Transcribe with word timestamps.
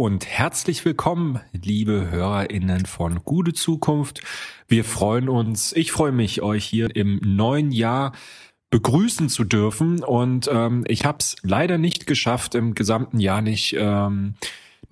und 0.00 0.26
herzlich 0.26 0.82
willkommen, 0.86 1.40
liebe 1.52 2.10
HörerInnen 2.10 2.86
von 2.86 3.22
Gute 3.22 3.52
Zukunft. 3.52 4.22
Wir 4.66 4.82
freuen 4.82 5.28
uns, 5.28 5.74
ich 5.74 5.92
freue 5.92 6.10
mich, 6.10 6.40
euch 6.40 6.64
hier 6.64 6.96
im 6.96 7.20
neuen 7.22 7.70
Jahr 7.70 8.12
begrüßen 8.70 9.28
zu 9.28 9.44
dürfen. 9.44 10.02
Und 10.02 10.48
ähm, 10.50 10.84
ich 10.88 11.04
habe 11.04 11.18
es 11.20 11.36
leider 11.42 11.76
nicht 11.76 12.06
geschafft, 12.06 12.54
im 12.54 12.72
gesamten 12.72 13.20
Jahr 13.20 13.42
nicht 13.42 13.76
ähm, 13.78 14.36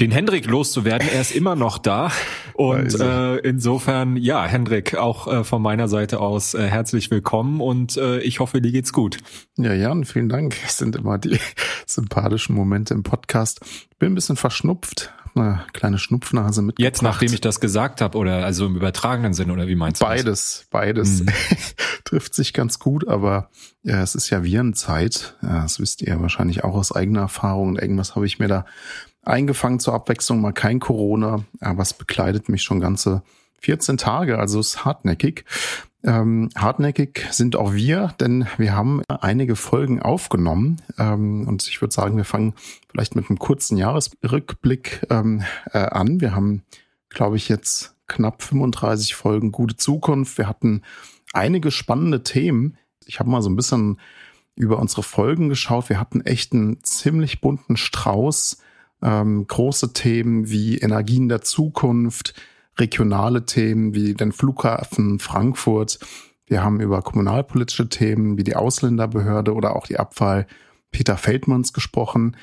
den 0.00 0.10
Hendrik 0.10 0.46
loszuwerden. 0.46 1.08
Er 1.08 1.20
ist 1.20 1.32
immer 1.32 1.56
noch 1.56 1.78
da. 1.78 2.12
Und 2.54 2.98
äh, 3.00 3.36
insofern, 3.38 4.16
ja, 4.16 4.44
Hendrik, 4.44 4.96
auch 4.96 5.26
äh, 5.26 5.44
von 5.44 5.60
meiner 5.62 5.88
Seite 5.88 6.20
aus 6.20 6.54
äh, 6.54 6.66
herzlich 6.66 7.10
willkommen 7.10 7.60
und 7.60 7.96
äh, 7.96 8.20
ich 8.20 8.40
hoffe, 8.40 8.60
dir 8.60 8.72
geht's 8.72 8.92
gut. 8.92 9.18
Ja, 9.56 9.72
Jan, 9.72 10.04
vielen 10.04 10.28
Dank. 10.28 10.56
Es 10.64 10.76
sind 10.78 10.96
immer 10.96 11.18
die 11.18 11.38
sympathischen 11.86 12.54
Momente 12.54 12.94
im 12.94 13.02
Podcast. 13.02 13.60
Bin 13.98 14.12
ein 14.12 14.14
bisschen 14.14 14.36
verschnupft, 14.36 15.12
eine 15.34 15.64
kleine 15.72 15.98
Schnupfnase 15.98 16.62
mit. 16.62 16.78
Jetzt, 16.78 17.02
nachdem 17.02 17.32
ich 17.32 17.40
das 17.40 17.60
gesagt 17.60 18.00
habe, 18.00 18.18
oder 18.18 18.44
also 18.44 18.66
im 18.66 18.76
übertragenen 18.76 19.34
Sinn, 19.34 19.50
oder 19.50 19.66
wie 19.66 19.76
meinst 19.76 20.00
du? 20.00 20.06
Beides, 20.06 20.24
das? 20.60 20.66
beides. 20.70 21.22
Mhm. 21.22 21.28
Trifft 22.04 22.34
sich 22.34 22.52
ganz 22.52 22.78
gut, 22.78 23.06
aber 23.06 23.50
ja, 23.82 24.02
es 24.02 24.14
ist 24.14 24.30
ja 24.30 24.42
Virenzeit. 24.42 25.36
Ja, 25.42 25.62
das 25.62 25.80
wisst 25.80 26.02
ihr 26.02 26.20
wahrscheinlich 26.20 26.64
auch 26.64 26.74
aus 26.74 26.92
eigener 26.92 27.20
Erfahrung. 27.20 27.70
Und 27.70 27.78
irgendwas 27.80 28.14
habe 28.14 28.26
ich 28.26 28.38
mir 28.38 28.48
da 28.48 28.64
eingefangen 29.28 29.80
zur 29.80 29.94
Abwechslung, 29.94 30.40
mal 30.40 30.52
kein 30.52 30.80
Corona, 30.80 31.44
aber 31.60 31.82
es 31.82 31.94
bekleidet 31.94 32.48
mich 32.48 32.62
schon 32.62 32.80
ganze 32.80 33.22
14 33.60 33.98
Tage, 33.98 34.38
also 34.38 34.60
ist 34.60 34.84
hartnäckig. 34.84 35.44
Ähm, 36.04 36.48
hartnäckig 36.56 37.26
sind 37.30 37.56
auch 37.56 37.74
wir, 37.74 38.14
denn 38.20 38.46
wir 38.56 38.74
haben 38.74 39.02
einige 39.08 39.56
Folgen 39.56 40.00
aufgenommen 40.00 40.80
ähm, 40.96 41.46
und 41.48 41.66
ich 41.66 41.80
würde 41.80 41.92
sagen, 41.92 42.16
wir 42.16 42.24
fangen 42.24 42.54
vielleicht 42.90 43.16
mit 43.16 43.28
einem 43.28 43.38
kurzen 43.38 43.76
Jahresrückblick 43.76 45.06
ähm, 45.10 45.42
äh, 45.72 45.78
an. 45.78 46.20
Wir 46.20 46.36
haben, 46.36 46.62
glaube 47.08 47.36
ich, 47.36 47.48
jetzt 47.48 47.96
knapp 48.06 48.42
35 48.42 49.16
Folgen 49.16 49.50
gute 49.50 49.76
Zukunft. 49.76 50.38
Wir 50.38 50.48
hatten 50.48 50.82
einige 51.32 51.72
spannende 51.72 52.22
Themen. 52.22 52.78
Ich 53.06 53.18
habe 53.18 53.30
mal 53.30 53.42
so 53.42 53.50
ein 53.50 53.56
bisschen 53.56 53.98
über 54.54 54.78
unsere 54.78 55.02
Folgen 55.02 55.48
geschaut. 55.48 55.88
Wir 55.88 55.98
hatten 55.98 56.20
echt 56.20 56.52
einen 56.52 56.82
ziemlich 56.84 57.40
bunten 57.40 57.76
Strauß 57.76 58.58
ähm, 59.02 59.46
große 59.46 59.92
Themen 59.92 60.50
wie 60.50 60.78
Energien 60.78 61.28
der 61.28 61.42
Zukunft, 61.42 62.34
regionale 62.78 63.44
Themen 63.44 63.94
wie 63.94 64.14
den 64.14 64.32
Flughafen 64.32 65.18
Frankfurt. 65.18 65.98
Wir 66.46 66.62
haben 66.62 66.80
über 66.80 67.02
kommunalpolitische 67.02 67.88
Themen 67.88 68.38
wie 68.38 68.44
die 68.44 68.56
Ausländerbehörde 68.56 69.54
oder 69.54 69.76
auch 69.76 69.86
die 69.86 69.98
Abwahl 69.98 70.46
Peter 70.90 71.16
Feldmanns 71.16 71.72
gesprochen. 71.72 72.36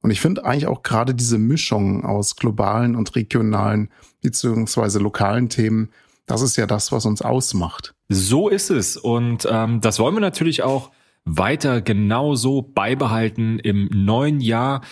Und 0.00 0.10
ich 0.10 0.20
finde 0.20 0.44
eigentlich 0.44 0.66
auch 0.66 0.82
gerade 0.82 1.14
diese 1.14 1.38
Mischung 1.38 2.04
aus 2.04 2.36
globalen 2.36 2.96
und 2.96 3.14
regionalen 3.14 3.90
beziehungsweise 4.20 4.98
lokalen 4.98 5.48
Themen, 5.48 5.90
das 6.26 6.42
ist 6.42 6.56
ja 6.56 6.66
das, 6.66 6.92
was 6.92 7.06
uns 7.06 7.22
ausmacht. 7.22 7.94
So 8.08 8.48
ist 8.48 8.70
es. 8.70 8.96
Und 8.96 9.46
ähm, 9.50 9.80
das 9.80 9.98
wollen 9.98 10.14
wir 10.14 10.20
natürlich 10.20 10.62
auch 10.62 10.90
weiter 11.24 11.80
genauso 11.80 12.62
beibehalten 12.62 13.58
im 13.60 13.88
neuen 13.92 14.40
Jahr. 14.40 14.82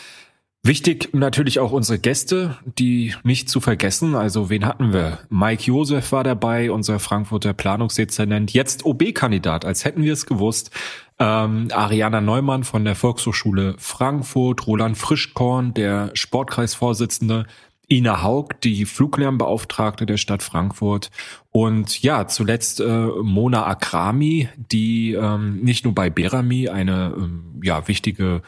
Wichtig 0.63 1.15
natürlich 1.15 1.59
auch 1.59 1.73
unsere 1.73 1.99
Gäste, 1.99 2.59
die 2.65 3.15
nicht 3.23 3.49
zu 3.49 3.61
vergessen. 3.61 4.15
Also 4.15 4.51
wen 4.51 4.67
hatten 4.67 4.93
wir? 4.93 5.21
Mike 5.31 5.63
Josef 5.63 6.13
war 6.13 6.23
dabei, 6.23 6.71
unser 6.71 6.99
Frankfurter 6.99 7.55
Planungsdezernent, 7.55 8.53
jetzt 8.53 8.85
OB-Kandidat, 8.85 9.65
als 9.65 9.87
hätten 9.87 10.03
wir 10.03 10.13
es 10.13 10.27
gewusst. 10.27 10.71
Ähm, 11.19 11.69
Ariana 11.73 12.21
Neumann 12.21 12.65
von 12.65 12.85
der 12.85 12.95
Volkshochschule 12.95 13.75
Frankfurt, 13.79 14.67
Roland 14.67 14.99
Frischkorn, 14.99 15.73
der 15.73 16.11
Sportkreisvorsitzende, 16.13 17.47
Ina 17.91 18.23
Haug, 18.23 18.49
die 18.63 18.85
Fluglärmbeauftragte 18.85 20.05
der 20.05 20.19
Stadt 20.19 20.43
Frankfurt 20.43 21.11
und 21.51 22.03
ja, 22.03 22.29
zuletzt 22.29 22.81
äh, 22.81 23.07
Mona 23.23 23.67
Akrami, 23.67 24.49
die 24.57 25.15
ähm, 25.15 25.61
nicht 25.63 25.85
nur 25.85 25.95
bei 25.95 26.11
Berami 26.11 26.69
eine 26.69 27.15
ähm, 27.17 27.61
ja 27.63 27.89
wichtige 27.89 28.43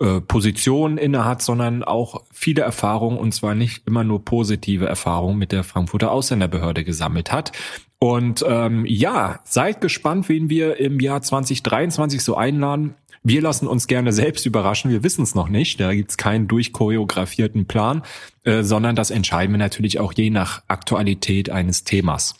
äh, 0.00 0.20
Position 0.20 0.98
innehat, 0.98 1.40
sondern 1.42 1.84
auch 1.84 2.24
viele 2.32 2.62
Erfahrungen 2.62 3.18
und 3.18 3.32
zwar 3.32 3.54
nicht 3.54 3.86
immer 3.86 4.02
nur 4.02 4.24
positive 4.24 4.86
Erfahrungen 4.86 5.38
mit 5.38 5.52
der 5.52 5.62
Frankfurter 5.62 6.10
Ausländerbehörde 6.10 6.82
gesammelt 6.82 7.30
hat. 7.30 7.52
Und 8.00 8.44
ähm, 8.46 8.84
ja, 8.86 9.40
seid 9.44 9.80
gespannt, 9.80 10.28
wen 10.28 10.50
wir 10.50 10.78
im 10.78 11.00
Jahr 11.00 11.22
2023 11.22 12.22
so 12.22 12.36
einladen. 12.36 12.94
Wir 13.22 13.40
lassen 13.40 13.66
uns 13.66 13.86
gerne 13.86 14.12
selbst 14.12 14.44
überraschen, 14.44 14.90
wir 14.90 15.02
wissen 15.02 15.22
es 15.22 15.34
noch 15.34 15.48
nicht, 15.48 15.80
da 15.80 15.94
gibt's 15.94 16.18
keinen 16.18 16.46
durchchoreografierten 16.46 17.66
Plan, 17.66 18.02
äh, 18.42 18.62
sondern 18.62 18.96
das 18.96 19.10
entscheiden 19.10 19.54
wir 19.54 19.58
natürlich 19.58 20.00
auch 20.00 20.12
je 20.12 20.28
nach 20.28 20.62
Aktualität 20.68 21.48
eines 21.48 21.84
Themas. 21.84 22.34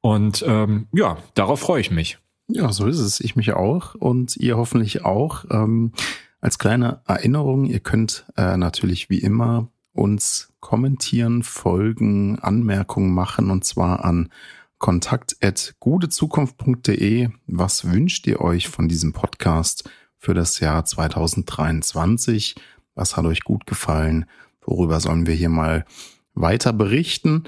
Und 0.00 0.44
ähm, 0.48 0.88
ja, 0.92 1.18
darauf 1.34 1.60
freue 1.60 1.80
ich 1.80 1.90
mich. 1.90 2.18
Ja, 2.48 2.72
so 2.72 2.86
ist 2.86 2.98
es. 2.98 3.20
Ich 3.20 3.36
mich 3.36 3.52
auch 3.52 3.94
und 3.94 4.36
ihr 4.36 4.56
hoffentlich 4.56 5.04
auch. 5.04 5.44
Ähm, 5.50 5.92
als 6.40 6.58
kleine 6.58 7.02
Erinnerung, 7.06 7.66
ihr 7.66 7.80
könnt 7.80 8.26
äh, 8.36 8.56
natürlich 8.56 9.10
wie 9.10 9.18
immer 9.18 9.68
uns 9.92 10.52
kommentieren, 10.60 11.42
folgen, 11.42 12.38
Anmerkungen 12.38 13.12
machen 13.14 13.50
und 13.50 13.64
zwar 13.64 14.04
an 14.04 14.30
kontakt.gutezukunft.de. 14.78 17.28
Was 17.46 17.90
wünscht 17.90 18.26
ihr 18.26 18.40
euch 18.40 18.68
von 18.68 18.88
diesem 18.88 19.12
Podcast 19.12 19.88
für 20.18 20.34
das 20.34 20.60
Jahr 20.60 20.84
2023? 20.84 22.56
Was 22.94 23.16
hat 23.16 23.24
euch 23.24 23.40
gut 23.40 23.66
gefallen? 23.66 24.26
Worüber 24.60 25.00
sollen 25.00 25.26
wir 25.26 25.34
hier 25.34 25.48
mal 25.48 25.84
weiter 26.34 26.72
berichten? 26.72 27.44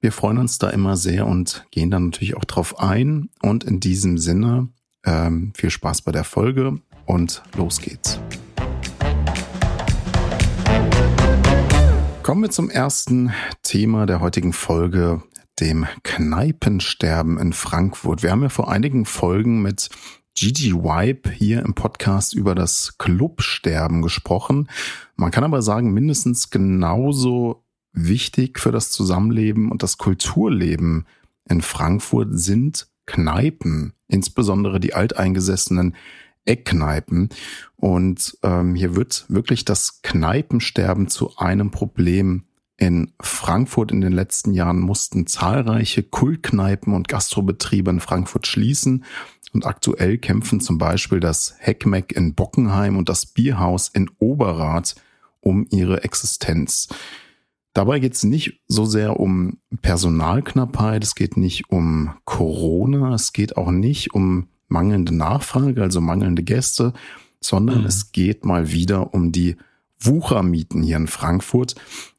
Wir 0.00 0.12
freuen 0.12 0.38
uns 0.38 0.58
da 0.58 0.70
immer 0.70 0.96
sehr 0.96 1.26
und 1.26 1.66
gehen 1.72 1.90
dann 1.90 2.06
natürlich 2.06 2.36
auch 2.36 2.44
drauf 2.44 2.78
ein. 2.78 3.30
Und 3.42 3.64
in 3.64 3.80
diesem 3.80 4.16
Sinne, 4.16 4.68
ähm, 5.04 5.52
viel 5.56 5.70
Spaß 5.70 6.02
bei 6.02 6.12
der 6.12 6.24
Folge 6.24 6.80
und 7.08 7.42
los 7.56 7.80
geht's. 7.80 8.20
Kommen 12.22 12.42
wir 12.42 12.50
zum 12.50 12.68
ersten 12.68 13.32
Thema 13.62 14.04
der 14.06 14.20
heutigen 14.20 14.52
Folge, 14.52 15.22
dem 15.60 15.86
Kneipensterben 16.04 17.38
in 17.38 17.52
Frankfurt. 17.52 18.22
Wir 18.22 18.30
haben 18.30 18.42
ja 18.42 18.50
vor 18.50 18.70
einigen 18.70 19.06
Folgen 19.06 19.62
mit 19.62 19.88
Gigi 20.36 20.74
Wipe 20.74 21.30
hier 21.30 21.62
im 21.62 21.74
Podcast 21.74 22.34
über 22.34 22.54
das 22.54 22.96
Clubsterben 22.98 24.02
gesprochen. 24.02 24.68
Man 25.16 25.30
kann 25.30 25.42
aber 25.42 25.62
sagen, 25.62 25.92
mindestens 25.92 26.50
genauso 26.50 27.64
wichtig 27.92 28.60
für 28.60 28.70
das 28.70 28.90
Zusammenleben 28.90 29.72
und 29.72 29.82
das 29.82 29.98
Kulturleben 29.98 31.06
in 31.48 31.62
Frankfurt 31.62 32.28
sind 32.32 32.88
Kneipen, 33.06 33.94
insbesondere 34.06 34.80
die 34.80 34.92
alteingesessenen 34.92 35.96
Eckkneipen. 36.48 37.28
Und 37.76 38.38
ähm, 38.42 38.74
hier 38.74 38.96
wird 38.96 39.26
wirklich 39.28 39.64
das 39.64 40.02
Kneipensterben 40.02 41.08
zu 41.08 41.36
einem 41.36 41.70
Problem. 41.70 42.44
In 42.76 43.12
Frankfurt 43.20 43.90
in 43.90 44.00
den 44.00 44.12
letzten 44.12 44.52
Jahren 44.52 44.80
mussten 44.80 45.26
zahlreiche 45.26 46.02
Kultkneipen 46.02 46.94
und 46.94 47.08
Gastrobetriebe 47.08 47.90
in 47.90 48.00
Frankfurt 48.00 48.46
schließen. 48.46 49.04
Und 49.52 49.66
aktuell 49.66 50.18
kämpfen 50.18 50.60
zum 50.60 50.78
Beispiel 50.78 51.20
das 51.20 51.54
Heckmeck 51.58 52.12
in 52.12 52.34
Bockenheim 52.34 52.96
und 52.96 53.08
das 53.08 53.26
Bierhaus 53.26 53.88
in 53.88 54.10
Oberrath 54.18 54.94
um 55.40 55.66
ihre 55.70 56.04
Existenz. 56.04 56.88
Dabei 57.74 58.00
geht 58.00 58.14
es 58.14 58.24
nicht 58.24 58.60
so 58.66 58.84
sehr 58.84 59.20
um 59.20 59.58
Personalknappheit, 59.82 61.04
es 61.04 61.14
geht 61.14 61.36
nicht 61.36 61.70
um 61.70 62.14
Corona, 62.24 63.14
es 63.14 63.32
geht 63.32 63.56
auch 63.56 63.70
nicht 63.70 64.14
um 64.14 64.48
mangelnde 64.68 65.14
Nachfrage, 65.14 65.82
also 65.82 66.00
mangelnde 66.00 66.42
Gäste, 66.42 66.92
sondern 67.40 67.80
mhm. 67.80 67.86
es 67.86 68.12
geht 68.12 68.44
mal 68.44 68.70
wieder 68.70 69.14
um 69.14 69.32
die 69.32 69.56
Wuchermieten 69.98 70.82
hier 70.82 70.96
in 70.96 71.08
Frankfurt 71.08 71.74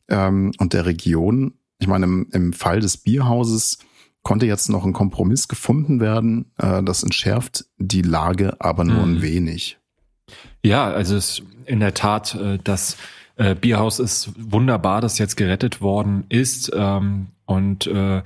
ähm, 0.10 0.52
und 0.58 0.74
der 0.74 0.86
Region. 0.86 1.54
Ich 1.78 1.88
meine, 1.88 2.06
im, 2.06 2.28
im 2.32 2.54
Fall 2.54 2.82
des 2.82 2.98
Bierhauses 2.98 3.80
konnte 4.24 4.46
jetzt 4.46 4.70
noch 4.70 4.86
ein 4.86 4.94
Kompromiss 4.94 5.48
gefunden 5.48 6.00
werden. 6.00 6.52
Äh, 6.58 6.84
das 6.84 7.04
entschärft 7.04 7.66
die 7.78 8.02
Lage 8.02 8.60
aber 8.60 8.84
nur 8.84 9.06
mhm. 9.06 9.16
ein 9.18 9.22
wenig. 9.22 9.78
Ja, 10.64 10.90
also 10.90 11.16
es 11.16 11.42
in 11.66 11.80
der 11.80 11.94
Tat, 11.94 12.36
äh, 12.36 12.60
das 12.64 12.98
äh, 13.38 13.56
Bierhaus 13.56 14.00
ist 14.00 14.32
wunderbar, 14.38 15.02
das 15.02 15.18
jetzt 15.18 15.38
gerettet 15.38 15.82
worden 15.82 16.26
ist. 16.30 16.72
Ähm, 16.76 17.28
und 17.46 17.88
äh, 17.88 18.18
äh, 18.18 18.22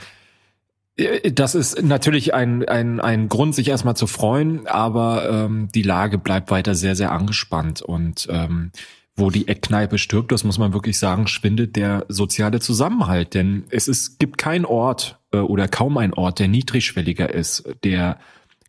das 0.95 1.56
ist 1.56 1.81
natürlich 1.81 2.34
ein, 2.34 2.68
ein, 2.68 3.00
ein 3.00 3.28
Grund, 3.28 3.56
sich 3.56 3.68
erstmal 3.68 3.95
zu 3.95 4.06
freuen, 4.06 4.68
aber 4.68 5.28
ähm, 5.30 5.69
die 5.74 5.81
Lage 5.81 6.19
bleibt 6.19 6.51
weiter 6.51 6.75
sehr, 6.75 6.95
sehr 6.95 7.12
angespannt. 7.12 7.81
Und 7.81 8.28
ähm, 8.30 8.72
wo 9.16 9.30
die 9.30 9.48
Eckkneipe 9.48 9.98
stirbt, 9.98 10.31
das 10.31 10.44
muss 10.44 10.57
man 10.57 10.74
wirklich 10.74 11.00
sagen, 11.00 11.28
schwindet 11.28 11.75
der 11.75 12.06
soziale 12.10 12.60
Zusammenhalt. 12.60 13.34
Denn 13.34 13.63
es 13.69 13.88
ist, 13.88 14.19
gibt 14.19 14.38
keinen 14.38 14.66
Ort 14.66 15.19
äh, 15.31 15.38
oder 15.38 15.68
kaum 15.68 15.98
einen 15.98 16.13
Ort, 16.13 16.40
der 16.40 16.48
niedrigschwelliger 16.48 17.34
ist, 17.34 17.63
der 17.84 18.19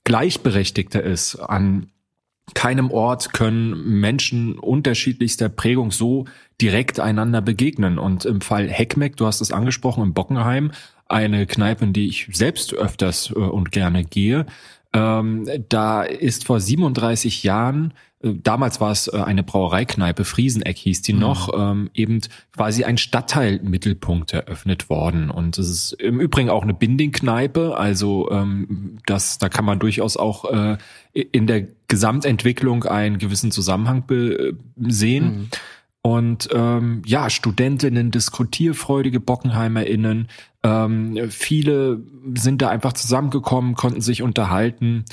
gleichberechtigter 0.04 1.02
ist 1.02 1.36
an 1.36 1.90
keinem 2.52 2.90
Ort 2.90 3.32
können 3.32 4.00
Menschen 4.00 4.58
unterschiedlichster 4.58 5.48
Prägung 5.48 5.90
so 5.90 6.26
direkt 6.60 7.00
einander 7.00 7.40
begegnen. 7.40 7.98
Und 7.98 8.26
im 8.26 8.42
Fall 8.42 8.68
Heckmeck, 8.68 9.16
du 9.16 9.26
hast 9.26 9.40
es 9.40 9.50
angesprochen, 9.50 10.04
in 10.04 10.12
Bockenheim, 10.12 10.72
eine 11.08 11.46
Kneipe, 11.46 11.84
in 11.84 11.92
die 11.92 12.08
ich 12.08 12.28
selbst 12.32 12.74
öfters 12.74 13.30
äh, 13.30 13.38
und 13.38 13.72
gerne 13.72 14.04
gehe, 14.04 14.46
ähm, 14.92 15.48
da 15.68 16.02
ist 16.02 16.44
vor 16.44 16.60
37 16.60 17.42
Jahren 17.42 17.94
äh, 18.24 18.34
damals 18.42 18.80
war 18.80 18.90
es 18.90 19.08
äh, 19.08 19.18
eine 19.18 19.42
Brauereikneipe, 19.42 20.24
Frieseneck 20.24 20.76
hieß 20.76 21.02
die 21.02 21.12
mhm. 21.12 21.20
noch, 21.20 21.50
ähm, 21.56 21.90
eben 21.94 22.20
quasi 22.52 22.84
ein 22.84 22.98
Stadtteilmittelpunkt 22.98 24.32
eröffnet 24.32 24.88
worden. 24.88 25.30
Und 25.30 25.58
es 25.58 25.68
ist 25.68 25.92
im 25.94 26.20
Übrigen 26.20 26.50
auch 26.50 26.62
eine 26.62 26.74
Binding-Kneipe, 26.74 27.76
also 27.76 28.30
ähm, 28.30 28.98
das, 29.06 29.38
da 29.38 29.48
kann 29.48 29.64
man 29.64 29.78
durchaus 29.78 30.16
auch 30.16 30.44
äh, 30.50 30.78
in 31.12 31.46
der 31.46 31.66
Gesamtentwicklung 31.88 32.84
einen 32.84 33.18
gewissen 33.18 33.50
Zusammenhang 33.50 34.04
sehen. 34.76 35.24
Mhm. 35.24 35.48
Und 36.06 36.50
ähm, 36.52 37.00
ja, 37.06 37.30
Studentinnen, 37.30 38.10
diskutierfreudige 38.10 39.20
BockenheimerInnen, 39.20 40.28
ähm, 40.62 41.30
viele 41.30 42.02
sind 42.34 42.60
da 42.60 42.68
einfach 42.68 42.92
zusammengekommen, 42.92 43.74
konnten 43.74 44.02
sich 44.02 44.20
unterhalten 44.20 45.06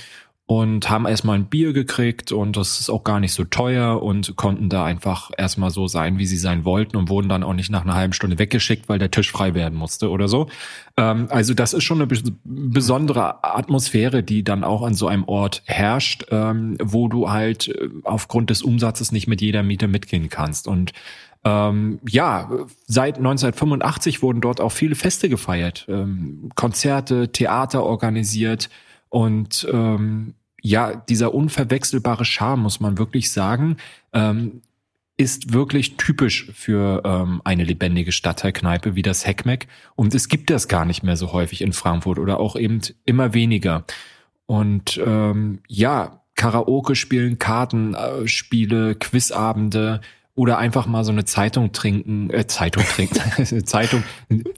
und 0.52 0.90
haben 0.90 1.06
erstmal 1.06 1.38
ein 1.38 1.46
Bier 1.46 1.72
gekriegt 1.72 2.34
und 2.34 2.58
das 2.58 2.82
ist 2.82 2.90
auch 2.90 3.06
gar 3.06 3.22
nicht 3.22 3.32
so 3.32 3.46
teuer 3.46 4.04
und 4.04 4.36
konnten 4.36 4.68
da 4.68 4.84
einfach 4.84 5.32
erstmal 5.38 5.70
so 5.70 5.88
sein, 5.88 6.18
wie 6.18 6.26
sie 6.26 6.36
sein 6.36 6.66
wollten 6.66 6.98
und 6.98 7.08
wurden 7.08 7.30
dann 7.30 7.44
auch 7.44 7.54
nicht 7.54 7.72
nach 7.72 7.84
einer 7.84 7.96
halben 7.96 8.12
Stunde 8.12 8.38
weggeschickt, 8.38 8.90
weil 8.90 9.00
der 9.00 9.12
Tisch 9.12 9.32
frei 9.32 9.54
werden 9.54 9.80
musste 9.80 10.10
oder 10.10 10.28
so. 10.28 10.50
Ähm, 10.98 11.28
also 11.30 11.54
das 11.54 11.72
ist 11.72 11.86
schon 11.86 12.02
eine 12.02 12.22
besondere 12.44 13.46
Atmosphäre, 13.46 14.24
die 14.24 14.44
dann 14.44 14.66
auch 14.66 14.82
an 14.82 14.94
so 14.94 15.08
einem 15.08 15.24
Ort 15.24 15.64
herrscht, 15.68 16.26
ähm, 16.32 16.76
wo 16.84 17.08
du 17.08 17.30
halt 17.30 17.70
äh, 17.70 17.88
aufgrund 18.04 18.50
des 18.50 18.62
Umsatzes 18.62 19.14
nicht 19.14 19.28
mit 19.28 19.40
jeder 19.40 19.64
Miete 19.64 19.88
mitgehen 19.88 20.28
kannst 20.28 20.68
und 20.68 20.92
ähm, 21.46 22.02
ja, 22.10 22.52
seit 22.88 23.16
1985 23.16 24.22
wurden 24.22 24.42
dort 24.42 24.60
auch 24.60 24.74
viele 24.74 24.96
Feste 24.96 25.30
gefeiert, 25.30 25.86
ähm, 25.88 26.50
Konzerte, 26.56 27.32
Theater 27.32 27.84
organisiert 27.84 28.70
und 29.08 29.66
ähm, 29.72 30.36
ja, 30.62 30.96
dieser 30.96 31.34
unverwechselbare 31.34 32.26
Charme, 32.26 32.62
muss 32.62 32.80
man 32.80 32.98
wirklich 32.98 33.32
sagen, 33.32 33.78
ähm, 34.14 34.62
ist 35.18 35.54
wirklich 35.54 35.98
typisch 35.98 36.52
für 36.54 37.04
ähm, 37.06 37.42
eine 37.44 37.64
lebendige 37.64 38.12
Stadtteilkneipe 38.12 38.96
wie 38.96 39.02
das 39.02 39.26
Heckmeck. 39.26 39.68
Und 39.96 40.16
es 40.16 40.30
gibt 40.30 40.50
das 40.50 40.68
gar 40.68 40.86
nicht 40.86 41.04
mehr 41.04 41.18
so 41.18 41.32
häufig 41.32 41.62
in 41.62 41.74
Frankfurt 41.74 42.18
oder 42.18 42.40
auch 42.40 42.56
eben 42.56 42.82
immer 43.06 43.34
weniger. 43.34 43.86
Und 44.48 45.00
ähm, 45.06 45.60
ja, 45.68 46.22
Karaoke 46.36 46.96
spielen, 46.96 47.38
Kartenspiele, 47.38 48.96
Quizabende, 48.96 50.02
oder 50.42 50.58
einfach 50.58 50.88
mal 50.88 51.04
so 51.04 51.12
eine 51.12 51.24
Zeitung 51.24 51.72
trinken, 51.72 52.32
äh, 52.32 52.48
Zeitung 52.48 52.84
trinken, 52.84 53.20
Zeitung, 53.68 54.04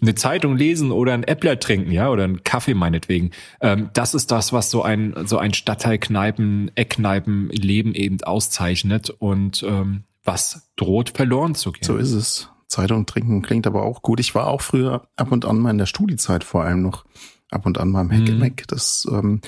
eine 0.01 0.15
Zeitung 0.15 0.55
lesen 0.55 0.93
oder 0.93 1.13
ein 1.13 1.25
Äppler 1.25 1.59
trinken, 1.59 1.91
ja, 1.91 2.09
oder 2.09 2.23
einen 2.23 2.45
Kaffee 2.45 2.73
meinetwegen. 2.73 3.31
Ähm, 3.59 3.89
das 3.91 4.13
ist 4.13 4.31
das, 4.31 4.53
was 4.53 4.71
so 4.71 4.81
ein 4.81 5.13
so 5.25 5.39
ein 5.39 5.53
Stadtteilkneipen, 5.53 6.71
Eckkneipen-Leben 6.75 7.95
eben 7.95 8.23
auszeichnet 8.23 9.09
und 9.09 9.63
ähm, 9.63 10.05
was 10.23 10.71
droht 10.77 11.09
verloren 11.09 11.53
zu 11.53 11.73
gehen. 11.73 11.83
So 11.83 11.97
ist 11.97 12.13
es. 12.13 12.49
Zeitung 12.69 13.05
trinken 13.05 13.41
klingt 13.41 13.67
aber 13.67 13.83
auch 13.83 14.01
gut. 14.01 14.21
Ich 14.21 14.33
war 14.35 14.47
auch 14.47 14.61
früher 14.61 15.05
ab 15.17 15.33
und 15.33 15.43
an 15.43 15.59
mal 15.59 15.71
in 15.71 15.79
der 15.79 15.85
Studiezeit 15.85 16.45
vor 16.45 16.63
allem 16.63 16.81
noch 16.81 17.03
ab 17.51 17.65
und 17.65 17.77
an 17.77 17.89
mal 17.89 18.03
im 18.03 18.09
Heckmeck. 18.09 18.61
Mhm. 18.61 18.67
Das 18.69 19.05
ähm, 19.11 19.41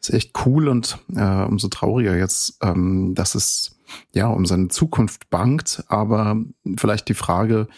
ist 0.00 0.12
echt 0.12 0.32
cool 0.44 0.66
und 0.66 0.98
äh, 1.14 1.44
umso 1.44 1.68
trauriger 1.68 2.16
jetzt, 2.16 2.58
ähm, 2.60 3.14
dass 3.14 3.36
es 3.36 3.75
ja, 4.12 4.28
um 4.28 4.46
seine 4.46 4.68
Zukunft 4.68 5.30
bangt. 5.30 5.84
Aber 5.88 6.36
vielleicht 6.76 7.08
die 7.08 7.14
Frage, 7.14 7.68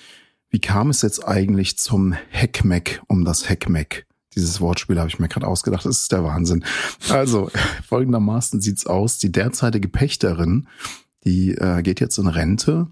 wie 0.50 0.60
kam 0.60 0.90
es 0.90 1.02
jetzt 1.02 1.26
eigentlich 1.26 1.78
zum 1.78 2.12
Heckmeck 2.30 3.02
um 3.06 3.24
das 3.24 3.48
Heckmeck? 3.48 4.06
Dieses 4.34 4.60
Wortspiel 4.60 4.98
habe 4.98 5.08
ich 5.08 5.18
mir 5.18 5.28
gerade 5.28 5.46
ausgedacht. 5.46 5.84
Das 5.84 6.00
ist 6.00 6.12
der 6.12 6.24
Wahnsinn. 6.24 6.64
Also, 7.10 7.50
folgendermaßen 7.88 8.60
sieht's 8.60 8.86
aus. 8.86 9.18
Die 9.18 9.32
derzeitige 9.32 9.88
Pächterin, 9.88 10.68
die 11.24 11.54
äh, 11.54 11.82
geht 11.82 12.00
jetzt 12.00 12.18
in 12.18 12.28
Rente 12.28 12.88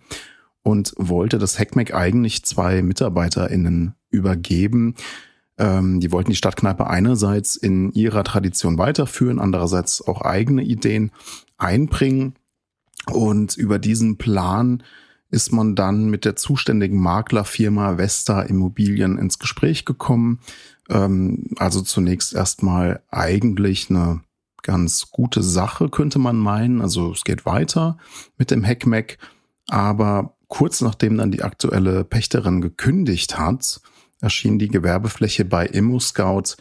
und 0.62 0.92
wollte 0.96 1.38
das 1.38 1.58
Heckmeck 1.58 1.94
eigentlich 1.94 2.44
zwei 2.44 2.82
MitarbeiterInnen 2.82 3.94
übergeben. 4.10 4.96
Ähm, 5.58 6.00
die 6.00 6.12
wollten 6.12 6.30
die 6.30 6.36
Stadtkneipe 6.36 6.86
einerseits 6.86 7.56
in 7.56 7.92
ihrer 7.92 8.24
Tradition 8.24 8.76
weiterführen, 8.76 9.38
andererseits 9.38 10.06
auch 10.06 10.22
eigene 10.22 10.62
Ideen 10.62 11.12
einbringen. 11.56 12.34
Und 13.10 13.56
über 13.56 13.78
diesen 13.78 14.18
Plan 14.18 14.82
ist 15.30 15.52
man 15.52 15.74
dann 15.74 16.08
mit 16.08 16.24
der 16.24 16.36
zuständigen 16.36 17.00
Maklerfirma 17.00 17.98
Vesta 17.98 18.42
Immobilien 18.42 19.18
ins 19.18 19.38
Gespräch 19.38 19.84
gekommen. 19.84 20.40
Ähm, 20.88 21.44
also 21.56 21.82
zunächst 21.82 22.34
erstmal 22.34 23.02
eigentlich 23.10 23.90
eine 23.90 24.20
ganz 24.62 25.10
gute 25.10 25.42
Sache, 25.42 25.88
könnte 25.88 26.18
man 26.18 26.36
meinen. 26.36 26.80
Also 26.80 27.12
es 27.12 27.24
geht 27.24 27.46
weiter 27.46 27.98
mit 28.38 28.50
dem 28.50 28.64
Heckmeck. 28.64 29.18
Aber 29.68 30.36
kurz 30.48 30.80
nachdem 30.80 31.16
dann 31.16 31.30
die 31.30 31.42
aktuelle 31.42 32.04
Pächterin 32.04 32.60
gekündigt 32.60 33.38
hat, 33.38 33.80
erschien 34.20 34.58
die 34.58 34.68
Gewerbefläche 34.68 35.44
bei 35.44 35.66
ImmoScout 35.66 36.56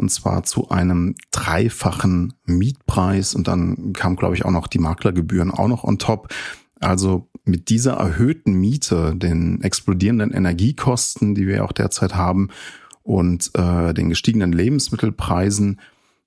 und 0.00 0.10
zwar 0.10 0.42
zu 0.44 0.70
einem 0.70 1.14
dreifachen 1.30 2.32
Mietpreis 2.46 3.34
und 3.34 3.46
dann 3.48 3.92
kam, 3.92 4.16
glaube 4.16 4.34
ich, 4.34 4.44
auch 4.44 4.50
noch 4.50 4.66
die 4.66 4.78
Maklergebühren 4.78 5.50
auch 5.50 5.68
noch 5.68 5.84
on 5.84 5.98
top. 5.98 6.32
Also 6.80 7.28
mit 7.44 7.68
dieser 7.68 7.94
erhöhten 7.94 8.54
Miete, 8.54 9.14
den 9.14 9.62
explodierenden 9.62 10.32
Energiekosten, 10.32 11.34
die 11.34 11.46
wir 11.46 11.64
auch 11.64 11.72
derzeit 11.72 12.14
haben 12.14 12.48
und 13.02 13.50
äh, 13.54 13.92
den 13.92 14.08
gestiegenen 14.08 14.52
Lebensmittelpreisen, 14.52 15.80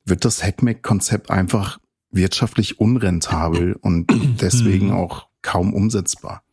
wird 0.06 0.24
das 0.26 0.44
Heckmeck-Konzept 0.44 1.32
einfach 1.32 1.80
wirtschaftlich 2.12 2.80
unrentabel 2.80 3.74
und 3.82 4.12
deswegen 4.42 4.88
mhm. 4.88 4.94
auch 4.94 5.28
kaum 5.42 5.74
umsetzbar. 5.74 6.44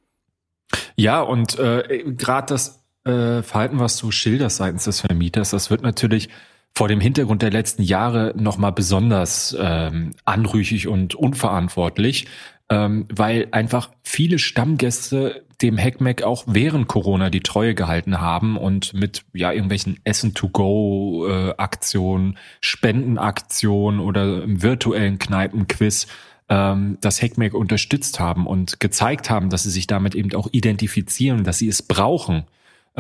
Ja, 0.97 1.21
und 1.21 1.59
äh, 1.59 2.05
gerade 2.17 2.47
das 2.47 2.83
äh, 3.05 3.43
Verhalten, 3.43 3.79
was 3.79 3.99
du 3.99 4.11
schilderst 4.11 4.57
seitens 4.57 4.85
des 4.85 5.01
Vermieters, 5.01 5.51
das 5.51 5.71
wird 5.71 5.83
natürlich 5.83 6.29
vor 6.75 6.89
dem 6.89 7.01
Hintergrund 7.01 7.43
der 7.43 7.51
letzten 7.51 7.83
Jahre 7.83 8.33
nochmal 8.37 8.73
besonders 8.73 9.55
ähm, 9.59 10.13
anrüchig 10.25 10.89
und 10.89 11.15
unverantwortlich, 11.15 12.27
ähm, 12.71 13.07
weil 13.13 13.49
einfach 13.51 13.91
viele 14.03 14.39
Stammgäste 14.39 15.45
dem 15.63 15.79
Hackmack 15.79 16.23
auch 16.23 16.45
während 16.47 16.89
Corona 16.89 17.29
die 17.29 17.41
Treue 17.41 17.75
gehalten 17.75 18.19
haben 18.21 18.57
und 18.57 18.95
mit 18.95 19.25
ja 19.35 19.53
irgendwelchen 19.53 20.01
Essen-to-go-Aktionen, 20.05 22.39
Spendenaktionen 22.61 24.01
oder 24.01 24.43
im 24.43 24.63
virtuellen 24.63 25.19
Kneipenquiz 25.19 26.07
ähm, 26.49 26.97
das 27.01 27.21
Hackmack 27.21 27.53
unterstützt 27.55 28.21
haben 28.21 28.47
und 28.47 28.79
gezeigt 28.81 29.29
haben, 29.29 29.51
dass 29.51 29.65
sie 29.65 29.71
sich 29.71 29.87
damit 29.87 30.15
eben 30.15 30.35
auch 30.35 30.49
identifizieren, 30.53 31.45
dass 31.45 31.59
sie 31.59 31.69
es 31.69 31.83
brauchen 31.83 32.45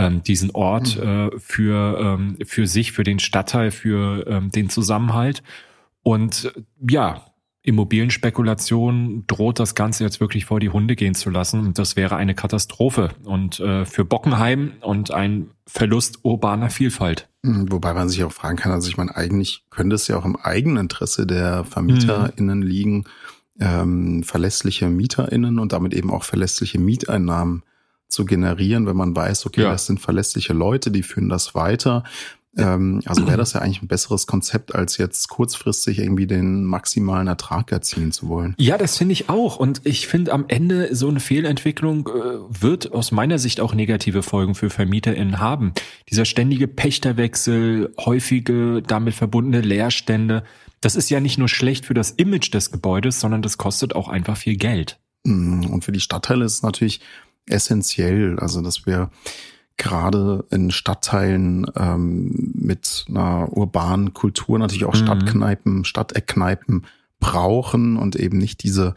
ähm, 0.00 0.22
diesen 0.22 0.50
Ort 0.52 0.96
mhm. 0.96 1.02
äh, 1.02 1.30
für, 1.38 1.98
ähm, 1.98 2.38
für 2.44 2.66
sich, 2.66 2.92
für 2.92 3.04
den 3.04 3.18
Stadtteil, 3.18 3.70
für 3.70 4.26
ähm, 4.26 4.50
den 4.50 4.70
Zusammenhalt. 4.70 5.42
Und 6.02 6.52
äh, 6.56 6.62
ja, 6.90 7.26
Immobilienspekulation 7.62 9.24
droht 9.26 9.60
das 9.60 9.74
Ganze 9.74 10.02
jetzt 10.02 10.18
wirklich 10.18 10.46
vor 10.46 10.60
die 10.60 10.70
Hunde 10.70 10.96
gehen 10.96 11.14
zu 11.14 11.28
lassen. 11.28 11.60
Und 11.60 11.78
das 11.78 11.94
wäre 11.94 12.16
eine 12.16 12.34
Katastrophe 12.34 13.10
und 13.24 13.60
äh, 13.60 13.84
für 13.84 14.04
Bockenheim 14.04 14.72
und 14.80 15.10
ein 15.10 15.50
Verlust 15.66 16.20
urbaner 16.24 16.70
Vielfalt. 16.70 17.28
Mhm, 17.42 17.70
wobei 17.70 17.92
man 17.92 18.08
sich 18.08 18.24
auch 18.24 18.32
fragen 18.32 18.56
kann, 18.56 18.72
also 18.72 18.88
ich 18.88 18.96
meine, 18.96 19.14
eigentlich 19.14 19.64
könnte 19.70 19.94
es 19.94 20.08
ja 20.08 20.16
auch 20.16 20.24
im 20.24 20.36
eigenen 20.36 20.78
Interesse 20.78 21.26
der 21.26 21.64
VermieterInnen 21.64 22.60
mhm. 22.60 22.66
liegen, 22.66 23.04
ähm, 23.60 24.22
verlässliche 24.22 24.88
MieterInnen 24.88 25.58
und 25.58 25.72
damit 25.72 25.92
eben 25.92 26.10
auch 26.10 26.24
verlässliche 26.24 26.78
Mieteinnahmen 26.78 27.62
zu 28.10 28.24
generieren, 28.24 28.86
wenn 28.86 28.96
man 28.96 29.14
weiß, 29.14 29.46
okay, 29.46 29.62
ja. 29.62 29.70
das 29.70 29.86
sind 29.86 30.00
verlässliche 30.00 30.52
Leute, 30.52 30.90
die 30.90 31.02
führen 31.02 31.28
das 31.28 31.54
weiter. 31.54 32.04
Ähm, 32.56 33.00
also 33.06 33.26
wäre 33.26 33.36
das 33.36 33.52
ja 33.52 33.60
eigentlich 33.60 33.82
ein 33.82 33.88
besseres 33.88 34.26
Konzept, 34.26 34.74
als 34.74 34.98
jetzt 34.98 35.28
kurzfristig 35.28 35.98
irgendwie 35.98 36.26
den 36.26 36.64
maximalen 36.64 37.28
Ertrag 37.28 37.70
erzielen 37.70 38.10
zu 38.10 38.28
wollen. 38.28 38.54
Ja, 38.58 38.76
das 38.76 38.98
finde 38.98 39.12
ich 39.12 39.28
auch. 39.28 39.56
Und 39.56 39.82
ich 39.84 40.08
finde 40.08 40.32
am 40.32 40.46
Ende 40.48 40.94
so 40.94 41.08
eine 41.08 41.20
Fehlentwicklung 41.20 42.08
äh, 42.08 42.12
wird 42.48 42.92
aus 42.92 43.12
meiner 43.12 43.38
Sicht 43.38 43.60
auch 43.60 43.74
negative 43.74 44.22
Folgen 44.22 44.54
für 44.54 44.68
VermieterInnen 44.68 45.38
haben. 45.38 45.72
Dieser 46.10 46.24
ständige 46.24 46.66
Pächterwechsel, 46.66 47.94
häufige 47.98 48.82
damit 48.82 49.14
verbundene 49.14 49.60
Leerstände, 49.60 50.42
das 50.80 50.96
ist 50.96 51.10
ja 51.10 51.20
nicht 51.20 51.38
nur 51.38 51.48
schlecht 51.48 51.86
für 51.86 51.94
das 51.94 52.10
Image 52.10 52.52
des 52.52 52.72
Gebäudes, 52.72 53.20
sondern 53.20 53.42
das 53.42 53.58
kostet 53.58 53.94
auch 53.94 54.08
einfach 54.08 54.36
viel 54.36 54.56
Geld. 54.56 54.98
Mm, 55.24 55.66
und 55.66 55.84
für 55.84 55.92
die 55.92 56.00
Stadtteile 56.00 56.46
ist 56.46 56.54
es 56.54 56.62
natürlich 56.62 57.00
essentiell. 57.50 58.38
Also 58.38 58.60
dass 58.62 58.86
wir 58.86 59.10
gerade 59.76 60.44
in 60.50 60.70
Stadtteilen 60.70 61.66
ähm, 61.74 62.52
mit 62.54 63.06
einer 63.08 63.48
urbanen 63.56 64.12
Kultur 64.12 64.58
natürlich 64.58 64.84
auch 64.84 64.94
mhm. 64.94 65.04
Stadtkneipen, 65.04 65.84
Stadteckkneipen 65.84 66.86
brauchen 67.18 67.96
und 67.96 68.16
eben 68.16 68.38
nicht 68.38 68.62
diese 68.62 68.94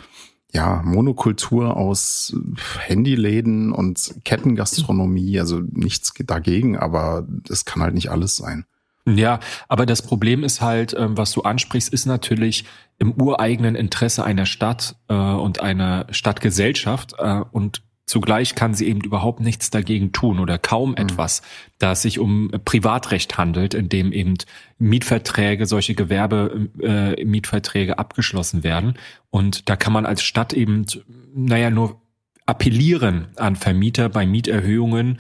ja, 0.54 0.82
Monokultur 0.84 1.76
aus 1.78 2.36
Handyläden 2.80 3.72
und 3.72 4.14
Kettengastronomie, 4.24 5.40
also 5.40 5.62
nichts 5.72 6.14
dagegen, 6.26 6.78
aber 6.78 7.26
das 7.28 7.66
kann 7.66 7.82
halt 7.82 7.96
nicht 7.96 8.12
alles 8.12 8.36
sein. 8.36 8.66
Ja, 9.06 9.40
aber 9.68 9.86
das 9.86 10.02
Problem 10.02 10.44
ist 10.44 10.62
halt, 10.62 10.96
ähm, 10.98 11.18
was 11.18 11.32
du 11.32 11.42
ansprichst, 11.42 11.92
ist 11.92 12.06
natürlich 12.06 12.66
im 13.00 13.14
ureigenen 13.14 13.76
Interesse 13.76 14.24
einer 14.24 14.46
Stadt 14.46 14.96
äh, 15.10 15.14
und 15.14 15.60
einer 15.60 16.08
Stadtgesellschaft 16.12 17.16
äh, 17.18 17.42
und 17.52 17.82
Zugleich 18.14 18.54
kann 18.54 18.76
sie 18.76 18.88
eben 18.90 19.02
überhaupt 19.02 19.40
nichts 19.40 19.72
dagegen 19.72 20.12
tun 20.12 20.40
oder 20.40 20.60
kaum 20.60 20.92
mhm. 20.92 20.98
etwas, 20.98 21.42
da 21.80 21.94
es 21.94 22.04
sich 22.04 22.20
um 22.20 22.52
Privatrecht 22.64 23.40
handelt, 23.40 23.74
in 23.74 23.90
dem 23.90 24.12
eben 24.12 24.36
Mietverträge, 24.78 25.66
solche 25.66 25.96
Gewerbemietverträge 25.96 27.94
äh, 27.94 27.96
abgeschlossen 27.96 28.64
werden. 28.64 29.00
Und 29.32 29.68
da 29.68 29.76
kann 29.76 29.94
man 29.94 30.06
als 30.06 30.22
Stadt 30.22 30.54
eben, 30.54 30.86
naja, 31.34 31.72
nur 31.72 32.04
appellieren 32.46 33.30
an 33.36 33.56
Vermieter 33.56 34.10
bei 34.10 34.28
Mieterhöhungen, 34.28 35.20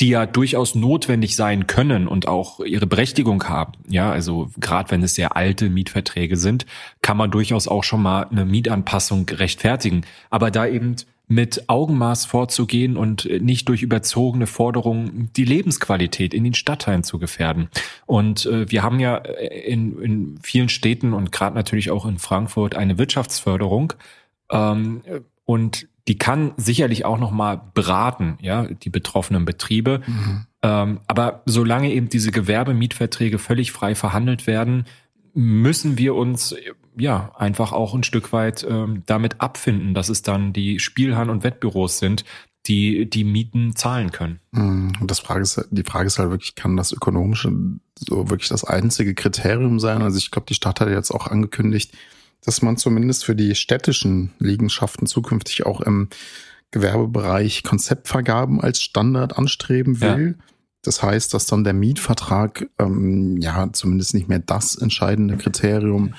die 0.00 0.10
ja 0.10 0.26
durchaus 0.26 0.74
notwendig 0.74 1.36
sein 1.36 1.66
können 1.66 2.06
und 2.06 2.28
auch 2.28 2.60
ihre 2.60 2.86
Berechtigung 2.86 3.42
haben. 3.44 3.72
Ja, 3.88 4.10
also 4.10 4.50
gerade 4.60 4.90
wenn 4.90 5.02
es 5.02 5.14
sehr 5.14 5.34
alte 5.34 5.70
Mietverträge 5.70 6.36
sind, 6.36 6.66
kann 7.00 7.16
man 7.16 7.30
durchaus 7.30 7.68
auch 7.68 7.84
schon 7.84 8.02
mal 8.02 8.24
eine 8.24 8.44
Mietanpassung 8.44 9.26
rechtfertigen. 9.30 10.02
Aber 10.28 10.50
da 10.50 10.66
eben 10.66 10.96
mit 11.34 11.68
Augenmaß 11.68 12.26
vorzugehen 12.26 12.96
und 12.96 13.28
nicht 13.42 13.68
durch 13.68 13.82
überzogene 13.82 14.46
Forderungen 14.46 15.30
die 15.36 15.44
Lebensqualität 15.44 16.32
in 16.32 16.44
den 16.44 16.54
Stadtteilen 16.54 17.02
zu 17.02 17.18
gefährden. 17.18 17.68
Und 18.06 18.46
äh, 18.46 18.70
wir 18.70 18.84
haben 18.84 19.00
ja 19.00 19.16
in, 19.16 20.00
in 20.00 20.38
vielen 20.42 20.68
Städten 20.68 21.12
und 21.12 21.32
gerade 21.32 21.56
natürlich 21.56 21.90
auch 21.90 22.06
in 22.06 22.18
Frankfurt 22.18 22.76
eine 22.76 22.98
Wirtschaftsförderung. 22.98 23.94
Ähm, 24.48 25.02
und 25.44 25.88
die 26.06 26.18
kann 26.18 26.52
sicherlich 26.56 27.04
auch 27.04 27.18
noch 27.18 27.32
mal 27.32 27.60
beraten, 27.74 28.38
ja, 28.40 28.66
die 28.68 28.90
betroffenen 28.90 29.44
Betriebe. 29.44 30.02
Mhm. 30.06 30.46
Ähm, 30.62 31.00
aber 31.08 31.42
solange 31.46 31.92
eben 31.92 32.08
diese 32.08 32.30
Gewerbemietverträge 32.30 33.40
völlig 33.40 33.72
frei 33.72 33.96
verhandelt 33.96 34.46
werden, 34.46 34.84
müssen 35.34 35.98
wir 35.98 36.14
uns 36.14 36.54
ja 36.96 37.32
einfach 37.36 37.72
auch 37.72 37.94
ein 37.94 38.02
Stück 38.04 38.32
weit 38.32 38.66
ähm, 38.68 39.02
damit 39.06 39.40
abfinden, 39.40 39.94
dass 39.94 40.08
es 40.08 40.22
dann 40.22 40.52
die 40.52 40.78
Spielhallen 40.78 41.30
und 41.30 41.44
Wettbüros 41.44 41.98
sind, 41.98 42.24
die 42.66 43.08
die 43.08 43.24
Mieten 43.24 43.76
zahlen 43.76 44.10
können. 44.10 44.40
Mhm. 44.52 44.92
Und 45.00 45.10
das 45.10 45.20
Frage 45.20 45.42
ist, 45.42 45.66
die 45.70 45.82
Frage 45.82 46.06
ist 46.06 46.18
halt 46.18 46.30
wirklich, 46.30 46.54
kann 46.54 46.76
das 46.76 46.92
ökonomische 46.92 47.52
so 47.98 48.30
wirklich 48.30 48.48
das 48.48 48.64
einzige 48.64 49.14
Kriterium 49.14 49.78
sein? 49.78 50.02
Also 50.02 50.18
ich 50.18 50.30
glaube, 50.30 50.46
die 50.48 50.54
Stadt 50.54 50.80
hat 50.80 50.88
jetzt 50.88 51.10
auch 51.10 51.26
angekündigt, 51.26 51.92
dass 52.44 52.62
man 52.62 52.76
zumindest 52.76 53.24
für 53.24 53.34
die 53.34 53.54
städtischen 53.54 54.32
Liegenschaften 54.38 55.06
zukünftig 55.06 55.66
auch 55.66 55.80
im 55.80 56.08
Gewerbebereich 56.70 57.62
Konzeptvergaben 57.62 58.60
als 58.60 58.82
Standard 58.82 59.38
anstreben 59.38 60.00
will. 60.00 60.36
Ja. 60.38 60.44
Das 60.82 61.02
heißt, 61.02 61.32
dass 61.32 61.46
dann 61.46 61.64
der 61.64 61.72
Mietvertrag 61.72 62.68
ähm, 62.78 63.38
ja 63.38 63.72
zumindest 63.72 64.14
nicht 64.14 64.28
mehr 64.28 64.40
das 64.40 64.76
entscheidende 64.76 65.36
Kriterium 65.36 66.14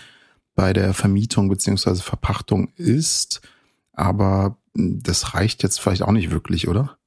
bei 0.55 0.73
der 0.73 0.93
Vermietung 0.93 1.49
beziehungsweise 1.49 2.01
Verpachtung 2.01 2.69
ist. 2.75 3.41
Aber 3.93 4.57
das 4.73 5.33
reicht 5.33 5.63
jetzt 5.63 5.79
vielleicht 5.79 6.01
auch 6.03 6.11
nicht 6.11 6.31
wirklich, 6.31 6.67
oder? 6.67 6.97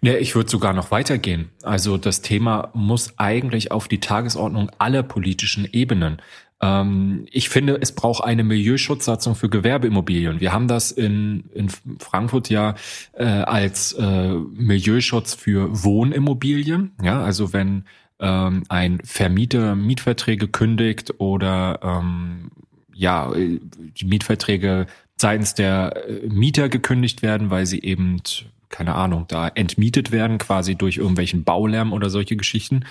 Ja, 0.00 0.14
ich 0.14 0.34
würde 0.34 0.50
sogar 0.50 0.72
noch 0.72 0.90
weitergehen. 0.90 1.50
Also 1.62 1.98
das 1.98 2.20
Thema 2.20 2.70
muss 2.74 3.18
eigentlich 3.18 3.70
auf 3.70 3.88
die 3.88 4.00
Tagesordnung 4.00 4.70
aller 4.78 5.02
politischen 5.02 5.68
Ebenen. 5.70 6.20
Ähm, 6.60 7.26
ich 7.30 7.48
finde, 7.48 7.78
es 7.80 7.92
braucht 7.92 8.24
eine 8.24 8.44
Milieuschutzsatzung 8.44 9.34
für 9.34 9.48
Gewerbeimmobilien. 9.48 10.40
Wir 10.40 10.52
haben 10.52 10.68
das 10.68 10.90
in, 10.90 11.44
in 11.54 11.68
Frankfurt 12.00 12.48
ja 12.48 12.74
äh, 13.12 13.24
als 13.24 13.92
äh, 13.92 14.34
Milieuschutz 14.34 15.34
für 15.34 15.84
Wohnimmobilien. 15.84 16.92
Ja, 17.02 17.22
also 17.22 17.52
wenn 17.52 17.84
ähm, 18.20 18.64
ein 18.68 19.00
Vermieter 19.04 19.76
Mietverträge 19.76 20.48
kündigt 20.48 21.14
oder 21.18 21.78
ähm, 21.82 22.50
ja, 22.98 23.32
die 23.32 24.04
Mietverträge 24.04 24.86
seitens 25.16 25.54
der 25.54 26.08
äh, 26.08 26.28
Mieter 26.28 26.68
gekündigt 26.68 27.22
werden, 27.22 27.50
weil 27.50 27.64
sie 27.64 27.80
eben 27.80 28.20
keine 28.68 28.94
Ahnung, 28.94 29.24
da 29.28 29.48
entmietet 29.48 30.12
werden, 30.12 30.36
quasi 30.36 30.74
durch 30.74 30.98
irgendwelchen 30.98 31.42
Baulärm 31.42 31.94
oder 31.94 32.10
solche 32.10 32.36
Geschichten. 32.36 32.84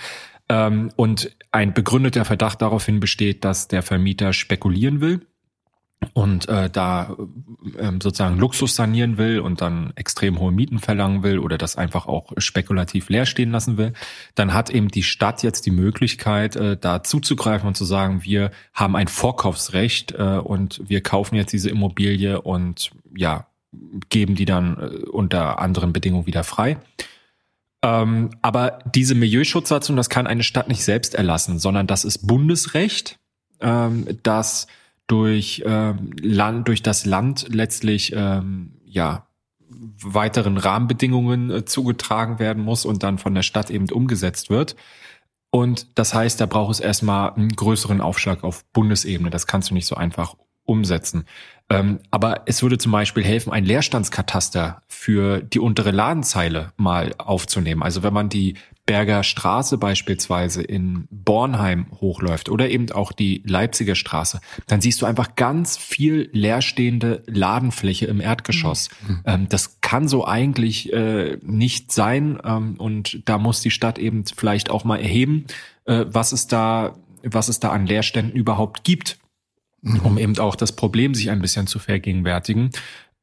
Ähm, 0.48 0.90
und 0.96 1.30
ein 1.52 1.72
begründeter 1.72 2.24
Verdacht 2.24 2.62
daraufhin 2.62 2.98
besteht, 2.98 3.44
dass 3.44 3.68
der 3.68 3.82
Vermieter 3.82 4.32
spekulieren 4.32 5.00
will 5.00 5.20
und 6.12 6.48
äh, 6.48 6.70
da 6.70 7.16
äh, 7.76 7.92
sozusagen 8.02 8.38
Luxus 8.38 8.74
sanieren 8.74 9.18
will 9.18 9.40
und 9.40 9.60
dann 9.60 9.92
extrem 9.96 10.38
hohe 10.38 10.52
Mieten 10.52 10.78
verlangen 10.78 11.22
will 11.22 11.38
oder 11.38 11.58
das 11.58 11.76
einfach 11.76 12.06
auch 12.06 12.32
spekulativ 12.38 13.08
leer 13.08 13.26
stehen 13.26 13.50
lassen 13.50 13.78
will, 13.78 13.92
dann 14.34 14.54
hat 14.54 14.70
eben 14.70 14.88
die 14.88 15.02
Stadt 15.02 15.42
jetzt 15.42 15.66
die 15.66 15.70
Möglichkeit, 15.70 16.56
äh, 16.56 16.76
da 16.76 17.02
zuzugreifen 17.02 17.66
und 17.66 17.76
zu 17.76 17.84
sagen, 17.84 18.22
wir 18.22 18.50
haben 18.72 18.96
ein 18.96 19.08
Vorkaufsrecht 19.08 20.12
äh, 20.12 20.38
und 20.38 20.82
wir 20.88 21.02
kaufen 21.02 21.34
jetzt 21.34 21.52
diese 21.52 21.70
Immobilie 21.70 22.40
und 22.40 22.90
ja, 23.16 23.46
geben 24.08 24.34
die 24.34 24.44
dann 24.44 24.76
äh, 24.78 25.08
unter 25.08 25.58
anderen 25.58 25.92
Bedingungen 25.92 26.26
wieder 26.26 26.44
frei. 26.44 26.78
Ähm, 27.82 28.30
aber 28.42 28.80
diese 28.92 29.14
Milieuschutzsatzung, 29.14 29.96
das 29.96 30.08
kann 30.08 30.26
eine 30.26 30.42
Stadt 30.42 30.68
nicht 30.68 30.84
selbst 30.84 31.14
erlassen, 31.14 31.58
sondern 31.58 31.86
das 31.86 32.04
ist 32.04 32.26
Bundesrecht, 32.26 33.18
ähm, 33.60 34.18
das 34.22 34.66
durch 35.08 35.62
ähm, 35.66 36.12
Land, 36.20 36.68
durch 36.68 36.82
das 36.82 37.04
Land 37.04 37.48
letztlich 37.50 38.12
ähm, 38.14 38.74
ja 38.84 39.26
weiteren 39.70 40.56
Rahmenbedingungen 40.56 41.50
äh, 41.50 41.64
zugetragen 41.64 42.38
werden 42.38 42.62
muss 42.62 42.84
und 42.84 43.02
dann 43.02 43.18
von 43.18 43.34
der 43.34 43.42
Stadt 43.42 43.70
eben 43.70 43.90
umgesetzt 43.90 44.50
wird. 44.50 44.76
Und 45.50 45.98
das 45.98 46.14
heißt, 46.14 46.40
da 46.40 46.46
braucht 46.46 46.74
es 46.74 46.80
erstmal 46.80 47.32
einen 47.32 47.48
größeren 47.48 48.00
Aufschlag 48.00 48.44
auf 48.44 48.64
Bundesebene. 48.72 49.30
Das 49.30 49.46
kannst 49.46 49.70
du 49.70 49.74
nicht 49.74 49.86
so 49.86 49.96
einfach 49.96 50.36
umsetzen. 50.64 51.24
Ähm, 51.70 52.00
aber 52.10 52.42
es 52.46 52.62
würde 52.62 52.76
zum 52.76 52.92
Beispiel 52.92 53.24
helfen, 53.24 53.52
ein 53.52 53.64
Leerstandskataster 53.64 54.82
für 54.88 55.40
die 55.40 55.58
untere 55.58 55.90
Ladenzeile 55.90 56.72
mal 56.76 57.14
aufzunehmen. 57.16 57.82
Also 57.82 58.02
wenn 58.02 58.12
man 58.12 58.28
die 58.28 58.56
Berger 58.88 59.22
Straße 59.22 59.76
beispielsweise 59.76 60.62
in 60.62 61.06
Bornheim 61.10 61.88
hochläuft 62.00 62.48
oder 62.48 62.70
eben 62.70 62.90
auch 62.90 63.12
die 63.12 63.42
Leipziger 63.46 63.94
Straße, 63.94 64.40
dann 64.66 64.80
siehst 64.80 65.02
du 65.02 65.06
einfach 65.06 65.36
ganz 65.36 65.76
viel 65.76 66.30
leerstehende 66.32 67.22
Ladenfläche 67.26 68.06
im 68.06 68.18
Erdgeschoss. 68.18 68.88
Mhm. 69.06 69.20
Ähm, 69.26 69.48
das 69.50 69.82
kann 69.82 70.08
so 70.08 70.26
eigentlich 70.26 70.90
äh, 70.90 71.36
nicht 71.42 71.92
sein 71.92 72.38
ähm, 72.42 72.76
und 72.78 73.28
da 73.28 73.36
muss 73.36 73.60
die 73.60 73.70
Stadt 73.70 73.98
eben 73.98 74.24
vielleicht 74.24 74.70
auch 74.70 74.84
mal 74.84 74.96
erheben, 74.96 75.44
äh, 75.84 76.06
was 76.08 76.32
es 76.32 76.46
da, 76.46 76.96
was 77.22 77.48
es 77.48 77.60
da 77.60 77.72
an 77.72 77.86
Leerständen 77.86 78.34
überhaupt 78.34 78.84
gibt 78.84 79.18
mhm. 79.82 80.00
um 80.00 80.18
eben 80.18 80.38
auch 80.38 80.56
das 80.56 80.72
Problem 80.72 81.14
sich 81.14 81.30
ein 81.30 81.40
bisschen 81.40 81.66
zu 81.66 81.78
vergegenwärtigen. 81.78 82.70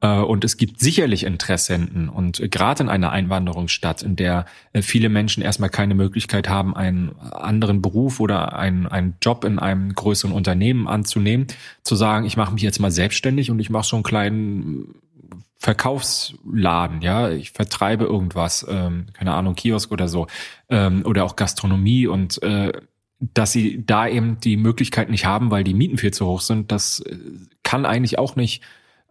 Äh, 0.00 0.18
und 0.18 0.44
es 0.44 0.56
gibt 0.56 0.80
sicherlich 0.80 1.24
Interessenten. 1.24 2.08
Und 2.08 2.50
gerade 2.50 2.82
in 2.82 2.88
einer 2.88 3.10
Einwanderungsstadt, 3.10 4.02
in 4.02 4.16
der 4.16 4.46
äh, 4.72 4.82
viele 4.82 5.08
Menschen 5.08 5.42
erstmal 5.42 5.70
keine 5.70 5.94
Möglichkeit 5.94 6.48
haben, 6.48 6.76
einen 6.76 7.16
anderen 7.18 7.82
Beruf 7.82 8.20
oder 8.20 8.58
einen, 8.58 8.86
einen 8.86 9.16
Job 9.22 9.44
in 9.44 9.58
einem 9.58 9.94
größeren 9.94 10.32
Unternehmen 10.32 10.86
anzunehmen, 10.88 11.46
zu 11.82 11.96
sagen, 11.96 12.26
ich 12.26 12.36
mache 12.36 12.52
mich 12.52 12.62
jetzt 12.62 12.80
mal 12.80 12.90
selbstständig 12.90 13.50
und 13.50 13.58
ich 13.58 13.70
mache 13.70 13.86
so 13.86 13.96
einen 13.96 14.02
kleinen 14.02 14.94
Verkaufsladen, 15.58 17.00
ja, 17.00 17.30
ich 17.30 17.52
vertreibe 17.52 18.04
irgendwas, 18.04 18.64
ähm, 18.68 19.06
keine 19.14 19.32
Ahnung, 19.32 19.54
Kiosk 19.54 19.90
oder 19.90 20.06
so, 20.06 20.26
ähm, 20.68 21.02
oder 21.06 21.24
auch 21.24 21.34
Gastronomie. 21.34 22.06
Und 22.06 22.42
äh, 22.42 22.72
dass 23.18 23.52
sie 23.52 23.82
da 23.84 24.06
eben 24.06 24.38
die 24.40 24.58
Möglichkeit 24.58 25.08
nicht 25.08 25.24
haben, 25.24 25.50
weil 25.50 25.64
die 25.64 25.72
Mieten 25.72 25.96
viel 25.96 26.12
zu 26.12 26.26
hoch 26.26 26.42
sind, 26.42 26.70
das 26.70 27.00
äh, 27.00 27.16
kann 27.62 27.86
eigentlich 27.86 28.18
auch 28.18 28.36
nicht 28.36 28.62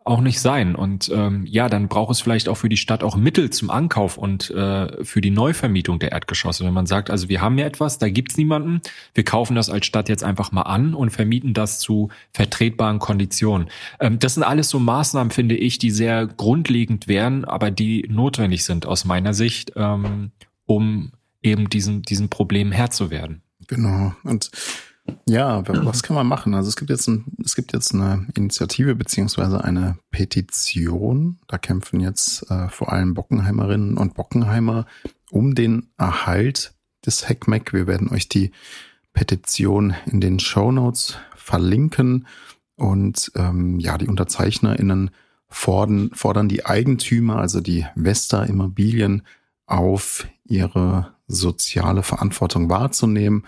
auch 0.06 0.22
nicht 0.22 0.40
sein. 0.40 0.76
Und 0.76 1.10
ähm, 1.14 1.46
ja, 1.48 1.68
dann 1.68 1.88
braucht 1.88 2.12
es 2.12 2.22
vielleicht 2.22 2.48
auch 2.48 2.56
für 2.58 2.70
die 2.70 2.78
Stadt 2.78 3.04
auch 3.04 3.16
Mittel 3.16 3.50
zum 3.50 3.72
Ankauf 3.72 4.18
und 4.18 4.52
äh, 4.52 5.04
für 5.04 5.20
die 5.20 5.32
Neuvermietung 5.32 5.98
der 5.98 6.12
Erdgeschosse. 6.12 6.64
Wenn 6.64 6.74
man 6.74 6.86
sagt, 6.86 7.10
also 7.10 7.28
wir 7.28 7.42
haben 7.42 7.58
ja 7.58 7.66
etwas, 7.66 7.98
da 7.98 8.08
gibt's 8.08 8.38
niemanden, 8.38 8.82
wir 9.16 9.26
kaufen 9.26 9.56
das 9.56 9.72
als 9.72 9.88
Stadt 9.88 10.08
jetzt 10.08 10.24
einfach 10.24 10.52
mal 10.52 10.62
an 10.62 10.94
und 10.94 11.10
vermieten 11.10 11.56
das 11.56 11.80
zu 11.80 12.10
vertretbaren 12.34 13.00
Konditionen. 13.00 13.70
Ähm, 14.00 14.20
das 14.20 14.36
sind 14.36 14.44
alles 14.44 14.70
so 14.70 14.78
Maßnahmen, 14.78 15.32
finde 15.32 15.56
ich, 15.56 15.80
die 15.80 15.90
sehr 15.90 16.28
grundlegend 16.28 17.08
wären, 17.08 17.44
aber 17.44 17.72
die 17.72 18.06
notwendig 18.08 18.64
sind 18.64 18.86
aus 18.86 19.06
meiner 19.06 19.34
Sicht, 19.34 19.74
ähm, 19.76 20.32
um 20.68 21.14
eben 21.42 21.68
diesem, 21.68 22.04
diesem 22.04 22.30
Problem 22.30 22.72
Herr 22.72 22.92
zu 22.92 23.10
werden. 23.10 23.42
Genau. 23.68 24.14
Und 24.24 24.52
ja, 25.28 25.64
was 25.68 26.04
kann 26.04 26.16
man 26.16 26.28
machen? 26.28 26.54
Also 26.54 26.70
es 26.70 26.76
gibt 26.76 26.90
jetzt 26.90 27.08
ein, 27.08 27.26
es 27.44 27.56
gibt 27.56 27.74
jetzt 27.74 27.94
eine 27.94 28.28
Initiative 28.36 28.96
beziehungsweise 28.96 29.64
eine 29.64 29.98
Petition. 30.12 31.40
Da 31.48 31.58
kämpfen 31.58 32.00
jetzt 32.00 32.50
äh, 32.50 32.70
vor 32.70 32.92
allem 32.92 33.14
Bockenheimerinnen 33.14 33.98
und 33.98 34.14
Bockenheimer 34.14 34.86
um 35.32 35.56
den 35.56 35.90
Erhalt 35.98 36.74
des 37.06 37.28
Hackmack. 37.28 37.74
Wir 37.74 37.88
werden 37.88 38.10
euch 38.10 38.30
die 38.30 38.52
Petition 39.14 39.96
in 40.06 40.22
den 40.22 40.40
Show 40.40 40.72
Notes 40.72 41.18
verlinken 41.36 42.28
und 42.76 43.32
ähm, 43.36 43.80
ja, 43.80 43.98
die 43.98 44.08
UnterzeichnerInnen 44.08 45.12
fordern, 45.48 46.12
fordern 46.14 46.50
die 46.50 46.66
Eigentümer, 46.66 47.38
also 47.38 47.62
die 47.62 47.86
Vesta 47.96 48.44
Immobilien, 48.44 49.24
auf, 49.68 50.28
ihre 50.44 51.16
soziale 51.28 52.04
Verantwortung 52.04 52.70
wahrzunehmen. 52.70 53.46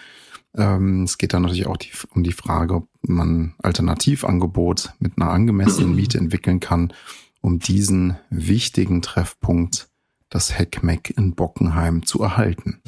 Ähm, 0.56 1.04
es 1.04 1.18
geht 1.18 1.34
dann 1.34 1.44
natürlich 1.44 1.68
auch 1.68 1.77
die, 1.77 1.92
um 2.13 2.24
die 2.24 2.32
Frage, 2.32 2.75
ob 2.75 2.89
man 3.01 3.54
Alternativangebot 3.62 4.94
mit 5.00 5.13
einer 5.18 5.32
angemessenen 5.32 5.96
Miete 5.96 6.18
entwickeln 6.20 6.60
kann, 6.60 6.94
um 7.42 7.60
diesen 7.60 8.18
wichtigen 8.30 9.01
Treffpunkt, 9.01 9.89
das 10.30 10.58
Heckmeck 10.58 11.13
in 11.16 11.36
Bockenheim, 11.36 12.06
zu 12.06 12.22
erhalten. 12.22 12.82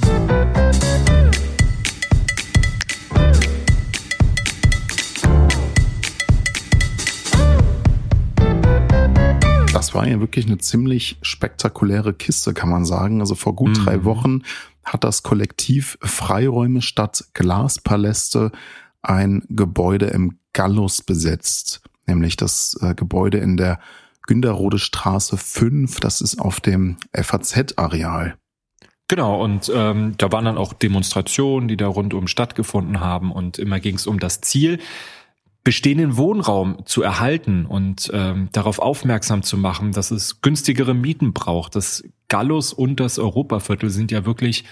Das 9.73 9.93
war 9.93 10.07
ja 10.07 10.19
wirklich 10.19 10.45
eine 10.45 10.57
ziemlich 10.57 11.17
spektakuläre 11.21 12.13
Kiste, 12.13 12.53
kann 12.53 12.69
man 12.69 12.83
sagen. 12.85 13.21
Also 13.21 13.35
vor 13.35 13.55
gut 13.55 13.69
mhm. 13.69 13.85
drei 13.85 14.03
Wochen 14.03 14.41
hat 14.83 15.03
das 15.03 15.23
Kollektiv 15.23 15.97
Freiräume 16.01 16.81
statt 16.81 17.25
Glaspaläste 17.33 18.51
ein 19.01 19.43
Gebäude 19.49 20.07
im 20.07 20.39
Gallus 20.53 21.01
besetzt, 21.01 21.81
nämlich 22.05 22.35
das 22.35 22.77
äh, 22.81 22.95
Gebäude 22.95 23.37
in 23.37 23.57
der 23.57 23.79
Günderrode 24.27 24.77
Straße 24.77 25.37
5, 25.37 25.99
das 25.99 26.21
ist 26.21 26.39
auf 26.39 26.59
dem 26.59 26.97
FAZ-Areal. 27.13 28.37
Genau, 29.07 29.43
und 29.43 29.71
ähm, 29.73 30.13
da 30.19 30.31
waren 30.31 30.45
dann 30.45 30.57
auch 30.57 30.71
Demonstrationen, 30.73 31.67
die 31.67 31.77
da 31.77 31.87
rundum 31.87 32.27
stattgefunden 32.27 32.99
haben 32.99 33.31
und 33.31 33.57
immer 33.57 33.79
ging 33.79 33.95
es 33.95 34.05
um 34.05 34.19
das 34.19 34.41
Ziel, 34.41 34.79
bestehenden 35.63 36.17
Wohnraum 36.17 36.85
zu 36.85 37.01
erhalten 37.01 37.65
und 37.65 38.09
ähm, 38.13 38.49
darauf 38.51 38.79
aufmerksam 38.79 39.43
zu 39.43 39.57
machen, 39.57 39.91
dass 39.91 40.11
es 40.11 40.41
günstigere 40.41 40.93
Mieten 40.93 41.33
braucht. 41.33 41.75
Das 41.75 42.03
Gallus 42.27 42.73
und 42.73 42.99
das 42.99 43.19
Europaviertel 43.19 43.89
sind 43.89 44.11
ja 44.11 44.25
wirklich 44.25 44.63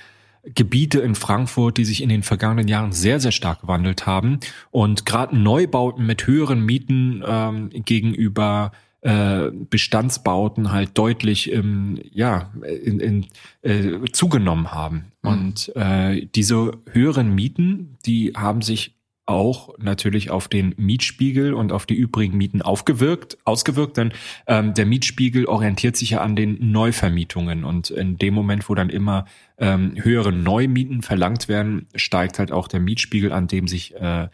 Gebiete 0.55 0.99
in 0.99 1.15
Frankfurt, 1.15 1.77
die 1.77 1.85
sich 1.85 2.01
in 2.01 2.09
den 2.09 2.23
vergangenen 2.23 2.67
Jahren 2.67 2.93
sehr, 2.93 3.19
sehr 3.19 3.31
stark 3.31 3.61
gewandelt 3.61 4.05
haben. 4.05 4.39
Und 4.71 5.05
gerade 5.05 5.37
Neubauten 5.37 6.05
mit 6.05 6.25
höheren 6.25 6.61
Mieten 6.61 7.21
ähm, 7.27 7.69
gegenüber 7.69 8.71
äh, 9.01 9.51
Bestandsbauten 9.51 10.71
halt 10.71 10.97
deutlich 10.97 11.51
ähm, 11.51 11.99
ja, 12.11 12.51
in, 12.63 12.99
in, 12.99 13.25
äh, 13.61 13.99
zugenommen 14.11 14.71
haben. 14.71 15.11
Mhm. 15.21 15.29
Und 15.29 15.75
äh, 15.75 16.27
diese 16.33 16.71
höheren 16.91 17.35
Mieten, 17.35 17.97
die 18.05 18.33
haben 18.35 18.61
sich 18.61 18.96
auch 19.27 19.77
natürlich 19.77 20.31
auf 20.31 20.47
den 20.47 20.73
Mietspiegel 20.77 21.53
und 21.53 21.71
auf 21.71 21.85
die 21.85 21.95
übrigen 21.95 22.37
Mieten 22.37 22.61
aufgewirkt, 22.61 23.37
ausgewirkt, 23.43 23.97
denn 23.97 24.13
ähm, 24.47 24.73
der 24.73 24.85
Mietspiegel 24.85 25.45
orientiert 25.45 25.97
sich 25.97 26.11
ja 26.11 26.21
an 26.21 26.35
den 26.35 26.71
Neuvermietungen 26.71 27.63
und 27.63 27.89
in 27.89 28.17
dem 28.17 28.33
Moment, 28.33 28.69
wo 28.69 28.75
dann 28.75 28.89
immer 28.89 29.25
ähm, 29.57 29.93
höhere 30.01 30.31
Neumieten 30.31 31.01
verlangt 31.01 31.49
werden, 31.49 31.87
steigt 31.95 32.39
halt 32.39 32.51
auch 32.51 32.67
der 32.67 32.79
Mietspiegel, 32.79 33.31
an 33.33 33.47
dem 33.47 33.67
sich 33.67 33.95
äh, 33.95 34.29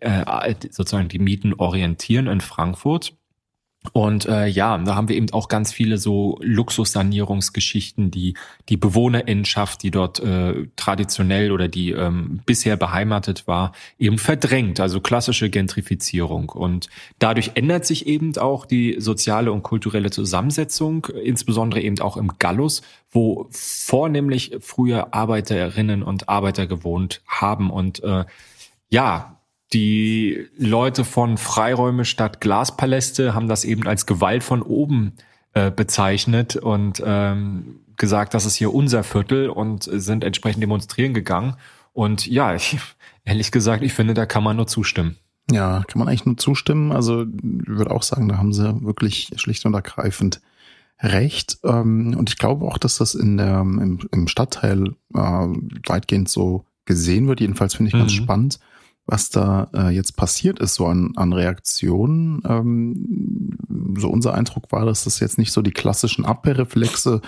äh, 0.00 0.54
sozusagen 0.70 1.08
die 1.08 1.18
Mieten 1.18 1.52
orientieren 1.54 2.26
in 2.26 2.40
Frankfurt. 2.40 3.17
Und 3.92 4.26
äh, 4.26 4.46
ja, 4.46 4.76
da 4.76 4.96
haben 4.96 5.08
wir 5.08 5.16
eben 5.16 5.30
auch 5.32 5.48
ganz 5.48 5.72
viele 5.72 5.98
so 5.98 6.38
Luxussanierungsgeschichten, 6.42 8.10
die 8.10 8.34
die 8.68 8.76
Bewohnerinnenschaft, 8.76 9.82
die 9.82 9.90
dort 9.90 10.20
äh, 10.20 10.66
traditionell 10.76 11.52
oder 11.52 11.68
die 11.68 11.92
ähm, 11.92 12.40
bisher 12.44 12.76
beheimatet 12.76 13.46
war, 13.46 13.72
eben 13.98 14.18
verdrängt. 14.18 14.80
Also 14.80 15.00
klassische 15.00 15.48
Gentrifizierung. 15.48 16.50
Und 16.50 16.88
dadurch 17.18 17.52
ändert 17.54 17.86
sich 17.86 18.06
eben 18.06 18.36
auch 18.36 18.66
die 18.66 18.96
soziale 18.98 19.52
und 19.52 19.62
kulturelle 19.62 20.10
Zusammensetzung, 20.10 21.06
insbesondere 21.06 21.80
eben 21.80 22.00
auch 22.00 22.16
im 22.16 22.32
Gallus, 22.38 22.82
wo 23.10 23.46
vornehmlich 23.50 24.56
früher 24.60 25.14
Arbeiterinnen 25.14 26.02
und 26.02 26.28
Arbeiter 26.28 26.66
gewohnt 26.66 27.22
haben. 27.26 27.70
Und 27.70 28.02
äh, 28.02 28.24
ja, 28.90 29.37
die 29.72 30.48
Leute 30.56 31.04
von 31.04 31.36
Freiräume 31.36 32.04
statt 32.04 32.40
Glaspaläste 32.40 33.34
haben 33.34 33.48
das 33.48 33.64
eben 33.64 33.86
als 33.86 34.06
Gewalt 34.06 34.42
von 34.42 34.62
oben 34.62 35.12
äh, 35.52 35.70
bezeichnet 35.70 36.56
und 36.56 37.02
ähm, 37.04 37.80
gesagt, 37.96 38.32
das 38.32 38.46
ist 38.46 38.56
hier 38.56 38.72
unser 38.72 39.04
Viertel 39.04 39.50
und 39.50 39.82
sind 39.84 40.24
entsprechend 40.24 40.62
demonstrieren 40.62 41.12
gegangen. 41.12 41.56
Und 41.92 42.26
ja, 42.26 42.54
ich, 42.56 42.78
ehrlich 43.24 43.52
gesagt, 43.52 43.82
ich 43.82 43.92
finde, 43.92 44.14
da 44.14 44.24
kann 44.24 44.42
man 44.42 44.56
nur 44.56 44.66
zustimmen. 44.66 45.16
Ja, 45.50 45.82
kann 45.86 45.98
man 45.98 46.08
eigentlich 46.08 46.26
nur 46.26 46.36
zustimmen. 46.36 46.92
Also 46.92 47.22
ich 47.22 47.66
würde 47.66 47.90
auch 47.90 48.02
sagen, 48.02 48.28
da 48.28 48.38
haben 48.38 48.52
sie 48.52 48.82
wirklich 48.82 49.30
schlicht 49.36 49.66
und 49.66 49.74
ergreifend 49.74 50.40
recht. 51.00 51.58
Ähm, 51.64 52.14
und 52.18 52.30
ich 52.30 52.38
glaube 52.38 52.64
auch, 52.66 52.78
dass 52.78 52.98
das 52.98 53.14
in 53.14 53.36
der, 53.36 53.60
im, 53.60 54.00
im 54.12 54.28
Stadtteil 54.28 54.94
äh, 55.14 55.18
weitgehend 55.18 56.28
so 56.30 56.64
gesehen 56.86 57.28
wird. 57.28 57.40
Jedenfalls 57.40 57.74
finde 57.74 57.88
ich 57.90 57.98
ganz 57.98 58.12
mhm. 58.12 58.16
spannend 58.16 58.58
was 59.08 59.30
da 59.30 59.68
äh, 59.72 59.88
jetzt 59.88 60.16
passiert 60.16 60.60
ist, 60.60 60.74
so 60.74 60.86
an, 60.86 61.12
an 61.16 61.32
Reaktionen. 61.32 62.42
Ähm, 62.46 63.56
so 63.98 64.10
unser 64.10 64.34
Eindruck 64.34 64.70
war, 64.70 64.84
dass 64.84 65.04
das 65.04 65.18
jetzt 65.18 65.38
nicht 65.38 65.50
so 65.50 65.62
die 65.62 65.70
klassischen 65.70 66.26
Abwehrreflexe, 66.26 67.22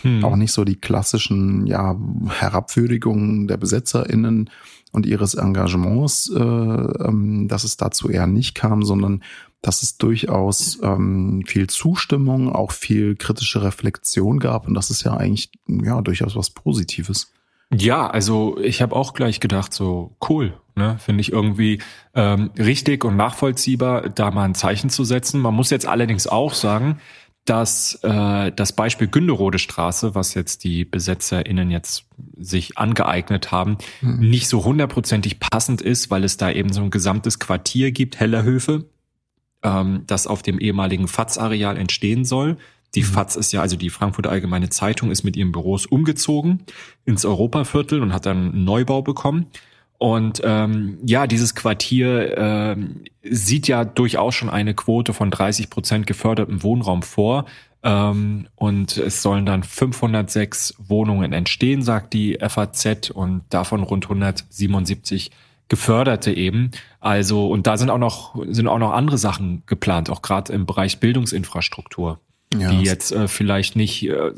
hm. 0.00 0.24
auch 0.24 0.36
nicht 0.36 0.52
so 0.52 0.64
die 0.64 0.76
klassischen 0.76 1.66
ja, 1.66 1.94
Herabwürdigungen 2.26 3.48
der 3.48 3.58
BesetzerInnen 3.58 4.48
und 4.92 5.04
ihres 5.04 5.34
Engagements, 5.34 6.32
äh, 6.34 6.40
ähm, 6.40 7.48
dass 7.48 7.64
es 7.64 7.76
dazu 7.76 8.08
eher 8.08 8.26
nicht 8.26 8.54
kam, 8.54 8.82
sondern 8.82 9.22
dass 9.60 9.82
es 9.82 9.98
durchaus 9.98 10.78
ähm, 10.82 11.42
viel 11.46 11.66
Zustimmung, 11.66 12.50
auch 12.50 12.72
viel 12.72 13.14
kritische 13.14 13.62
Reflexion 13.62 14.38
gab 14.38 14.66
und 14.66 14.72
das 14.72 14.90
ist 14.90 15.04
ja 15.04 15.14
eigentlich 15.14 15.50
ja 15.68 16.00
durchaus 16.00 16.34
was 16.34 16.48
Positives. 16.48 17.30
Ja, 17.74 18.06
also 18.06 18.58
ich 18.58 18.80
habe 18.80 18.96
auch 18.96 19.12
gleich 19.12 19.40
gedacht, 19.40 19.74
so 19.74 20.16
cool, 20.30 20.54
ne? 20.76 20.96
Finde 20.98 21.20
ich 21.20 21.32
irgendwie 21.32 21.80
ähm, 22.14 22.50
richtig 22.58 23.04
und 23.04 23.16
nachvollziehbar, 23.16 24.10
da 24.10 24.30
mal 24.30 24.44
ein 24.44 24.54
Zeichen 24.54 24.90
zu 24.90 25.04
setzen. 25.04 25.40
Man 25.40 25.54
muss 25.54 25.70
jetzt 25.70 25.86
allerdings 25.86 26.26
auch 26.26 26.54
sagen, 26.54 27.00
dass 27.46 28.00
äh, 28.02 28.52
das 28.52 28.72
Beispiel 28.72 29.06
Günderode 29.06 29.58
Straße, 29.58 30.14
was 30.14 30.34
jetzt 30.34 30.64
die 30.64 30.84
BesetzerInnen 30.84 31.70
jetzt 31.70 32.06
sich 32.36 32.76
angeeignet 32.76 33.52
haben, 33.52 33.78
mhm. 34.00 34.28
nicht 34.28 34.48
so 34.48 34.64
hundertprozentig 34.64 35.38
passend 35.38 35.80
ist, 35.80 36.10
weil 36.10 36.24
es 36.24 36.36
da 36.36 36.50
eben 36.50 36.72
so 36.72 36.82
ein 36.82 36.90
gesamtes 36.90 37.38
Quartier 37.38 37.92
gibt, 37.92 38.18
Hellerhöfe, 38.18 38.86
ähm, 39.62 40.02
das 40.06 40.26
auf 40.26 40.42
dem 40.42 40.58
ehemaligen 40.58 41.08
FATS-Areal 41.08 41.76
entstehen 41.76 42.24
soll. 42.24 42.56
Die 42.96 43.02
mhm. 43.02 43.06
FAZ 43.06 43.36
ist 43.36 43.52
ja, 43.52 43.60
also 43.60 43.76
die 43.76 43.90
Frankfurter 43.90 44.30
Allgemeine 44.30 44.68
Zeitung, 44.68 45.12
ist 45.12 45.22
mit 45.22 45.36
ihren 45.36 45.52
Büros 45.52 45.86
umgezogen 45.86 46.64
ins 47.04 47.24
Europaviertel 47.24 48.02
und 48.02 48.12
hat 48.12 48.26
dann 48.26 48.52
einen 48.52 48.64
Neubau 48.64 49.02
bekommen. 49.02 49.46
Und 49.98 50.42
ähm, 50.44 50.98
ja, 51.04 51.26
dieses 51.26 51.54
Quartier 51.54 52.36
äh, 52.36 52.76
sieht 53.22 53.68
ja 53.68 53.84
durchaus 53.84 54.34
schon 54.34 54.50
eine 54.50 54.74
Quote 54.74 55.12
von 55.12 55.30
30 55.30 55.70
Prozent 55.70 56.06
gefördertem 56.06 56.62
Wohnraum 56.62 57.02
vor. 57.02 57.46
Ähm, 57.82 58.48
und 58.56 58.96
es 58.96 59.22
sollen 59.22 59.46
dann 59.46 59.62
506 59.62 60.74
Wohnungen 60.78 61.32
entstehen, 61.32 61.82
sagt 61.82 62.12
die 62.14 62.38
FAZ, 62.40 63.10
und 63.10 63.42
davon 63.48 63.82
rund 63.82 64.04
177 64.04 65.30
geförderte 65.68 66.32
eben. 66.32 66.70
Also 67.00 67.48
und 67.48 67.66
da 67.66 67.76
sind 67.76 67.90
auch 67.90 67.98
noch 67.98 68.36
sind 68.48 68.68
auch 68.68 68.78
noch 68.78 68.92
andere 68.92 69.18
Sachen 69.18 69.62
geplant, 69.66 70.10
auch 70.10 70.22
gerade 70.22 70.52
im 70.52 70.66
Bereich 70.66 71.00
Bildungsinfrastruktur 71.00 72.20
ja. 72.54 72.70
die 72.70 72.82
jetzt 72.82 73.12
äh, 73.12 73.28
vielleicht 73.28 73.76
nicht 73.76 74.08
äh, 74.08 74.32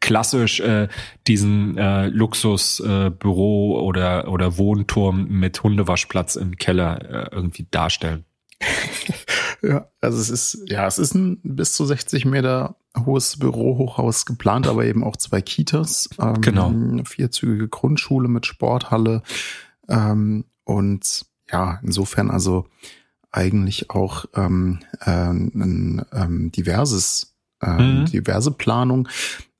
klassisch 0.00 0.60
äh, 0.60 0.88
diesen 1.26 1.76
äh, 1.76 2.06
Luxusbüro 2.06 3.78
äh, 3.78 3.82
oder 3.82 4.28
oder 4.28 4.56
Wohnturm 4.58 5.26
mit 5.28 5.62
Hundewaschplatz 5.62 6.36
im 6.36 6.56
Keller 6.56 7.30
äh, 7.30 7.34
irgendwie 7.34 7.66
darstellen. 7.70 8.24
ja, 9.62 9.88
also 10.00 10.18
es 10.18 10.30
ist 10.30 10.62
ja, 10.66 10.86
es 10.86 10.98
ist 10.98 11.14
ein 11.14 11.40
bis 11.42 11.74
zu 11.74 11.84
60 11.84 12.24
Meter 12.24 12.76
hohes 12.98 13.38
Bürohochhaus 13.38 14.26
geplant, 14.26 14.66
aber 14.66 14.84
eben 14.84 15.04
auch 15.04 15.16
zwei 15.16 15.40
Kitas, 15.40 16.10
ähm, 16.20 16.40
genau, 16.40 16.72
vierzügige 17.04 17.68
Grundschule 17.68 18.28
mit 18.28 18.46
Sporthalle 18.46 19.22
ähm, 19.88 20.44
und 20.64 21.26
ja, 21.50 21.80
insofern 21.82 22.30
also 22.30 22.66
eigentlich 23.32 23.90
auch 23.90 24.24
ähm, 24.34 24.80
äh, 25.00 25.10
ein 25.10 26.04
ähm, 26.12 26.50
diverses 26.52 27.29
äh, 27.60 27.82
mhm. 27.82 28.04
diverse 28.06 28.50
Planung. 28.50 29.08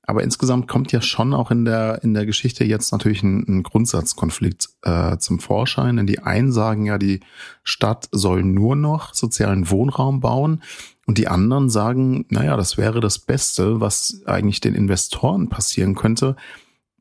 Aber 0.03 0.23
insgesamt 0.23 0.67
kommt 0.67 0.91
ja 0.91 1.01
schon 1.01 1.33
auch 1.33 1.51
in 1.51 1.63
der, 1.63 2.03
in 2.03 2.13
der 2.13 2.25
Geschichte 2.25 2.65
jetzt 2.65 2.91
natürlich 2.91 3.23
ein, 3.23 3.45
ein 3.47 3.63
Grundsatzkonflikt 3.63 4.69
äh, 4.81 5.17
zum 5.17 5.39
Vorschein. 5.39 5.97
Denn 5.97 6.07
die 6.07 6.19
einen 6.19 6.51
sagen 6.51 6.85
ja, 6.85 6.97
die 6.97 7.21
Stadt 7.63 8.09
soll 8.11 8.43
nur 8.43 8.75
noch 8.75 9.13
sozialen 9.13 9.69
Wohnraum 9.69 10.19
bauen. 10.19 10.63
Und 11.05 11.17
die 11.17 11.27
anderen 11.27 11.69
sagen, 11.69 12.25
naja, 12.29 12.57
das 12.57 12.77
wäre 12.77 12.99
das 12.99 13.19
Beste, 13.19 13.79
was 13.79 14.21
eigentlich 14.25 14.59
den 14.59 14.75
Investoren 14.75 15.49
passieren 15.49 15.95
könnte. 15.95 16.35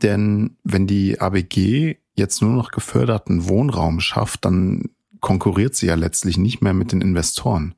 Denn 0.02 0.56
wenn 0.62 0.86
die 0.86 1.20
ABG 1.20 1.96
jetzt 2.14 2.42
nur 2.42 2.52
noch 2.52 2.70
geförderten 2.70 3.48
Wohnraum 3.48 4.00
schafft, 4.00 4.44
dann 4.44 4.90
konkurriert 5.20 5.74
sie 5.74 5.86
ja 5.86 5.94
letztlich 5.94 6.38
nicht 6.38 6.62
mehr 6.62 6.74
mit 6.74 6.92
den 6.92 7.00
Investoren. 7.00 7.74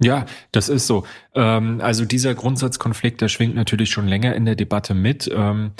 Ja, 0.00 0.26
das 0.52 0.68
ist 0.68 0.86
so. 0.86 1.04
Ähm, 1.34 1.80
also 1.82 2.04
dieser 2.04 2.34
Grundsatzkonflikt, 2.34 3.20
der 3.20 3.28
schwingt 3.28 3.54
natürlich 3.54 3.90
schon 3.90 4.06
länger 4.06 4.34
in 4.34 4.44
der 4.44 4.54
Debatte 4.54 4.94
mit. 4.94 5.28
Ähm, 5.32 5.72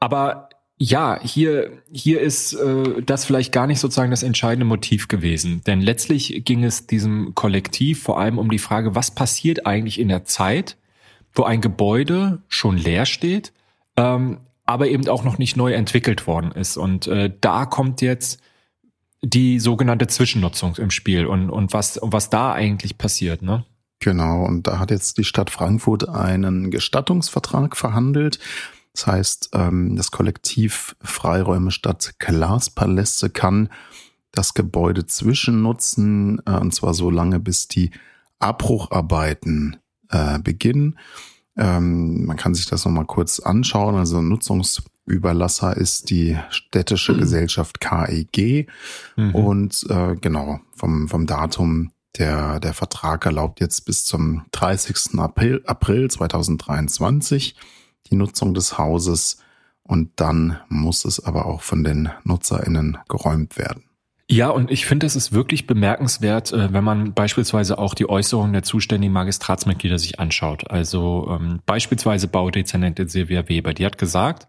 aber 0.00 0.50
ja, 0.76 1.18
hier, 1.22 1.82
hier 1.92 2.20
ist 2.20 2.52
äh, 2.54 3.02
das 3.02 3.24
vielleicht 3.24 3.52
gar 3.52 3.66
nicht 3.66 3.80
sozusagen 3.80 4.10
das 4.10 4.22
entscheidende 4.22 4.66
Motiv 4.66 5.08
gewesen. 5.08 5.62
Denn 5.66 5.80
letztlich 5.80 6.44
ging 6.44 6.64
es 6.64 6.86
diesem 6.86 7.34
Kollektiv 7.34 8.02
vor 8.02 8.18
allem 8.18 8.38
um 8.38 8.50
die 8.50 8.58
Frage, 8.58 8.94
was 8.94 9.12
passiert 9.12 9.66
eigentlich 9.66 9.98
in 9.98 10.08
der 10.08 10.24
Zeit, 10.24 10.76
wo 11.32 11.44
ein 11.44 11.60
Gebäude 11.60 12.42
schon 12.48 12.76
leer 12.76 13.06
steht, 13.06 13.52
ähm, 13.96 14.40
aber 14.66 14.88
eben 14.88 15.08
auch 15.08 15.24
noch 15.24 15.38
nicht 15.38 15.56
neu 15.56 15.72
entwickelt 15.72 16.26
worden 16.26 16.52
ist. 16.52 16.76
Und 16.76 17.06
äh, 17.06 17.32
da 17.40 17.66
kommt 17.66 18.02
jetzt 18.02 18.40
die 19.24 19.60
sogenannte 19.60 20.06
Zwischennutzung 20.06 20.76
im 20.76 20.90
Spiel 20.90 21.26
und, 21.26 21.50
und 21.50 21.72
was, 21.72 21.98
was 22.02 22.30
da 22.30 22.52
eigentlich 22.52 22.98
passiert, 22.98 23.42
ne? 23.42 23.64
Genau, 24.00 24.44
und 24.44 24.66
da 24.66 24.78
hat 24.78 24.90
jetzt 24.90 25.18
die 25.18 25.24
Stadt 25.24 25.50
Frankfurt 25.50 26.08
einen 26.08 26.70
Gestattungsvertrag 26.70 27.76
verhandelt. 27.76 28.38
Das 28.92 29.06
heißt, 29.06 29.50
ähm, 29.54 29.96
das 29.96 30.10
Kollektiv 30.10 30.94
Freiräume 31.00 31.70
Stadt 31.70 32.14
Glaspaläste 32.18 33.30
kann 33.30 33.70
das 34.30 34.54
Gebäude 34.54 35.06
zwischennutzen, 35.06 36.42
äh, 36.44 36.58
und 36.58 36.74
zwar 36.74 36.94
so 36.94 37.10
lange, 37.10 37.40
bis 37.40 37.66
die 37.68 37.92
Abbrucharbeiten 38.40 39.78
äh, 40.10 40.38
beginnen. 40.38 40.98
Ähm, 41.56 42.26
man 42.26 42.36
kann 42.36 42.54
sich 42.54 42.66
das 42.66 42.84
nochmal 42.84 43.06
kurz 43.06 43.40
anschauen. 43.40 43.94
Also 43.94 44.20
Nutzungsüberlasser 45.06 45.76
ist 45.76 46.10
die 46.10 46.38
städtische 46.50 47.12
mhm. 47.12 47.18
Gesellschaft 47.18 47.80
KEG. 47.80 48.68
Mhm. 49.16 49.34
Und 49.34 49.86
äh, 49.88 50.16
genau, 50.16 50.60
vom, 50.74 51.08
vom 51.08 51.26
Datum 51.26 51.92
der, 52.18 52.60
der 52.60 52.74
Vertrag 52.74 53.26
erlaubt 53.26 53.60
jetzt 53.60 53.84
bis 53.86 54.04
zum 54.04 54.44
30. 54.52 55.18
April, 55.18 55.62
April 55.66 56.10
2023 56.10 57.56
die 58.10 58.16
Nutzung 58.16 58.54
des 58.54 58.78
Hauses 58.78 59.38
und 59.82 60.12
dann 60.16 60.58
muss 60.68 61.04
es 61.04 61.24
aber 61.24 61.46
auch 61.46 61.62
von 61.62 61.84
den 61.84 62.10
NutzerInnen 62.22 62.98
geräumt 63.08 63.58
werden. 63.58 63.84
Ja, 64.30 64.48
und 64.48 64.70
ich 64.70 64.86
finde, 64.86 65.06
es 65.06 65.16
ist 65.16 65.32
wirklich 65.32 65.66
bemerkenswert, 65.66 66.52
äh, 66.52 66.72
wenn 66.72 66.84
man 66.84 67.12
beispielsweise 67.12 67.78
auch 67.78 67.92
die 67.94 68.08
Äußerungen 68.08 68.54
der 68.54 68.62
zuständigen 68.62 69.12
Magistratsmitglieder 69.12 69.98
sich 69.98 70.18
anschaut. 70.18 70.70
Also 70.70 71.28
ähm, 71.38 71.60
beispielsweise 71.66 72.28
Baudezernentin 72.28 73.08
Silvia 73.08 73.48
Weber, 73.48 73.74
die 73.74 73.84
hat 73.84 73.98
gesagt, 73.98 74.46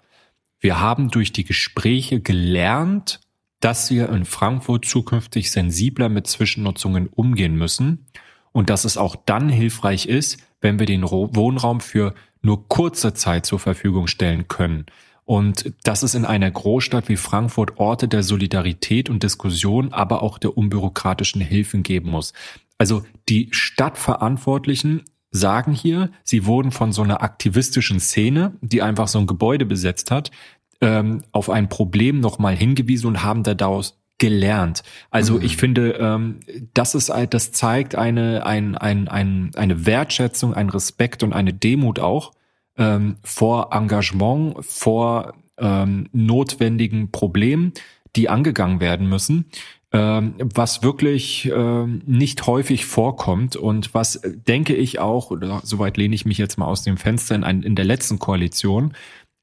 wir 0.66 0.80
haben 0.80 1.12
durch 1.12 1.32
die 1.32 1.44
Gespräche 1.44 2.22
gelernt, 2.22 3.20
dass 3.60 3.92
wir 3.92 4.10
in 4.10 4.26
Frankfurt 4.26 4.86
zukünftig 4.86 5.52
sensibler 5.52 6.10
mit 6.10 6.26
Zwischennutzungen 6.26 7.06
umgehen 7.06 7.56
müssen 7.56 8.08
und 8.52 8.72
dass 8.72 8.84
es 8.84 8.98
auch 8.98 9.16
dann 9.16 9.48
hilfreich 9.48 10.08
ist, 10.08 10.40
wenn 10.62 10.80
wir 10.80 10.88
den 10.88 11.04
Wohnraum 11.04 11.82
für 11.82 12.16
nur 12.42 12.68
kurze 12.68 13.14
Zeit 13.14 13.46
zur 13.46 13.60
Verfügung 13.60 14.08
stellen 14.08 14.48
können. 14.48 14.88
Und 15.24 15.72
das 15.84 16.02
ist 16.02 16.16
in 16.16 16.26
einer 16.26 16.50
Großstadt 16.50 17.10
wie 17.10 17.18
Frankfurt 17.18 17.78
Orte 17.78 18.08
der 18.08 18.24
Solidarität 18.24 19.08
und 19.08 19.22
Diskussion, 19.22 19.94
aber 19.94 20.24
auch 20.24 20.40
der 20.40 20.58
unbürokratischen 20.58 21.42
Hilfen 21.42 21.84
geben 21.84 22.10
muss. 22.10 22.34
Also 22.80 23.06
die 23.30 23.50
Stadtverantwortlichen 23.52 25.04
sagen 25.36 25.74
hier, 25.74 26.10
sie 26.24 26.46
wurden 26.46 26.72
von 26.72 26.92
so 26.92 27.04
einer 27.04 27.22
aktivistischen 27.22 28.00
Szene, 28.00 28.54
die 28.62 28.82
einfach 28.82 29.08
so 29.08 29.20
ein 29.20 29.28
Gebäude 29.28 29.66
besetzt 29.66 30.10
hat, 30.10 30.32
ähm, 30.82 31.24
auf 31.32 31.50
ein 31.50 31.70
Problem 31.70 32.20
nochmal 32.20 32.56
hingewiesen 32.56 33.08
und 33.08 33.24
haben 33.24 33.44
daraus 33.44 34.00
gelernt. 34.18 34.84
Also 35.12 35.36
mhm. 35.36 35.42
ich 35.44 35.58
finde, 35.58 35.92
ähm, 36.00 36.40
das 36.74 36.96
ist 36.96 37.10
halt, 37.10 37.34
das 37.34 37.52
zeigt 37.52 37.96
eine, 37.96 38.46
ein, 38.46 38.76
ein, 38.76 39.08
ein, 39.08 39.52
eine 39.56 39.86
Wertschätzung, 39.86 40.54
ein 40.54 40.70
Respekt 40.70 41.24
und 41.24 41.34
eine 41.34 41.54
Demut 41.54 42.00
auch 42.00 42.32
ähm, 42.78 43.18
vor 43.24 43.74
Engagement, 43.74 44.58
vor 44.66 45.34
ähm, 45.58 46.08
notwendigen 46.12 47.12
Problemen, 47.12 47.74
die 48.16 48.30
angegangen 48.30 48.80
werden 48.80 49.08
müssen, 49.10 49.46
ähm, 49.92 50.36
was 50.40 50.84
wirklich 50.84 51.52
ähm, 51.54 52.02
nicht 52.06 52.48
häufig 52.48 52.86
vorkommt 52.86 53.56
und 53.56 53.94
was, 53.94 54.22
denke 54.24 54.76
ich 54.76 55.00
auch, 55.00 55.32
oder 55.32 55.62
soweit 55.64 55.98
lehne 55.98 56.16
ich 56.16 56.26
mich 56.26 56.38
jetzt 56.38 56.58
mal 56.58 56.66
aus 56.66 56.84
dem 56.84 56.98
Fenster 56.98 57.36
in, 57.36 57.44
ein, 57.44 57.64
in 57.64 57.76
der 57.76 57.86
letzten 57.86 58.20
Koalition, 58.20 58.94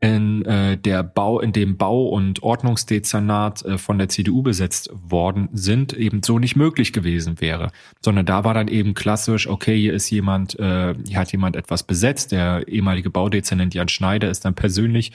in 0.02 0.44
äh, 0.46 0.76
der 0.76 1.04
Bau, 1.04 1.38
in 1.38 1.52
dem 1.52 1.76
Bau- 1.76 2.08
und 2.08 2.42
Ordnungsdezernat 2.42 3.64
äh, 3.64 3.78
von 3.78 3.98
der 3.98 4.08
CDU 4.08 4.42
besetzt 4.42 4.90
worden 4.92 5.48
sind, 5.52 5.92
eben 5.92 6.24
so 6.24 6.40
nicht 6.40 6.56
möglich 6.56 6.92
gewesen 6.92 7.40
wäre. 7.40 7.70
Sondern 8.00 8.26
da 8.26 8.42
war 8.42 8.52
dann 8.52 8.66
eben 8.66 8.94
klassisch, 8.94 9.46
okay, 9.46 9.78
hier 9.78 9.94
ist 9.94 10.10
jemand, 10.10 10.58
äh, 10.58 10.96
hier 11.06 11.18
hat 11.18 11.30
jemand 11.30 11.54
etwas 11.54 11.84
besetzt. 11.84 12.32
Der 12.32 12.66
ehemalige 12.66 13.10
Baudezernent 13.10 13.74
Jan 13.74 13.86
Schneider 13.86 14.28
ist 14.28 14.44
dann 14.44 14.54
persönlich 14.54 15.12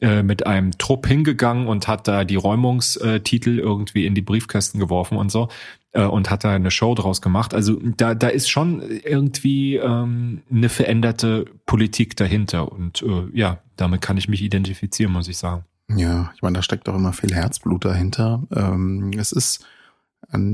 äh, 0.00 0.22
mit 0.22 0.46
einem 0.46 0.70
Trupp 0.78 1.08
hingegangen 1.08 1.66
und 1.66 1.88
hat 1.88 2.06
da 2.06 2.22
die 2.24 2.36
Räumungstitel 2.36 3.58
irgendwie 3.58 4.06
in 4.06 4.14
die 4.14 4.22
Briefkästen 4.22 4.78
geworfen 4.78 5.18
und 5.18 5.32
so 5.32 5.48
äh, 5.92 6.04
und 6.04 6.30
hat 6.30 6.44
da 6.44 6.52
eine 6.52 6.70
Show 6.70 6.94
draus 6.94 7.22
gemacht. 7.22 7.54
Also 7.54 7.78
da, 7.96 8.14
da 8.14 8.28
ist 8.28 8.50
schon 8.50 8.82
irgendwie 8.82 9.76
ähm, 9.76 10.42
eine 10.50 10.68
veränderte 10.68 11.46
Politik 11.66 12.16
dahinter. 12.16 12.70
Und 12.70 13.02
äh, 13.02 13.28
ja, 13.32 13.58
damit 13.76 14.00
kann 14.00 14.16
ich 14.16 14.28
mich 14.28 14.42
identifizieren, 14.42 15.12
muss 15.12 15.28
ich 15.28 15.38
sagen. 15.38 15.64
Ja, 15.94 16.30
ich 16.34 16.42
meine, 16.42 16.56
da 16.56 16.62
steckt 16.62 16.88
auch 16.88 16.94
immer 16.94 17.12
viel 17.12 17.34
Herzblut 17.34 17.84
dahinter. 17.84 18.42
Ähm, 18.54 19.12
es 19.16 19.32
ist 19.32 19.64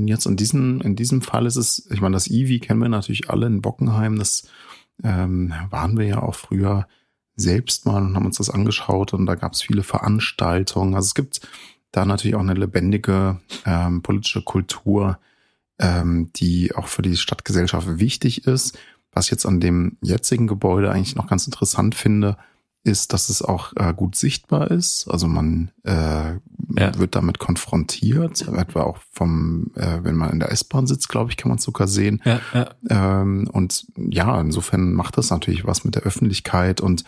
jetzt 0.05 0.25
in 0.25 0.37
diesem, 0.37 0.79
in 0.81 0.95
diesem 0.95 1.21
Fall 1.21 1.45
ist 1.45 1.57
es, 1.57 1.89
ich 1.91 1.99
meine, 1.99 2.13
das 2.13 2.29
Ivi 2.29 2.59
kennen 2.59 2.81
wir 2.81 2.87
natürlich 2.87 3.29
alle 3.29 3.47
in 3.47 3.61
Bockenheim. 3.61 4.17
Das 4.17 4.47
ähm, 5.03 5.53
waren 5.69 5.97
wir 5.97 6.05
ja 6.05 6.21
auch 6.21 6.35
früher 6.35 6.87
selbst 7.35 7.85
mal 7.85 8.01
und 8.01 8.15
haben 8.15 8.25
uns 8.25 8.37
das 8.37 8.49
angeschaut 8.49 9.13
und 9.13 9.25
da 9.25 9.35
gab 9.35 9.53
es 9.53 9.61
viele 9.61 9.83
Veranstaltungen. 9.83 10.95
Also 10.95 11.07
es 11.07 11.15
gibt 11.15 11.41
da 11.95 12.05
natürlich 12.05 12.35
auch 12.35 12.41
eine 12.41 12.53
lebendige 12.53 13.39
ähm, 13.65 14.01
politische 14.01 14.41
Kultur, 14.41 15.19
ähm, 15.79 16.31
die 16.35 16.75
auch 16.75 16.87
für 16.87 17.01
die 17.01 17.17
Stadtgesellschaft 17.17 17.99
wichtig 17.99 18.45
ist. 18.47 18.77
Was 19.11 19.25
ich 19.25 19.31
jetzt 19.31 19.45
an 19.45 19.59
dem 19.59 19.97
jetzigen 20.01 20.47
Gebäude 20.47 20.91
eigentlich 20.91 21.15
noch 21.15 21.27
ganz 21.27 21.45
interessant 21.45 21.95
finde, 21.95 22.37
ist, 22.83 23.13
dass 23.13 23.29
es 23.29 23.41
auch 23.41 23.73
äh, 23.77 23.93
gut 23.93 24.15
sichtbar 24.15 24.69
ist. 24.69 25.07
Also 25.09 25.27
man 25.27 25.71
äh, 25.83 26.33
ja. 26.77 26.97
wird 26.97 27.15
damit 27.15 27.39
konfrontiert, 27.39 28.47
etwa 28.47 28.83
auch 28.83 28.99
vom, 29.11 29.71
äh, 29.75 30.03
wenn 30.03 30.15
man 30.15 30.31
in 30.31 30.39
der 30.39 30.51
S-Bahn 30.51 30.85
sitzt, 30.85 31.09
glaube 31.09 31.31
ich, 31.31 31.37
kann 31.37 31.49
man 31.49 31.57
es 31.57 31.63
sogar 31.63 31.87
sehen. 31.87 32.21
Ja, 32.25 32.41
ja. 32.53 32.69
Ähm, 33.21 33.49
und 33.51 33.87
ja, 33.97 34.39
insofern 34.39 34.93
macht 34.93 35.17
das 35.17 35.31
natürlich 35.31 35.65
was 35.65 35.83
mit 35.83 35.95
der 35.95 36.03
Öffentlichkeit 36.03 36.79
und 36.79 37.05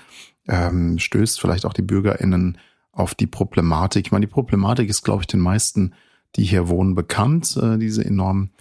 ähm, 0.47 0.97
stößt 0.97 1.39
vielleicht 1.39 1.65
auch 1.65 1.73
die 1.73 1.83
BürgerInnen 1.83 2.57
auf 2.97 3.15
die 3.15 3.27
Problematik. 3.27 4.07
Ich 4.07 4.11
meine, 4.11 4.25
die 4.25 4.31
Problematik 4.31 4.89
ist, 4.89 5.03
glaube 5.03 5.23
ich, 5.23 5.27
den 5.27 5.39
meisten, 5.39 5.93
die 6.35 6.43
hier 6.43 6.67
wohnen, 6.67 6.95
bekannt, 6.95 7.57
äh, 7.61 7.77
diese 7.77 8.03
enormen 8.03 8.51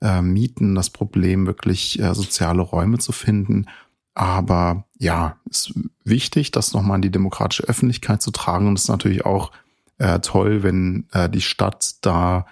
äh, 0.00 0.20
Mieten, 0.20 0.74
das 0.74 0.90
Problem, 0.90 1.46
wirklich 1.46 2.00
äh, 2.00 2.14
soziale 2.14 2.62
Räume 2.62 2.98
zu 2.98 3.12
finden. 3.12 3.66
Aber 4.14 4.84
ja, 4.98 5.36
ist 5.48 5.74
wichtig, 6.04 6.50
das 6.50 6.72
nochmal 6.72 6.96
in 6.96 7.02
die 7.02 7.10
demokratische 7.10 7.64
Öffentlichkeit 7.64 8.20
zu 8.20 8.30
tragen. 8.30 8.66
Und 8.66 8.74
es 8.74 8.82
ist 8.82 8.88
natürlich 8.88 9.24
auch 9.24 9.52
äh, 9.98 10.18
toll, 10.20 10.62
wenn 10.62 11.06
äh, 11.12 11.28
die 11.28 11.40
Stadt 11.40 11.94
da 12.02 12.46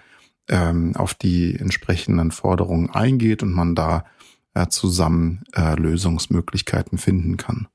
ähm, 0.49 0.95
auf 0.95 1.13
die 1.13 1.55
entsprechenden 1.55 2.31
Forderungen 2.31 2.89
eingeht 2.89 3.43
und 3.43 3.53
man 3.53 3.75
da 3.75 4.05
äh, 4.53 4.67
zusammen 4.67 5.43
äh, 5.53 5.75
Lösungsmöglichkeiten 5.75 6.97
finden 6.97 7.37
kann. 7.37 7.67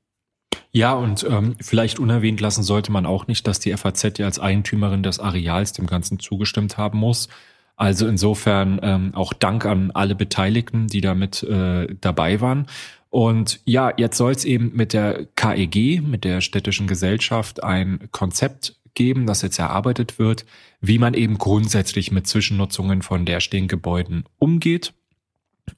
Ja, 0.71 0.93
und 0.93 1.25
ähm, 1.27 1.55
vielleicht 1.59 1.99
unerwähnt 1.99 2.41
lassen 2.41 2.63
sollte 2.63 2.91
man 2.91 3.05
auch 3.05 3.27
nicht, 3.27 3.47
dass 3.47 3.59
die 3.59 3.75
FAZ 3.75 4.17
ja 4.19 4.25
als 4.25 4.39
Eigentümerin 4.39 5.01
des 5.01 5.19
Areals 5.19 5.73
dem 5.73 5.87
Ganzen 5.87 6.19
zugestimmt 6.19 6.77
haben 6.77 6.99
muss. 6.99 7.27
Also 7.75 8.07
insofern 8.07 8.79
ähm, 8.83 9.15
auch 9.15 9.33
Dank 9.33 9.65
an 9.65 9.91
alle 9.91 10.13
Beteiligten, 10.13 10.87
die 10.87 11.01
damit 11.01 11.41
äh, 11.43 11.87
dabei 12.01 12.41
waren. 12.41 12.67
Und 13.09 13.61
ja, 13.65 13.91
jetzt 13.97 14.17
soll 14.17 14.31
es 14.31 14.45
eben 14.45 14.75
mit 14.75 14.93
der 14.93 15.25
KEG, 15.35 16.01
mit 16.03 16.23
der 16.23 16.41
städtischen 16.41 16.85
Gesellschaft, 16.85 17.63
ein 17.63 18.09
Konzept 18.11 18.75
geben, 18.93 19.25
das 19.25 19.41
jetzt 19.41 19.57
erarbeitet 19.57 20.19
wird, 20.19 20.45
wie 20.81 20.99
man 20.99 21.13
eben 21.13 21.37
grundsätzlich 21.37 22.11
mit 22.11 22.27
Zwischennutzungen 22.27 23.01
von 23.01 23.25
leerstehenden 23.25 23.69
Gebäuden 23.69 24.25
umgeht. 24.37 24.93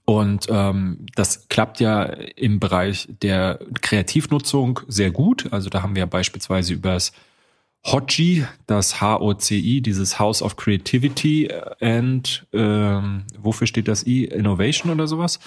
Und 0.06 0.48
ähm, 0.50 1.06
das 1.16 1.48
klappt 1.50 1.80
ja 1.80 2.04
im 2.04 2.60
Bereich 2.60 3.08
der 3.22 3.60
Kreativnutzung 3.82 4.82
sehr 4.88 5.12
gut. 5.12 5.52
Also 5.52 5.70
da 5.70 5.82
haben 5.82 5.96
wir 5.96 6.06
beispielsweise 6.06 6.74
über 6.74 6.94
das 6.94 7.12
HOCI, 7.86 8.46
das 8.68 9.02
H-O-C-I, 9.02 9.82
dieses 9.82 10.20
House 10.20 10.42
of 10.42 10.56
Creativity 10.56 11.50
and 11.80 12.46
ähm, 12.54 13.24
wofür 13.40 13.66
steht 13.66 13.88
das 13.88 14.06
I? 14.06 14.26
Innovation 14.26 14.92
oder 14.92 15.08
sowas? 15.08 15.40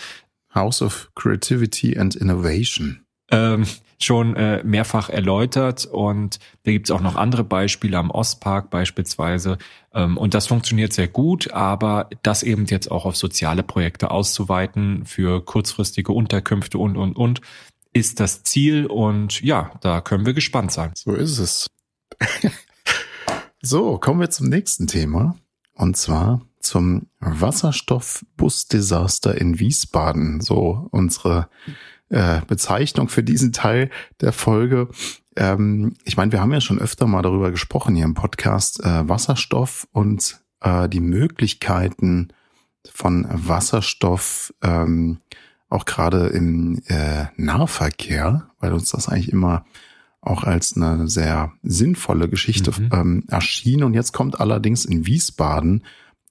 House 0.53 0.83
of 0.83 1.11
Creativity 1.15 1.97
and 1.97 2.17
Innovation. 2.17 3.05
Ähm, 3.31 3.67
schon 3.99 4.37
äh, 4.37 4.63
mehrfach 4.65 5.09
erläutert 5.09 5.87
und 5.87 6.39
da 6.65 6.73
gibt 6.73 6.89
es 6.89 6.91
auch 6.91 7.01
noch 7.01 7.17
andere 7.17 7.45
Beispiele 7.45 7.99
am 7.99 8.11
Ostpark 8.11 8.71
beispielsweise 8.71 9.59
ähm, 9.93 10.17
und 10.17 10.35
das 10.35 10.47
funktioniert 10.47 10.93
sehr 10.93 11.09
gut, 11.09 11.53
aber 11.53 12.09
das 12.23 12.43
eben 12.43 12.67
jetzt 12.67 12.91
auch 12.91 13.05
auf 13.05 13.17
soziale 13.17 13.63
Projekte 13.63 14.11
auszuweiten 14.11 15.05
für 15.07 15.45
kurzfristige 15.45 16.13
Unterkünfte 16.13 16.79
und 16.79 16.97
und 16.97 17.17
und 17.17 17.41
ist 17.93 18.21
das 18.21 18.43
Ziel 18.43 18.87
und 18.87 19.41
ja, 19.41 19.71
da 19.81 20.01
können 20.01 20.27
wir 20.27 20.35
gespannt 20.35 20.73
sein. 20.73 20.91
So 20.95 21.15
ist 21.15 21.39
es. 21.39 21.69
so, 23.63 23.99
kommen 23.99 24.21
wir 24.21 24.31
zum 24.31 24.49
nächsten 24.49 24.89
Thema 24.89 25.37
und 25.75 25.97
zwar 25.97 26.41
zum 26.65 27.07
Wasserstoffbusdesaster 27.21 29.41
in 29.41 29.59
Wiesbaden. 29.59 30.41
So 30.41 30.89
unsere 30.91 31.49
äh, 32.11 32.41
Bezeichnung 32.47 33.09
für 33.09 33.23
diesen 33.23 33.53
Teil 33.53 33.91
der 34.21 34.33
Folge. 34.33 34.89
Ähm, 35.37 35.95
ich 36.05 36.17
meine, 36.17 36.33
wir 36.33 36.41
haben 36.41 36.53
ja 36.53 36.61
schon 36.61 36.79
öfter 36.79 37.07
mal 37.07 37.23
darüber 37.23 37.51
gesprochen 37.51 37.95
hier 37.95 38.05
im 38.05 38.15
Podcast, 38.15 38.85
äh, 38.85 39.09
Wasserstoff 39.09 39.89
und 39.93 40.41
äh, 40.61 40.89
die 40.89 41.01
Möglichkeiten 41.01 42.29
von 42.93 43.27
Wasserstoff, 43.31 44.53
ähm, 44.63 45.19
auch 45.69 45.87
gerade 45.87 46.27
im 46.29 46.83
äh, 46.87 47.27
Nahverkehr, 47.37 48.49
weil 48.61 48.73
uns 48.73 48.91
das 48.91 49.09
eigentlich 49.09 49.33
immer 49.33 49.65
auch 50.21 50.45
als 50.45 50.77
eine 50.77 51.09
sehr 51.09 51.53
sinnvolle 51.63 52.29
Geschichte 52.29 52.71
mhm. 52.71 52.91
ähm, 52.93 53.25
erschien. 53.29 53.83
Und 53.83 53.95
jetzt 53.95 54.13
kommt 54.13 54.41
allerdings 54.41 54.85
in 54.85 55.07
Wiesbaden 55.07 55.85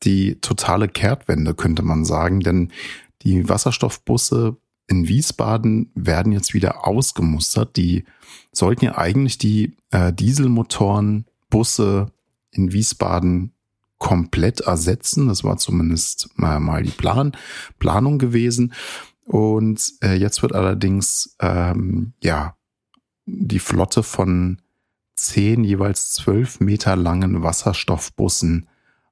die 0.03 0.39
totale 0.41 0.87
Kehrtwende, 0.87 1.53
könnte 1.53 1.83
man 1.83 2.03
sagen, 2.03 2.39
denn 2.39 2.71
die 3.21 3.47
Wasserstoffbusse 3.47 4.57
in 4.87 5.07
Wiesbaden 5.07 5.91
werden 5.95 6.31
jetzt 6.31 6.53
wieder 6.53 6.87
ausgemustert. 6.87 7.77
Die 7.77 8.05
sollten 8.51 8.85
ja 8.85 8.97
eigentlich 8.97 9.37
die 9.37 9.75
äh, 9.91 10.11
Dieselmotoren, 10.13 11.25
Busse 11.49 12.11
in 12.51 12.71
Wiesbaden 12.71 13.53
komplett 13.97 14.61
ersetzen. 14.61 15.27
Das 15.27 15.43
war 15.43 15.57
zumindest 15.57 16.29
mal, 16.35 16.59
mal 16.59 16.83
die 16.83 16.91
Plan, 16.91 17.31
Planung 17.79 18.19
gewesen. 18.19 18.73
Und 19.25 19.93
äh, 20.01 20.15
jetzt 20.15 20.41
wird 20.41 20.53
allerdings 20.53 21.35
ähm, 21.39 22.13
ja 22.21 22.55
die 23.25 23.59
Flotte 23.59 24.03
von 24.03 24.61
zehn, 25.15 25.63
jeweils 25.63 26.13
zwölf 26.13 26.59
Meter 26.59 26.95
langen 26.95 27.43
Wasserstoffbussen 27.43 28.67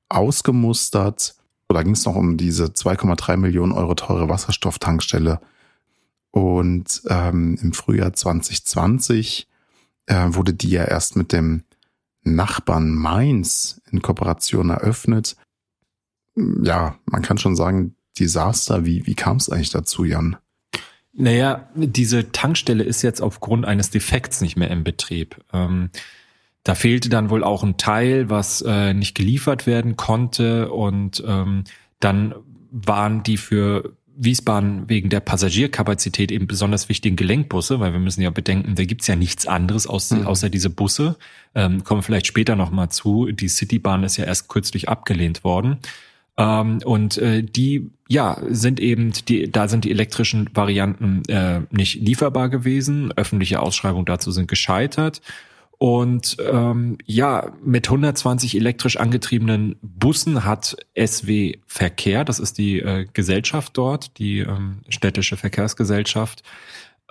ausgemustert. 0.10 1.36
Da 1.70 1.84
ging 1.84 1.94
es 1.94 2.06
noch 2.06 2.16
um 2.16 2.36
diese 2.36 2.66
2,3 2.66 3.38
Millionen 3.38 3.72
Euro 3.72 3.96
teure 3.96 4.28
Wasserstofftankstelle. 4.28 5.40
Und 6.32 7.02
ähm, 7.10 7.58
im 7.62 7.74
Frühjahr 7.74 8.14
2020 8.14 9.48
äh, 10.06 10.28
wurde 10.30 10.54
die 10.54 10.70
ja 10.70 10.86
erst 10.86 11.16
mit 11.16 11.34
dem 11.34 11.64
Nachbarn 12.24 12.94
Mainz 12.94 13.82
in 13.92 14.02
Kooperation 14.02 14.70
eröffnet. 14.70 15.36
Ja, 16.36 16.96
man 17.06 17.22
kann 17.22 17.38
schon 17.38 17.56
sagen, 17.56 17.96
Desaster. 18.20 18.86
Wie, 18.86 19.06
wie 19.06 19.16
kam 19.16 19.38
es 19.38 19.50
eigentlich 19.50 19.72
dazu, 19.72 20.04
Jan? 20.04 20.38
Naja, 21.14 21.70
diese 21.76 22.32
Tankstelle 22.32 22.84
ist 22.84 23.02
jetzt 23.02 23.22
aufgrund 23.22 23.66
eines 23.66 23.90
Defekts 23.90 24.42
nicht 24.42 24.56
mehr 24.56 24.72
im 24.72 24.84
Betrieb. 24.84 25.44
Ähm, 25.52 25.90
da 26.64 26.76
fehlte 26.76 27.10
dann 27.10 27.30
wohl 27.30 27.44
auch 27.44 27.64
ein 27.64 27.78
Teil, 27.78 28.30
was 28.30 28.62
äh, 28.62 28.94
nicht 28.94 29.16
geliefert 29.16 29.66
werden 29.66 29.98
konnte 29.98 30.72
und 30.72 31.24
ähm, 31.26 31.64
dann 32.00 32.36
waren 32.72 33.24
die 33.24 33.38
für 33.38 33.98
Wiesbaden 34.24 34.88
wegen 34.88 35.10
der 35.10 35.20
Passagierkapazität 35.20 36.32
eben 36.32 36.46
besonders 36.46 36.90
wichtigen 36.90 37.16
Gelenkbusse, 37.16 37.80
weil 37.80 37.92
wir 37.92 38.00
müssen 38.00 38.22
ja 38.22 38.30
bedenken, 38.30 38.76
da 38.76 38.86
gibt's 38.86 39.08
ja 39.08 39.16
nichts 39.16 39.48
anderes 39.48 39.88
aus, 39.88 40.12
mhm. 40.12 40.28
außer 40.28 40.50
diese 40.50 40.70
Busse. 40.70 41.18
Ähm, 41.56 41.84
kommen 41.84 42.00
wir 42.00 42.04
vielleicht 42.04 42.28
später 42.28 42.56
nochmal 42.56 42.90
zu. 42.90 43.32
Die 43.32 43.48
Citybahn 43.48 44.04
ist 44.04 44.18
ja 44.18 44.26
erst 44.26 44.48
kürzlich 44.48 44.90
abgelehnt 44.90 45.44
worden. 45.44 45.80
Ähm, 46.38 46.80
und 46.86 47.18
äh, 47.18 47.42
die, 47.44 47.90
ja, 48.08 48.38
sind 48.48 48.80
eben, 48.80 49.12
die, 49.28 49.52
da 49.52 49.68
sind 49.68 49.86
die 49.86 49.92
elektrischen 49.92 50.50
Varianten 50.54 51.24
äh, 51.28 51.62
nicht 51.72 51.96
lieferbar 51.96 52.50
gewesen. 52.50 53.12
Öffentliche 53.16 53.60
Ausschreibungen 53.60 54.06
dazu 54.06 54.32
sind 54.32 54.48
gescheitert. 54.48 55.22
Und 55.82 56.38
ähm, 56.40 57.00
ja, 57.08 57.54
mit 57.64 57.88
120 57.88 58.56
elektrisch 58.56 58.98
angetriebenen 58.98 59.78
Bussen 59.82 60.46
hat 60.46 60.78
SW 60.96 61.58
Verkehr, 61.66 62.24
das 62.24 62.38
ist 62.38 62.60
die 62.60 62.82
äh, 62.82 63.08
Gesellschaft 63.12 63.76
dort, 63.76 64.20
die 64.20 64.42
ähm, 64.42 64.82
städtische 64.90 65.38
Verkehrsgesellschaft, 65.38 66.44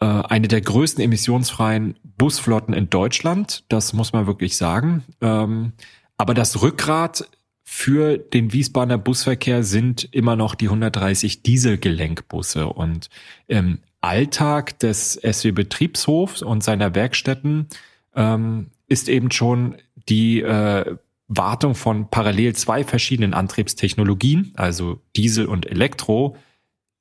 äh, 0.00 0.04
eine 0.04 0.46
der 0.46 0.60
größten 0.60 1.02
emissionsfreien 1.02 1.96
Busflotten 2.16 2.72
in 2.72 2.88
Deutschland. 2.88 3.64
Das 3.68 3.92
muss 3.92 4.12
man 4.12 4.28
wirklich 4.28 4.56
sagen. 4.56 5.02
Ähm, 5.20 5.72
aber 6.16 6.34
das 6.34 6.62
Rückgrat 6.62 7.28
für 7.64 8.18
den 8.18 8.52
Wiesbadener 8.52 8.98
Busverkehr 8.98 9.64
sind 9.64 10.08
immer 10.14 10.36
noch 10.36 10.54
die 10.54 10.66
130 10.66 11.42
Dieselgelenkbusse 11.42 12.68
und 12.68 13.10
im 13.48 13.80
Alltag 14.00 14.78
des 14.78 15.14
SW 15.14 15.50
Betriebshofs 15.50 16.42
und 16.42 16.62
seiner 16.62 16.94
Werkstätten 16.94 17.66
ähm, 18.14 18.70
ist 18.86 19.08
eben 19.08 19.30
schon 19.30 19.76
die 20.08 20.40
äh, 20.40 20.96
Wartung 21.28 21.74
von 21.74 22.10
parallel 22.10 22.54
zwei 22.56 22.82
verschiedenen 22.84 23.34
Antriebstechnologien, 23.34 24.52
also 24.56 25.00
Diesel 25.14 25.46
und 25.46 25.64
Elektro, 25.66 26.36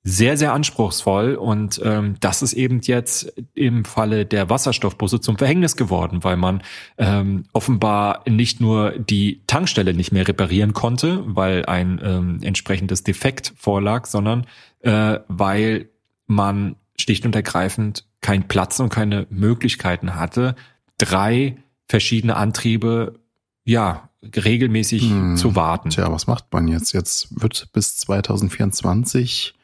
sehr, 0.03 0.37
sehr 0.37 0.53
anspruchsvoll. 0.53 1.35
Und 1.35 1.81
ähm, 1.83 2.15
das 2.19 2.41
ist 2.41 2.53
eben 2.53 2.79
jetzt 2.83 3.33
im 3.53 3.85
Falle 3.85 4.25
der 4.25 4.49
Wasserstoffbusse 4.49 5.19
zum 5.19 5.37
Verhängnis 5.37 5.75
geworden, 5.75 6.23
weil 6.23 6.37
man 6.37 6.61
ähm, 6.97 7.45
offenbar 7.53 8.23
nicht 8.27 8.61
nur 8.61 8.91
die 8.91 9.41
Tankstelle 9.47 9.93
nicht 9.93 10.11
mehr 10.11 10.27
reparieren 10.27 10.73
konnte, 10.73 11.23
weil 11.25 11.65
ein 11.65 11.99
ähm, 12.03 12.39
entsprechendes 12.41 13.03
Defekt 13.03 13.53
vorlag, 13.57 14.05
sondern 14.05 14.45
äh, 14.81 15.19
weil 15.27 15.89
man 16.27 16.75
schlicht 16.97 17.25
und 17.25 17.35
ergreifend 17.35 18.05
keinen 18.21 18.47
Platz 18.47 18.79
und 18.79 18.89
keine 18.89 19.27
Möglichkeiten 19.29 20.15
hatte, 20.15 20.55
drei 20.99 21.57
verschiedene 21.87 22.35
Antriebe, 22.35 23.19
ja, 23.65 24.09
regelmäßig 24.23 25.09
hm. 25.09 25.37
zu 25.37 25.55
warten. 25.55 25.89
Tja, 25.89 26.11
was 26.11 26.27
macht 26.27 26.45
man 26.51 26.67
jetzt? 26.67 26.93
Jetzt 26.93 27.41
wird 27.41 27.69
bis 27.73 27.97
2024 27.97 29.55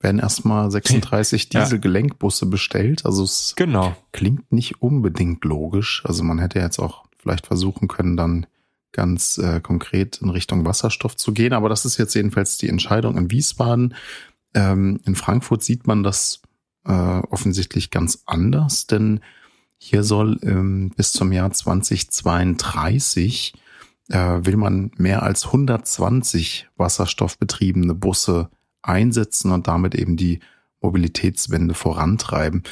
werden 0.00 0.20
erstmal 0.20 0.70
36 0.70 1.50
ja. 1.52 1.62
Dieselgelenkbusse 1.62 2.46
bestellt. 2.46 3.04
Also 3.04 3.24
es 3.24 3.54
genau. 3.56 3.94
klingt 4.12 4.50
nicht 4.52 4.80
unbedingt 4.80 5.44
logisch. 5.44 6.02
Also 6.06 6.24
man 6.24 6.38
hätte 6.38 6.58
jetzt 6.60 6.78
auch 6.78 7.04
vielleicht 7.18 7.46
versuchen 7.46 7.88
können, 7.88 8.16
dann 8.16 8.46
ganz 8.92 9.38
äh, 9.38 9.60
konkret 9.60 10.18
in 10.22 10.30
Richtung 10.30 10.64
Wasserstoff 10.64 11.16
zu 11.16 11.32
gehen. 11.32 11.52
Aber 11.52 11.68
das 11.68 11.84
ist 11.84 11.98
jetzt 11.98 12.14
jedenfalls 12.14 12.56
die 12.58 12.68
Entscheidung 12.68 13.16
in 13.18 13.30
Wiesbaden. 13.30 13.94
Ähm, 14.54 15.00
in 15.04 15.14
Frankfurt 15.14 15.62
sieht 15.62 15.86
man 15.86 16.02
das 16.02 16.40
äh, 16.86 16.92
offensichtlich 16.92 17.90
ganz 17.90 18.22
anders, 18.24 18.86
denn 18.86 19.20
hier 19.78 20.02
soll 20.02 20.38
ähm, 20.42 20.90
bis 20.96 21.12
zum 21.12 21.32
Jahr 21.32 21.52
2032 21.52 23.54
äh, 24.08 24.40
will 24.42 24.56
man 24.56 24.90
mehr 24.96 25.22
als 25.22 25.46
120 25.46 26.68
wasserstoffbetriebene 26.76 27.94
Busse 27.94 28.50
einsetzen 28.82 29.52
und 29.52 29.68
damit 29.68 29.94
eben 29.94 30.16
die 30.16 30.40
Mobilitätswende 30.80 31.74
vorantreiben. 31.74 32.62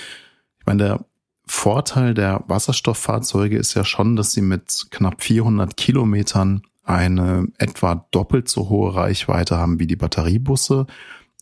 Ich 0.59 0.67
meine, 0.67 0.85
der 0.85 1.05
Vorteil 1.47 2.15
der 2.15 2.43
Wasserstofffahrzeuge 2.49 3.57
ist 3.57 3.75
ja 3.75 3.85
schon, 3.85 4.17
dass 4.17 4.33
sie 4.33 4.43
mit 4.43 4.89
knapp 4.91 5.23
400 5.23 5.77
Kilometern 5.77 6.63
eine 6.83 7.47
etwa 7.59 8.07
doppelt 8.11 8.49
so 8.49 8.69
hohe 8.69 8.95
Reichweite 8.95 9.57
haben 9.57 9.79
wie 9.79 9.87
die 9.87 9.97
Batteriebusse. 9.97 10.87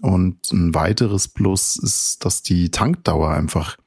Und 0.02 0.52
ein 0.52 0.74
weiteres 0.74 1.28
Plus 1.28 1.76
ist, 1.76 2.24
dass 2.24 2.42
die 2.42 2.70
Tankdauer 2.70 3.30
einfach 3.30 3.78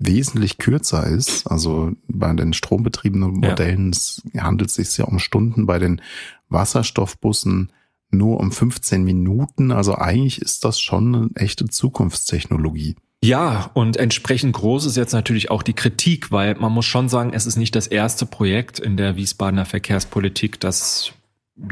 wesentlich 0.00 0.58
kürzer 0.58 1.06
ist. 1.06 1.46
Also 1.46 1.92
bei 2.06 2.32
den 2.32 2.52
strombetriebenen 2.52 3.32
Modellen 3.32 3.92
ja. 4.32 4.44
handelt 4.44 4.70
es 4.70 4.76
sich 4.76 4.96
ja 4.96 5.04
um 5.04 5.18
Stunden, 5.18 5.66
bei 5.66 5.78
den 5.78 6.00
Wasserstoffbussen 6.48 7.72
nur 8.10 8.40
um 8.40 8.52
15 8.52 9.02
Minuten. 9.04 9.72
Also 9.72 9.96
eigentlich 9.96 10.40
ist 10.40 10.64
das 10.64 10.80
schon 10.80 11.14
eine 11.14 11.30
echte 11.34 11.66
Zukunftstechnologie. 11.66 12.96
Ja, 13.22 13.70
und 13.74 13.96
entsprechend 13.96 14.54
groß 14.54 14.86
ist 14.86 14.96
jetzt 14.96 15.12
natürlich 15.12 15.50
auch 15.50 15.64
die 15.64 15.72
Kritik, 15.72 16.30
weil 16.30 16.54
man 16.54 16.72
muss 16.72 16.86
schon 16.86 17.08
sagen, 17.08 17.32
es 17.34 17.46
ist 17.46 17.56
nicht 17.56 17.74
das 17.74 17.88
erste 17.88 18.26
Projekt 18.26 18.78
in 18.78 18.96
der 18.96 19.16
Wiesbadener 19.16 19.66
Verkehrspolitik, 19.66 20.60
das 20.60 21.12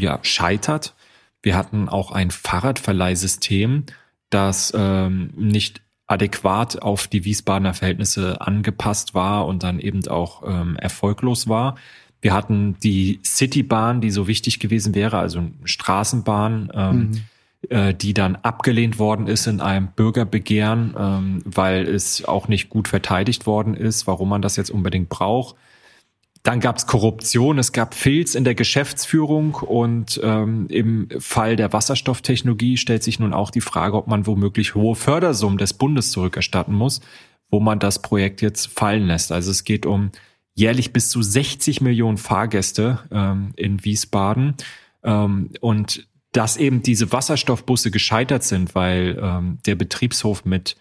ja 0.01 0.19
scheitert. 0.23 0.95
Wir 1.43 1.57
hatten 1.57 1.89
auch 1.89 2.11
ein 2.11 2.33
Fahrradverleihsystem, 2.33 3.85
das 4.31 4.73
ähm, 4.77 5.31
nicht 5.37 5.83
adäquat 6.07 6.83
auf 6.83 7.09
die 7.09 7.25
Wiesbadener 7.25 7.75
Verhältnisse 7.75 8.41
angepasst 8.41 9.15
war 9.15 9.47
und 9.47 9.63
dann 9.63 9.81
eben 9.81 10.07
auch 10.09 10.43
ähm, 10.47 10.77
erfolglos 10.77 11.49
war. 11.49 11.77
Wir 12.21 12.33
hatten 12.33 12.77
die 12.83 13.21
Citybahn, 13.25 14.01
die 14.01 14.11
so 14.11 14.27
wichtig 14.27 14.59
gewesen 14.61 14.95
wäre, 14.95 15.19
also 15.19 15.45
Straßenbahn, 15.65 16.73
ähm, 16.75 16.99
mhm. 16.99 17.21
äh, 17.69 17.95
die 17.95 18.15
dann 18.15 18.37
abgelehnt 18.37 18.99
worden 18.99 19.27
ist 19.27 19.47
in 19.47 19.61
einem 19.61 19.89
Bürgerbegehren, 19.95 20.95
ähm, 20.99 21.43
weil 21.45 21.87
es 21.87 22.25
auch 22.25 22.49
nicht 22.49 22.69
gut 22.69 22.89
verteidigt 22.89 23.47
worden 23.47 23.75
ist, 23.75 24.07
warum 24.07 24.29
man 24.29 24.43
das 24.43 24.57
jetzt 24.57 24.71
unbedingt 24.71 25.09
braucht. 25.09 25.57
Dann 26.47 26.61
gab 26.61 26.77
es 26.77 26.87
Korruption, 26.87 27.59
es 27.59 27.73
gab 27.73 27.93
Filz 27.93 28.37
in 28.37 28.45
der 28.45 28.55
Geschäftsführung 28.55 29.55
und 29.55 30.21
ähm, 30.23 30.69
im 30.69 31.09
Fall 31.19 31.57
der 31.57 31.73
Wasserstofftechnologie 31.73 32.77
stellt 32.77 33.03
sich 33.03 33.19
nun 33.19 33.33
auch 33.33 33.51
die 33.51 33.61
Frage, 33.61 33.97
ob 33.97 34.07
man 34.07 34.29
womöglich 34.29 34.77
hohe 34.77 34.95
Fördersummen 34.95 35.59
des 35.59 35.75
Bundes 35.75 36.13
zurückerstatten 36.13 36.73
muss, 36.73 37.01
wo 37.51 37.59
man 37.59 37.81
das 37.81 38.01
Projekt 38.01 38.43
jetzt 38.43 38.69
fallen 38.69 39.09
lässt. 39.09 39.33
Also 39.33 39.51
es 39.51 39.65
geht 39.65 39.87
um 39.87 40.13
jährlich 40.55 40.93
bis 40.93 41.11
zu 41.11 41.21
60 41.21 41.81
Millionen 41.81 42.17
Fahrgäste 42.17 43.01
ähm, 43.11 43.53
in 43.57 43.85
Wiesbaden 43.85 44.55
ähm, 45.03 45.51
und 45.61 46.07
dass 46.31 46.59
eben 46.59 46.81
diese 46.81 47.11
Wasserstoffbusse 47.11 47.91
gescheitert 47.91 48.45
sind, 48.45 48.77
weil 48.77 49.19
ähm, 49.21 49.59
der 49.67 49.75
Betriebshof 49.75 50.45
mit 50.45 50.77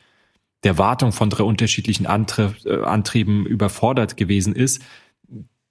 der 0.64 0.78
Wartung 0.78 1.12
von 1.12 1.32
drei 1.32 1.44
unterschiedlichen 1.44 2.06
Antrieb, 2.06 2.54
äh, 2.66 2.84
Antrieben 2.84 3.48
überfordert 3.48 4.16
gewesen 4.16 4.56
ist, 4.56 4.84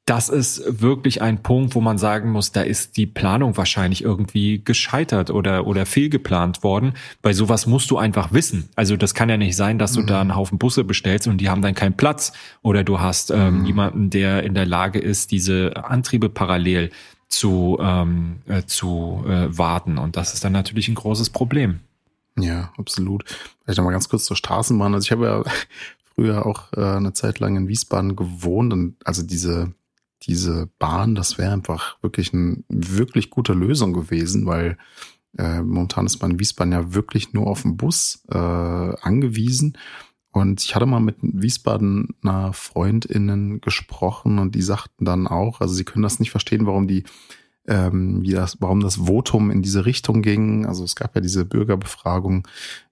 das 0.06 0.28
ist 0.28 0.82
wirklich 0.82 1.22
ein 1.22 1.42
Punkt, 1.42 1.74
wo 1.74 1.80
man 1.80 1.96
sagen 1.96 2.30
muss, 2.30 2.52
da 2.52 2.60
ist 2.60 2.98
die 2.98 3.06
Planung 3.06 3.56
wahrscheinlich 3.56 4.04
irgendwie 4.04 4.62
gescheitert 4.62 5.30
oder, 5.30 5.66
oder 5.66 5.86
fehlgeplant 5.86 6.62
worden. 6.62 6.92
Bei 7.22 7.32
sowas 7.32 7.66
musst 7.66 7.90
du 7.90 7.96
einfach 7.96 8.32
wissen. 8.32 8.68
Also 8.76 8.98
das 8.98 9.14
kann 9.14 9.30
ja 9.30 9.38
nicht 9.38 9.56
sein, 9.56 9.78
dass 9.78 9.92
du 9.92 10.02
mhm. 10.02 10.06
da 10.06 10.20
einen 10.20 10.36
Haufen 10.36 10.58
Busse 10.58 10.84
bestellst 10.84 11.26
und 11.26 11.38
die 11.38 11.48
haben 11.48 11.62
dann 11.62 11.74
keinen 11.74 11.96
Platz. 11.96 12.32
Oder 12.60 12.84
du 12.84 13.00
hast 13.00 13.30
ähm, 13.30 13.60
mhm. 13.60 13.64
jemanden, 13.64 14.10
der 14.10 14.42
in 14.42 14.52
der 14.52 14.66
Lage 14.66 14.98
ist, 14.98 15.30
diese 15.30 15.72
Antriebe 15.76 16.28
parallel 16.28 16.90
zu, 17.28 17.78
ähm, 17.80 18.42
äh, 18.46 18.62
zu 18.64 19.24
äh, 19.26 19.56
warten. 19.56 19.96
Und 19.96 20.18
das 20.18 20.34
ist 20.34 20.44
dann 20.44 20.52
natürlich 20.52 20.88
ein 20.88 20.96
großes 20.96 21.30
Problem. 21.30 21.80
Ja, 22.38 22.72
absolut. 22.76 23.24
Vielleicht 23.64 23.78
noch 23.78 23.84
mal 23.84 23.92
ganz 23.92 24.10
kurz 24.10 24.24
zur 24.24 24.36
Straßenbahn. 24.36 24.92
Also 24.92 25.06
ich 25.06 25.12
habe 25.12 25.24
ja 25.26 25.42
früher 26.14 26.44
auch 26.44 26.74
äh, 26.76 26.96
eine 26.96 27.14
Zeit 27.14 27.38
lang 27.38 27.56
in 27.56 27.68
Wiesbaden 27.68 28.16
gewohnt 28.16 28.74
und 28.74 28.96
also 29.06 29.22
diese 29.22 29.72
diese 30.26 30.68
Bahn, 30.78 31.14
das 31.14 31.38
wäre 31.38 31.52
einfach 31.52 32.02
wirklich 32.02 32.32
eine 32.32 32.62
wirklich 32.68 33.30
gute 33.30 33.52
Lösung 33.52 33.92
gewesen, 33.92 34.46
weil 34.46 34.76
äh, 35.38 35.62
momentan 35.62 36.06
ist 36.06 36.20
man 36.20 36.32
in 36.32 36.38
Wiesbaden 36.38 36.72
ja 36.72 36.94
wirklich 36.94 37.32
nur 37.32 37.46
auf 37.46 37.62
den 37.62 37.76
Bus 37.76 38.22
äh, 38.30 38.36
angewiesen. 38.38 39.76
Und 40.30 40.62
ich 40.64 40.74
hatte 40.74 40.86
mal 40.86 41.00
mit 41.00 41.16
Wiesbadener 41.20 42.52
FreundInnen 42.52 43.60
gesprochen 43.60 44.38
und 44.40 44.54
die 44.54 44.62
sagten 44.62 45.04
dann 45.04 45.28
auch, 45.28 45.60
also 45.60 45.74
sie 45.74 45.84
können 45.84 46.02
das 46.02 46.18
nicht 46.18 46.32
verstehen, 46.32 46.66
warum 46.66 46.88
die, 46.88 47.04
ähm, 47.68 48.22
wie 48.22 48.32
das, 48.32 48.60
warum 48.60 48.80
das 48.80 48.96
Votum 48.96 49.52
in 49.52 49.62
diese 49.62 49.86
Richtung 49.86 50.22
ging. 50.22 50.66
Also 50.66 50.82
es 50.82 50.96
gab 50.96 51.14
ja 51.14 51.20
diese 51.20 51.44
Bürgerbefragung, 51.44 52.48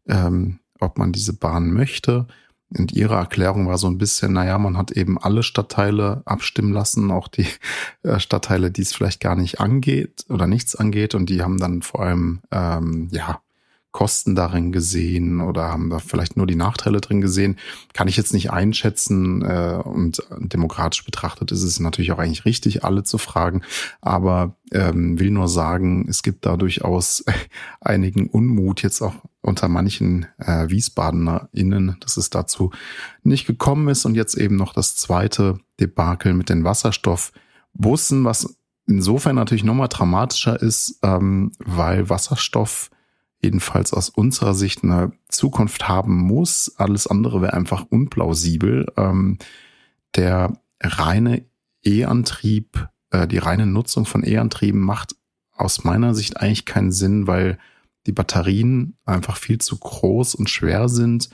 ähm, 0.07 0.61
ob 0.79 0.99
man 0.99 1.13
diese 1.13 1.33
Bahn 1.33 1.73
möchte. 1.73 2.29
Und 2.77 2.93
ihre 2.93 3.15
Erklärung 3.15 3.67
war 3.67 3.79
so 3.79 3.87
ein 3.87 3.99
bisschen, 3.99 4.33
naja, 4.33 4.59
man 4.59 4.77
hat 4.77 4.93
eben 4.93 5.19
alle 5.19 5.43
Stadtteile 5.43 6.23
abstimmen 6.25 6.73
lassen, 6.73 7.11
auch 7.11 7.29
die 7.29 7.47
äh, 8.03 8.19
Stadtteile, 8.19 8.71
die 8.71 8.83
es 8.83 8.95
vielleicht 8.95 9.21
gar 9.21 9.37
nicht 9.37 9.61
angeht 9.61 10.25
oder 10.29 10.47
nichts 10.47 10.75
angeht. 10.75 11.15
Und 11.15 11.29
die 11.29 11.43
haben 11.43 11.59
dann 11.59 11.83
vor 11.83 12.01
allem, 12.03 12.41
ähm, 12.51 13.09
ja, 13.13 13.41
Kosten 13.93 14.35
darin 14.35 14.73
gesehen 14.73 15.43
oder 15.43 15.69
haben 15.69 15.91
da 15.91 15.99
vielleicht 15.99 16.37
nur 16.37 16.47
die 16.47 16.57
Nachteile 16.57 17.03
drin 17.03 17.21
gesehen, 17.21 17.59
kann 17.93 18.09
ich 18.09 18.17
jetzt 18.17 18.33
nicht 18.33 18.51
einschätzen. 18.51 19.43
Äh, 19.43 19.83
und 19.85 20.23
demokratisch 20.39 21.05
betrachtet 21.05 21.53
ist 21.53 21.63
es 21.63 21.79
natürlich 21.79 22.11
auch 22.13 22.19
eigentlich 22.19 22.47
richtig, 22.47 22.85
alle 22.85 23.03
zu 23.03 23.19
fragen. 23.19 23.63
Aber 24.01 24.57
ähm, 24.73 25.21
will 25.21 25.31
nur 25.31 25.47
sagen, 25.47 26.07
es 26.09 26.23
gibt 26.23 26.47
da 26.47 26.57
durchaus 26.57 27.25
einigen 27.81 28.29
Unmut 28.29 28.83
jetzt 28.83 29.03
auch 29.03 29.15
unter 29.43 29.69
manchen 29.69 30.27
äh, 30.39 30.69
WiesbadenerInnen, 30.71 31.97
dass 32.01 32.17
es 32.17 32.31
dazu 32.31 32.71
nicht 33.23 33.47
gekommen 33.47 33.89
ist. 33.89 34.07
Und 34.07 34.15
jetzt 34.15 34.37
eben 34.37 34.57
noch 34.57 34.73
das 34.73 34.97
zweite 34.97 35.59
Debakel 35.81 36.33
mit 36.33 36.49
den 36.49 36.65
Wasserstoffbussen, 36.65 38.25
was 38.25 38.57
insofern 38.87 39.37
natürlich 39.37 39.65
nochmal 39.65 39.89
dramatischer 39.89 40.61
ist, 40.61 40.99
ähm, 41.03 41.53
weil 41.59 42.09
Wasserstoff 42.09 42.91
jedenfalls 43.43 43.93
aus 43.93 44.09
unserer 44.09 44.55
Sicht 44.55 44.85
eine 44.85 45.13
Zukunft 45.29 45.89
haben 45.89 46.17
muss. 46.17 46.75
Alles 46.77 47.07
andere 47.07 47.43
wäre 47.43 47.55
einfach 47.55 47.85
unplausibel. 47.89 48.87
Ähm, 48.97 49.39
der 50.15 50.53
reine 50.81 51.45
E-Antrieb, 51.85 52.89
äh, 53.11 53.27
die 53.27 53.39
reine 53.39 53.67
Nutzung 53.67 54.07
von 54.07 54.25
E-Antrieben 54.25 54.81
macht 54.81 55.17
aus 55.53 55.85
meiner 55.85 56.15
Sicht 56.15 56.39
eigentlich 56.39 56.65
keinen 56.65 56.93
Sinn, 56.93 57.27
weil 57.27 57.59
die 58.07 58.13
Batterien 58.13 58.97
einfach 59.05 59.37
viel 59.37 59.59
zu 59.59 59.77
groß 59.77 60.35
und 60.35 60.49
schwer 60.49 60.89
sind. 60.89 61.31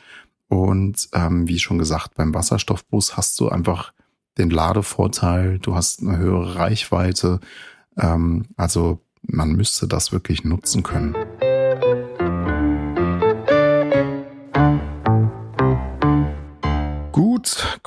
Und 0.49 1.09
ähm, 1.13 1.47
wie 1.47 1.59
schon 1.59 1.79
gesagt, 1.79 2.15
beim 2.15 2.35
Wasserstoffbus 2.35 3.17
hast 3.17 3.39
du 3.41 3.49
einfach 3.49 3.93
den 4.39 4.51
Ladevorteil, 4.51 5.59
du 5.59 5.75
hast 5.75 6.01
eine 6.01 6.17
höhere 6.17 6.55
Reichweite. 6.55 7.41
Ähm, 7.97 8.47
also 8.57 9.01
man 9.23 9.53
müsste 9.53 9.89
das 9.89 10.13
wirklich 10.13 10.45
nutzen 10.45 10.83
können. 10.83 11.15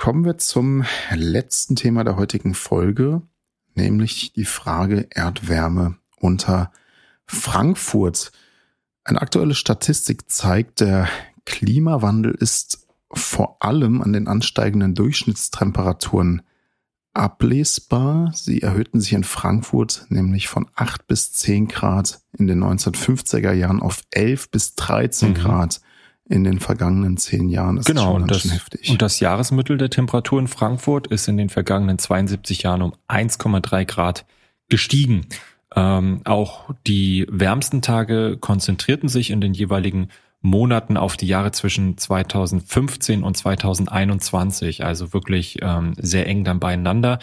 Kommen 0.02 0.26
wir 0.26 0.40
zum 0.40 0.84
letzten 1.14 1.76
Thema 1.76 2.04
der 2.04 2.16
heutigen 2.16 2.56
Folge, 2.56 3.22
nämlich 3.76 4.34
die 4.34 4.46
Frage 4.46 5.06
Erdwärme 5.12 5.96
unter 6.20 6.72
Frankfurt. 7.28 8.32
Eine 9.04 9.22
aktuelle 9.22 9.54
Statistik 9.54 10.32
zeigt, 10.32 10.80
der 10.80 11.08
Klimawandel 11.46 12.32
ist 12.32 12.88
vor 13.14 13.58
allem 13.60 14.02
an 14.02 14.12
den 14.12 14.28
ansteigenden 14.28 14.96
Durchschnittstemperaturen 14.96 16.42
ablesbar. 17.14 18.32
Sie 18.34 18.64
erhöhten 18.64 19.02
sich 19.02 19.14
in 19.14 19.24
Frankfurt 19.24 20.08
nämlich 20.10 20.48
von 20.48 20.66
8 20.74 21.06
bis 21.06 21.32
10 21.34 21.68
Grad 21.68 22.24
in 22.36 22.48
den 22.48 22.64
1950er 22.64 23.54
Jahren 23.54 23.84
auf 23.84 24.02
11 24.10 24.50
bis 24.50 24.74
13 24.74 25.30
mhm. 25.30 25.34
Grad 25.36 25.82
in 26.32 26.46
den 26.46 26.60
vergangenen 26.60 27.17
zehn 27.17 27.50
Jahren. 27.50 27.76
Das 27.76 27.86
genau, 27.86 28.15
ist 28.15 28.22
und 28.22 28.32
das, 28.32 28.54
heftig. 28.54 28.89
und 28.89 29.02
das 29.02 29.20
Jahresmittel 29.20 29.78
der 29.78 29.89
Temperatur 29.89 30.39
in 30.39 30.48
Frankfurt 30.48 31.08
ist 31.08 31.28
in 31.28 31.38
den 31.38 31.50
vergangenen 31.50 32.00
72 32.00 32.63
Jahren 32.63 32.82
um 32.82 32.94
1,3 33.10 33.86
Grad 33.86 34.26
gestiegen. 34.70 35.28
Ähm, 35.76 36.22
auch 36.24 36.70
die 36.88 37.28
wärmsten 37.30 37.82
Tage 37.82 38.38
konzentrierten 38.39 39.10
sich 39.10 39.30
in 39.30 39.41
den 39.41 39.54
jeweiligen 39.54 40.08
Monaten 40.41 40.98
auf 40.98 41.17
die 41.17 41.28
Jahre 41.28 41.52
zwischen 41.52 41.98
2015 41.98 43.24
und 43.24 43.36
2021, 43.36 44.84
also 44.84 45.13
wirklich 45.13 45.60
ähm, 45.62 45.94
sehr 45.98 46.28
eng 46.28 46.44
dann 46.44 46.60
beieinander. 46.60 47.20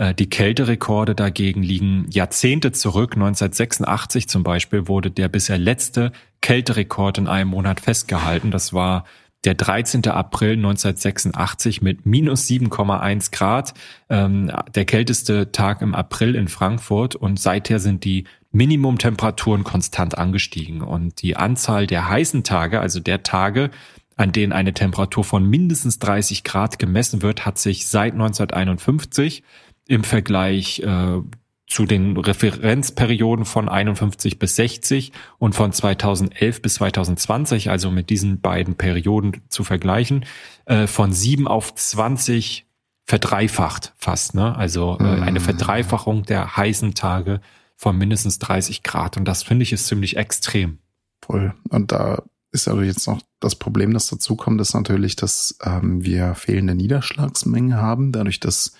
Äh, 0.00 0.14
die 0.14 0.30
Kälterekorde 0.30 1.14
dagegen 1.14 1.62
liegen 1.62 2.06
Jahrzehnte 2.10 2.72
zurück. 2.72 3.14
1986 3.14 4.28
zum 4.28 4.42
Beispiel 4.42 4.88
wurde 4.88 5.10
der 5.10 5.28
bisher 5.28 5.58
letzte 5.58 6.12
Kälterekord 6.40 7.18
in 7.18 7.28
einem 7.28 7.50
Monat 7.50 7.80
festgehalten. 7.80 8.50
Das 8.50 8.72
war 8.72 9.04
der 9.44 9.54
13. 9.54 10.06
April 10.08 10.52
1986 10.52 11.82
mit 11.82 12.06
minus 12.06 12.46
7,1 12.46 13.30
Grad, 13.30 13.74
ähm, 14.08 14.50
der 14.74 14.84
kälteste 14.84 15.52
Tag 15.52 15.82
im 15.82 15.94
April 15.94 16.34
in 16.34 16.48
Frankfurt 16.48 17.14
und 17.14 17.38
seither 17.38 17.78
sind 17.78 18.04
die 18.04 18.24
Minimumtemperaturen 18.52 19.64
konstant 19.64 20.18
angestiegen 20.18 20.82
und 20.82 21.22
die 21.22 21.36
Anzahl 21.36 21.86
der 21.86 22.08
heißen 22.08 22.42
Tage, 22.42 22.80
also 22.80 23.00
der 23.00 23.22
Tage, 23.22 23.70
an 24.16 24.32
denen 24.32 24.52
eine 24.52 24.74
Temperatur 24.74 25.24
von 25.24 25.48
mindestens 25.48 25.98
30 25.98 26.44
Grad 26.44 26.78
gemessen 26.78 27.22
wird, 27.22 27.46
hat 27.46 27.58
sich 27.58 27.86
seit 27.86 28.12
1951 28.12 29.42
im 29.90 30.04
Vergleich 30.04 30.78
äh, 30.80 31.20
zu 31.66 31.84
den 31.84 32.16
Referenzperioden 32.16 33.44
von 33.44 33.68
51 33.68 34.38
bis 34.38 34.54
60 34.54 35.10
und 35.38 35.54
von 35.56 35.72
2011 35.72 36.62
bis 36.62 36.74
2020, 36.74 37.70
also 37.70 37.90
mit 37.90 38.08
diesen 38.08 38.40
beiden 38.40 38.76
Perioden 38.76 39.42
zu 39.48 39.64
vergleichen, 39.64 40.26
äh, 40.66 40.86
von 40.86 41.12
7 41.12 41.48
auf 41.48 41.74
20 41.74 42.66
verdreifacht 43.04 43.92
fast. 43.96 44.36
Ne? 44.36 44.54
Also 44.56 44.96
äh, 45.00 45.02
mhm. 45.02 45.22
eine 45.24 45.40
Verdreifachung 45.40 46.22
der 46.22 46.56
heißen 46.56 46.94
Tage 46.94 47.40
von 47.74 47.98
mindestens 47.98 48.38
30 48.38 48.84
Grad. 48.84 49.16
Und 49.16 49.24
das 49.24 49.42
finde 49.42 49.64
ich 49.64 49.72
ist 49.72 49.88
ziemlich 49.88 50.16
extrem. 50.16 50.78
Voll. 51.20 51.52
Und 51.68 51.90
da 51.90 52.22
ist 52.52 52.68
also 52.68 52.82
jetzt 52.82 53.08
noch 53.08 53.20
das 53.40 53.56
Problem, 53.56 53.92
das 53.92 54.08
dazu 54.08 54.36
kommt, 54.36 54.60
ist 54.60 54.74
natürlich, 54.74 55.16
dass 55.16 55.58
ähm, 55.64 56.04
wir 56.04 56.36
fehlende 56.36 56.76
Niederschlagsmengen 56.76 57.76
haben, 57.76 58.12
dadurch, 58.12 58.38
dass 58.38 58.74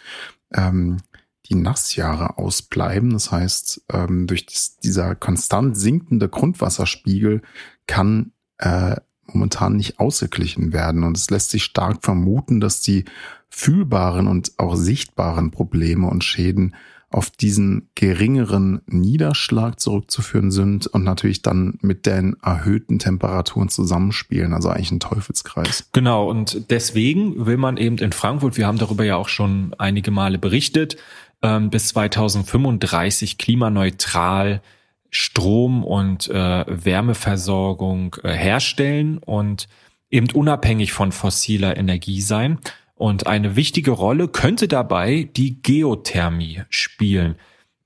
ähm, 0.55 0.99
die 1.47 1.57
Nassjahre 1.57 2.39
ausbleiben. 2.39 3.11
Das 3.11 3.33
heißt, 3.33 3.83
ähm, 3.93 4.27
durch 4.27 4.47
das, 4.47 4.77
dieser 4.79 5.15
konstant 5.15 5.77
sinkende 5.77 6.29
Grundwasserspiegel 6.29 7.43
kann 7.87 8.33
äh, 8.59 8.97
momentan 9.27 9.77
nicht 9.77 9.99
ausgeglichen 9.99 10.73
werden. 10.73 11.05
Und 11.05 11.17
es 11.17 11.31
lässt 11.31 11.51
sich 11.51 11.65
stark 11.65 12.03
vermuten, 12.03 12.61
dass 12.61 12.81
die 12.81 13.05
fühlbaren 13.49 14.29
und 14.29 14.53
auch 14.59 14.77
sichtbaren 14.77 15.51
Probleme 15.51 16.09
und 16.09 16.25
Schäden 16.25 16.75
auf 17.11 17.31
diesen 17.31 17.91
geringeren 17.97 18.83
Niederschlag 18.87 19.81
zurückzuführen 19.81 20.53
sind 20.53 20.87
und 20.87 21.03
natürlich 21.03 21.43
dann 21.43 21.79
mit 21.83 22.07
den 22.07 22.37
erhöhten 22.41 23.01
Temperaturen 23.01 23.69
zusammenspielen. 23.69 24.55
Also 24.55 24.69
eigentlich 24.69 24.93
ein 24.93 25.01
Teufelskreis. 25.01 25.89
Genau. 25.93 26.31
Und 26.31 26.71
deswegen 26.71 27.47
will 27.47 27.57
man 27.57 27.77
eben 27.77 27.99
in 27.99 28.13
Frankfurt, 28.13 28.57
wir 28.57 28.67
haben 28.67 28.79
darüber 28.79 29.05
ja 29.05 29.17
auch 29.17 29.29
schon 29.29 29.75
einige 29.77 30.13
Male 30.13 30.39
berichtet, 30.39 30.97
ähm, 31.43 31.71
bis 31.71 31.89
2035 31.89 33.39
klimaneutral 33.39 34.63
Strom 35.11 35.83
und 35.83 36.29
äh, 36.29 36.65
Wärmeversorgung 36.69 38.17
äh, 38.23 38.33
herstellen 38.33 39.19
und 39.19 39.67
eben 40.11 40.31
unabhängig 40.31 40.93
von 40.93 41.11
fossiler 41.11 41.77
Energie 41.77 42.21
sein. 42.21 42.59
Und 43.01 43.27
eine 43.27 43.57
wichtige 43.57 43.93
Rolle 43.93 44.29
könnte 44.29 44.69
dabei 44.69 45.31
die 45.35 45.63
Geothermie 45.63 46.65
spielen. 46.69 47.37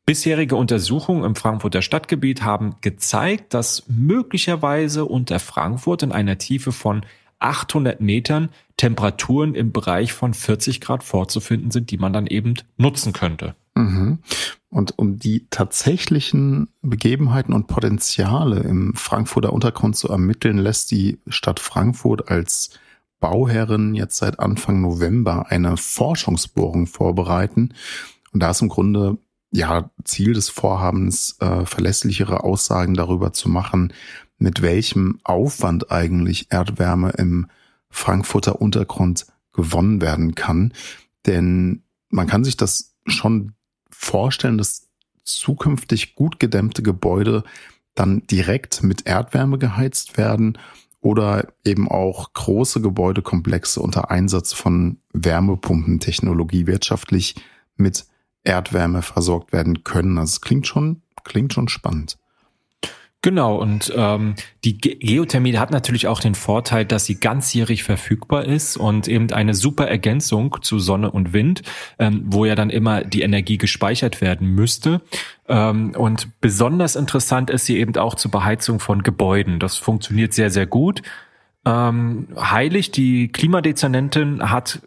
Bisherige 0.07 0.57
Untersuchungen 0.57 1.23
im 1.23 1.37
Frankfurter 1.37 1.83
Stadtgebiet 1.83 2.43
haben 2.43 2.75
gezeigt, 2.81 3.55
dass 3.55 3.85
möglicherweise 3.87 5.05
unter 5.05 5.39
Frankfurt 5.39 6.03
in 6.03 6.11
einer 6.11 6.37
Tiefe 6.39 6.73
von 6.73 7.07
800 7.39 8.01
Metern 8.01 8.49
Temperaturen 8.77 9.55
im 9.55 9.71
Bereich 9.71 10.13
von 10.13 10.35
40 10.35 10.81
Grad 10.81 11.05
vorzufinden 11.05 11.71
sind, 11.71 11.93
die 11.93 11.99
man 11.99 12.13
dann 12.13 12.27
eben 12.27 12.55
nutzen 12.77 13.13
könnte. 13.13 13.55
Mhm. 13.77 14.19
Und 14.69 14.99
um 14.99 15.21
die 15.21 15.47
tatsächlichen 15.49 16.71
Begebenheiten 16.83 17.55
und 17.55 17.69
Potenziale 17.69 18.59
im 18.63 18.95
Frankfurter 18.95 19.53
Untergrund 19.53 19.95
zu 19.95 20.09
ermitteln, 20.09 20.59
lässt 20.59 20.91
die 20.91 21.21
Stadt 21.29 21.61
Frankfurt 21.61 22.29
als 22.29 22.71
Bauherrin 23.25 23.95
jetzt 23.95 24.19
seit 24.19 24.39
Anfang 24.39 24.83
November 24.83 25.47
eine 25.49 25.79
Forschungsbohrung 25.79 26.87
vorbereiten. 26.87 27.73
Und 28.33 28.43
da 28.43 28.51
ist 28.51 28.61
im 28.61 28.69
Grunde 28.69 29.17
ja 29.51 29.89
Ziel 30.05 30.35
des 30.35 30.51
Vorhabens, 30.51 31.39
äh, 31.41 31.65
verlässlichere 31.65 32.45
Aussagen 32.45 32.93
darüber 32.93 33.33
zu 33.33 33.49
machen, 33.49 33.95
mit 34.37 34.61
welchem 34.61 35.21
Aufwand 35.25 35.91
eigentlich 35.91 36.49
Erdwärme 36.51 37.13
im 37.13 37.47
Frankfurter 37.89 38.61
Untergrund 38.61 39.25
gewonnen 39.55 40.03
werden 40.03 40.35
kann. 40.35 40.75
Denn 41.25 41.83
man 42.11 42.27
kann 42.27 42.45
sich 42.45 42.59
das 42.59 42.95
schon 43.07 43.55
vorstellen, 43.91 44.59
dass 44.59 44.89
zukünftig 45.23 46.15
gut 46.15 46.39
gedämmte 46.39 46.83
Gebäude 46.83 47.43
dann 47.95 48.27
direkt 48.27 48.83
mit 48.83 49.07
Erdwärme 49.07 49.57
geheizt 49.57 50.19
werden 50.19 50.59
oder 51.05 51.53
eben 51.67 51.87
auch 51.87 52.33
große 52.33 52.81
Gebäudekomplexe 52.81 53.79
unter 53.79 54.11
Einsatz 54.11 54.55
von 54.55 54.97
Wärmepumpentechnologie 55.13 56.67
wirtschaftlich 56.67 57.35
mit 57.77 58.07
Erdwärme 58.43 59.03
versorgt 59.03 59.53
werden 59.53 59.85
können. 59.85 60.17
Also 60.17 60.31
es 60.31 60.41
klingt 60.41 60.67
schon, 60.67 61.03
klingt 61.23 61.53
schon 61.53 61.69
spannend. 61.69 62.17
Genau, 63.25 63.57
und 63.57 63.91
ähm, 63.97 64.35
die 64.65 64.77
Geothermie 64.77 65.57
hat 65.57 65.71
natürlich 65.71 66.09
auch 66.09 66.21
den 66.21 66.35
Vorteil, 66.35 66.85
dass 66.85 67.07
sie 67.07 67.19
ganzjährig 67.19 67.83
verfügbar 67.83 68.45
ist 68.45 68.77
und 68.77 69.09
eben 69.09 69.33
eine 69.33 69.55
super 69.55 69.89
Ergänzung 69.89 70.59
zu 70.61 70.79
Sonne 70.79 71.11
und 71.11 71.33
Wind, 71.33 71.63
ähm, 71.99 72.25
wo 72.27 72.45
ja 72.45 72.55
dann 72.55 72.69
immer 72.69 73.03
die 73.03 73.23
Energie 73.23 73.57
gespeichert 73.57 74.21
werden 74.21 74.49
müsste. 74.49 75.01
Ähm, 75.49 75.93
und 75.97 76.39
besonders 76.43 76.97
interessant 76.97 77.49
ist 77.49 77.65
sie 77.65 77.79
eben 77.79 77.97
auch 77.97 78.15
zur 78.15 78.31
Beheizung 78.31 78.79
von 78.79 79.03
Gebäuden. 79.03 79.59
Das 79.59 79.79
funktioniert 79.79 80.35
sehr, 80.35 80.51
sehr 80.51 80.67
gut. 80.67 81.01
Ähm, 81.65 82.29
Heilig, 82.37 82.91
die 82.91 83.29
Klimadezernentin, 83.29 84.51
hat 84.51 84.83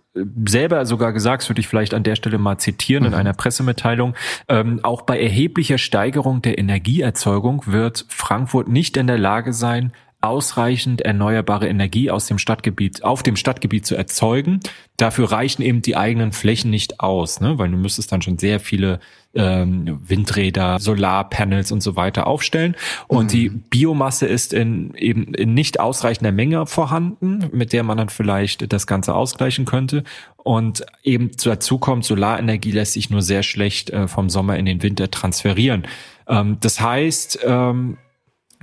selber 0.47 0.85
sogar 0.85 1.13
gesagt, 1.13 1.43
das 1.43 1.49
würde 1.49 1.61
ich 1.61 1.67
vielleicht 1.67 1.93
an 1.93 2.03
der 2.03 2.15
Stelle 2.15 2.37
mal 2.37 2.57
zitieren 2.57 3.03
mhm. 3.03 3.09
in 3.09 3.13
einer 3.15 3.33
Pressemitteilung, 3.33 4.15
ähm, 4.47 4.79
auch 4.83 5.03
bei 5.03 5.19
erheblicher 5.19 5.77
Steigerung 5.77 6.41
der 6.41 6.57
Energieerzeugung 6.57 7.63
wird 7.65 8.05
Frankfurt 8.09 8.67
nicht 8.67 8.97
in 8.97 9.07
der 9.07 9.17
Lage 9.17 9.53
sein, 9.53 9.91
ausreichend 10.27 11.01
erneuerbare 11.01 11.67
Energie 11.67 12.11
aus 12.11 12.27
dem 12.27 12.37
Stadtgebiet, 12.37 13.03
auf 13.03 13.23
dem 13.23 13.35
Stadtgebiet 13.35 13.85
zu 13.85 13.95
erzeugen. 13.95 14.59
Dafür 14.97 15.31
reichen 15.31 15.61
eben 15.61 15.81
die 15.81 15.95
eigenen 15.95 16.31
Flächen 16.31 16.69
nicht 16.71 16.99
aus, 16.99 17.39
ne? 17.39 17.57
weil 17.57 17.69
du 17.69 17.77
müsstest 17.77 18.11
dann 18.11 18.21
schon 18.21 18.37
sehr 18.37 18.59
viele 18.59 18.99
ähm, 19.33 19.99
Windräder, 20.07 20.79
Solarpanels 20.79 21.71
und 21.71 21.81
so 21.81 21.95
weiter 21.95 22.27
aufstellen. 22.27 22.75
Und 23.07 23.25
mhm. 23.25 23.29
die 23.29 23.49
Biomasse 23.49 24.25
ist 24.25 24.53
in 24.53 24.93
eben 24.95 25.33
in 25.33 25.53
nicht 25.53 25.79
ausreichender 25.79 26.31
Menge 26.31 26.65
vorhanden, 26.65 27.49
mit 27.51 27.73
der 27.73 27.83
man 27.83 27.97
dann 27.97 28.09
vielleicht 28.09 28.71
das 28.73 28.87
Ganze 28.87 29.13
ausgleichen 29.13 29.65
könnte. 29.65 30.03
Und 30.37 30.85
eben 31.03 31.31
dazu 31.43 31.77
kommt, 31.77 32.05
Solarenergie 32.05 32.71
lässt 32.71 32.93
sich 32.93 33.09
nur 33.09 33.21
sehr 33.21 33.43
schlecht 33.43 33.89
äh, 33.91 34.07
vom 34.07 34.29
Sommer 34.29 34.57
in 34.57 34.65
den 34.65 34.81
Winter 34.81 35.11
transferieren. 35.11 35.83
Ähm, 36.27 36.57
das 36.59 36.81
heißt, 36.81 37.39
ähm, 37.45 37.97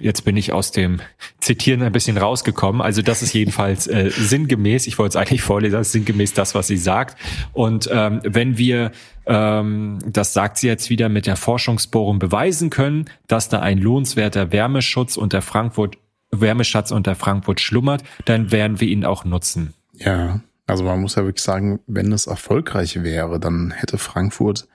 Jetzt 0.00 0.24
bin 0.24 0.36
ich 0.36 0.52
aus 0.52 0.72
dem 0.72 1.00
Zitieren 1.40 1.82
ein 1.82 1.92
bisschen 1.92 2.18
rausgekommen. 2.18 2.82
Also 2.82 3.00
das 3.00 3.22
ist 3.22 3.32
jedenfalls 3.32 3.86
äh, 3.86 4.10
sinngemäß, 4.10 4.86
ich 4.88 4.98
wollte 4.98 5.16
es 5.16 5.16
eigentlich 5.16 5.42
vorlesen, 5.42 5.74
das 5.74 5.88
ist 5.88 5.92
sinngemäß 5.92 6.32
das, 6.32 6.54
was 6.54 6.66
sie 6.66 6.76
sagt. 6.76 7.16
Und 7.52 7.88
ähm, 7.92 8.20
wenn 8.24 8.58
wir, 8.58 8.90
ähm, 9.26 10.00
das 10.06 10.32
sagt 10.32 10.58
sie 10.58 10.66
jetzt 10.66 10.90
wieder, 10.90 11.08
mit 11.08 11.26
der 11.26 11.36
Forschungsbohrung 11.36 12.18
beweisen 12.18 12.70
können, 12.70 13.04
dass 13.28 13.48
da 13.48 13.60
ein 13.60 13.78
lohnenswerter 13.78 14.50
Wärmeschutz 14.50 15.16
unter 15.16 15.42
Frankfurt, 15.42 15.96
Wärmeschatz 16.32 16.90
unter 16.90 17.14
Frankfurt 17.14 17.60
schlummert, 17.60 18.02
dann 18.24 18.50
werden 18.50 18.80
wir 18.80 18.88
ihn 18.88 19.04
auch 19.04 19.24
nutzen. 19.24 19.74
Ja, 19.92 20.40
also 20.66 20.82
man 20.82 21.00
muss 21.00 21.14
ja 21.14 21.24
wirklich 21.24 21.44
sagen, 21.44 21.78
wenn 21.86 22.10
es 22.10 22.26
erfolgreich 22.26 23.02
wäre, 23.04 23.38
dann 23.38 23.70
hätte 23.70 23.98
Frankfurt 23.98 24.66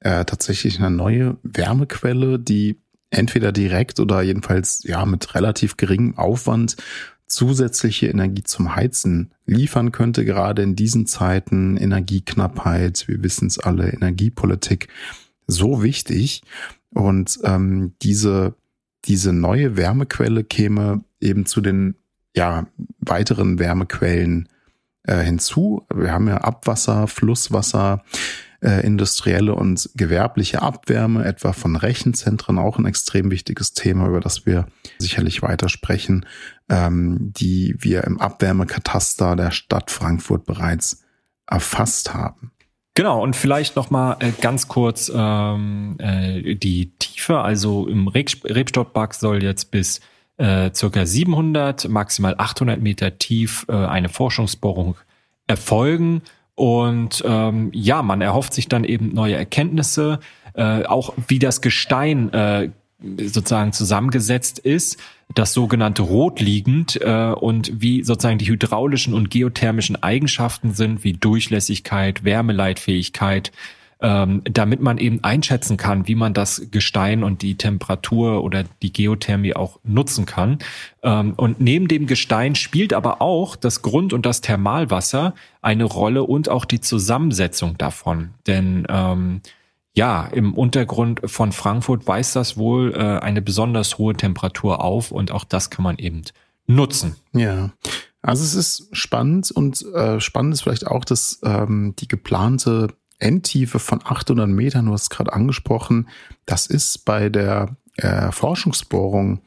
äh, 0.00 0.24
tatsächlich 0.24 0.78
eine 0.78 0.90
neue 0.90 1.36
Wärmequelle, 1.42 2.38
die 2.38 2.78
entweder 3.14 3.52
direkt 3.52 4.00
oder 4.00 4.22
jedenfalls 4.22 4.82
ja 4.84 5.04
mit 5.06 5.34
relativ 5.34 5.76
geringem 5.76 6.18
Aufwand 6.18 6.76
zusätzliche 7.26 8.06
Energie 8.08 8.44
zum 8.44 8.76
Heizen 8.76 9.32
liefern 9.46 9.92
könnte, 9.92 10.24
gerade 10.24 10.62
in 10.62 10.76
diesen 10.76 11.06
Zeiten 11.06 11.76
Energieknappheit, 11.76 13.08
wir 13.08 13.22
wissen 13.22 13.46
es 13.46 13.58
alle, 13.58 13.88
Energiepolitik, 13.88 14.88
so 15.46 15.82
wichtig. 15.82 16.42
Und 16.90 17.40
ähm, 17.44 17.94
diese, 18.02 18.54
diese 19.04 19.32
neue 19.32 19.76
Wärmequelle 19.76 20.44
käme 20.44 21.02
eben 21.20 21.46
zu 21.46 21.60
den 21.60 21.96
ja, 22.36 22.66
weiteren 22.98 23.58
Wärmequellen 23.58 24.48
äh, 25.04 25.22
hinzu. 25.22 25.86
Wir 25.92 26.12
haben 26.12 26.28
ja 26.28 26.38
Abwasser, 26.38 27.06
Flusswasser, 27.08 28.04
äh, 28.64 28.84
industrielle 28.84 29.54
und 29.54 29.90
gewerbliche 29.94 30.62
Abwärme, 30.62 31.24
etwa 31.24 31.52
von 31.52 31.76
Rechenzentren, 31.76 32.58
auch 32.58 32.78
ein 32.78 32.86
extrem 32.86 33.30
wichtiges 33.30 33.74
Thema, 33.74 34.08
über 34.08 34.20
das 34.20 34.46
wir 34.46 34.66
sicherlich 34.98 35.42
weiter 35.42 35.68
sprechen, 35.68 36.26
ähm, 36.68 37.18
die 37.20 37.76
wir 37.78 38.04
im 38.04 38.20
Abwärmekataster 38.20 39.36
der 39.36 39.50
Stadt 39.50 39.90
Frankfurt 39.90 40.46
bereits 40.46 41.04
erfasst 41.46 42.14
haben. 42.14 42.52
Genau, 42.94 43.22
und 43.22 43.34
vielleicht 43.36 43.76
noch 43.76 43.90
mal 43.90 44.16
äh, 44.20 44.30
ganz 44.40 44.68
kurz 44.68 45.10
ähm, 45.14 45.96
äh, 45.98 46.54
die 46.54 46.92
Tiefe. 46.98 47.40
Also 47.40 47.88
im 47.88 48.08
Rebstockpark 48.08 49.14
soll 49.14 49.42
jetzt 49.42 49.72
bis 49.72 50.00
äh, 50.36 50.70
circa 50.72 51.04
700, 51.04 51.88
maximal 51.88 52.34
800 52.38 52.80
Meter 52.80 53.18
tief 53.18 53.66
äh, 53.68 53.72
eine 53.72 54.08
Forschungsbohrung 54.08 54.96
erfolgen. 55.46 56.22
Und 56.54 57.22
ähm, 57.26 57.70
ja, 57.72 58.02
man 58.02 58.20
erhofft 58.20 58.54
sich 58.54 58.68
dann 58.68 58.84
eben 58.84 59.12
neue 59.12 59.34
Erkenntnisse, 59.34 60.20
äh, 60.54 60.84
auch 60.84 61.14
wie 61.26 61.38
das 61.38 61.60
Gestein 61.60 62.32
äh, 62.32 62.70
sozusagen 63.18 63.72
zusammengesetzt 63.72 64.58
ist, 64.58 64.98
das 65.34 65.52
sogenannte 65.52 66.02
rotliegend 66.02 67.00
äh, 67.00 67.32
und 67.32 67.80
wie 67.80 68.04
sozusagen 68.04 68.38
die 68.38 68.48
hydraulischen 68.48 69.14
und 69.14 69.30
geothermischen 69.30 70.00
Eigenschaften 70.02 70.74
sind, 70.74 71.02
wie 71.02 71.12
Durchlässigkeit, 71.12 72.24
Wärmeleitfähigkeit, 72.24 73.50
ähm, 74.00 74.42
damit 74.44 74.80
man 74.80 74.98
eben 74.98 75.22
einschätzen 75.22 75.76
kann, 75.76 76.06
wie 76.08 76.14
man 76.14 76.34
das 76.34 76.68
Gestein 76.70 77.24
und 77.24 77.42
die 77.42 77.56
Temperatur 77.56 78.42
oder 78.42 78.64
die 78.82 78.92
Geothermie 78.92 79.54
auch 79.54 79.78
nutzen 79.82 80.26
kann. 80.26 80.58
Ähm, 81.02 81.34
und 81.36 81.60
neben 81.60 81.88
dem 81.88 82.06
Gestein 82.06 82.54
spielt 82.54 82.92
aber 82.92 83.22
auch 83.22 83.56
das 83.56 83.82
Grund- 83.82 84.12
und 84.12 84.26
das 84.26 84.40
Thermalwasser 84.40 85.34
eine 85.62 85.84
Rolle 85.84 86.24
und 86.24 86.48
auch 86.48 86.64
die 86.64 86.80
Zusammensetzung 86.80 87.78
davon. 87.78 88.30
Denn 88.46 88.86
ähm, 88.88 89.40
ja, 89.96 90.26
im 90.26 90.54
Untergrund 90.54 91.20
von 91.24 91.52
Frankfurt 91.52 92.06
weist 92.06 92.34
das 92.36 92.56
wohl 92.56 92.94
äh, 92.94 92.98
eine 92.98 93.40
besonders 93.40 93.96
hohe 93.98 94.14
Temperatur 94.14 94.82
auf 94.82 95.12
und 95.12 95.30
auch 95.30 95.44
das 95.44 95.70
kann 95.70 95.84
man 95.84 95.98
eben 95.98 96.22
nutzen. 96.66 97.16
Ja. 97.32 97.70
Also 98.20 98.42
es 98.42 98.54
ist 98.54 98.88
spannend 98.96 99.50
und 99.50 99.82
äh, 99.94 100.18
spannend 100.18 100.54
ist 100.54 100.62
vielleicht 100.62 100.86
auch, 100.86 101.04
dass 101.04 101.40
ähm, 101.44 101.94
die 101.98 102.08
geplante 102.08 102.88
Endtiefe 103.24 103.78
von 103.78 104.00
800 104.04 104.48
Metern, 104.48 104.86
du 104.86 104.92
hast 104.92 105.04
es 105.04 105.10
gerade 105.10 105.32
angesprochen, 105.32 106.08
das 106.46 106.66
ist 106.66 107.04
bei 107.04 107.28
der 107.28 107.76
äh, 107.96 108.30
Forschungsbohrung 108.30 109.40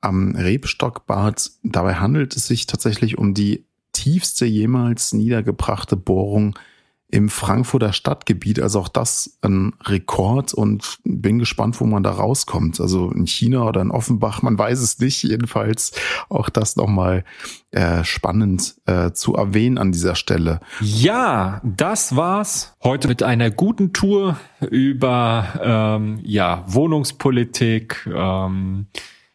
am 0.00 0.36
Rebstockbad. 0.36 1.50
Dabei 1.62 1.94
handelt 1.94 2.36
es 2.36 2.46
sich 2.46 2.66
tatsächlich 2.66 3.16
um 3.16 3.34
die 3.34 3.64
tiefste 3.92 4.44
jemals 4.44 5.12
niedergebrachte 5.12 5.96
Bohrung 5.96 6.58
im 7.12 7.28
Frankfurter 7.28 7.92
Stadtgebiet. 7.92 8.60
Also 8.60 8.80
auch 8.80 8.88
das 8.88 9.38
ein 9.42 9.74
Rekord 9.84 10.52
und 10.54 10.98
bin 11.04 11.38
gespannt, 11.38 11.78
wo 11.78 11.84
man 11.84 12.02
da 12.02 12.10
rauskommt. 12.10 12.80
Also 12.80 13.10
in 13.10 13.26
China 13.26 13.68
oder 13.68 13.82
in 13.82 13.90
Offenbach, 13.90 14.40
man 14.40 14.58
weiß 14.58 14.80
es 14.80 14.98
nicht. 14.98 15.22
Jedenfalls 15.22 15.92
auch 16.30 16.48
das 16.48 16.76
nochmal 16.76 17.24
äh, 17.70 18.02
spannend 18.02 18.76
äh, 18.86 19.12
zu 19.12 19.34
erwähnen 19.34 19.76
an 19.76 19.92
dieser 19.92 20.14
Stelle. 20.14 20.60
Ja, 20.80 21.60
das 21.64 22.16
war's 22.16 22.74
heute 22.82 23.08
mit 23.08 23.22
einer 23.22 23.50
guten 23.50 23.92
Tour 23.92 24.38
über 24.70 25.48
ähm, 25.62 26.18
ja 26.24 26.64
Wohnungspolitik, 26.66 28.08
ähm, 28.10 28.86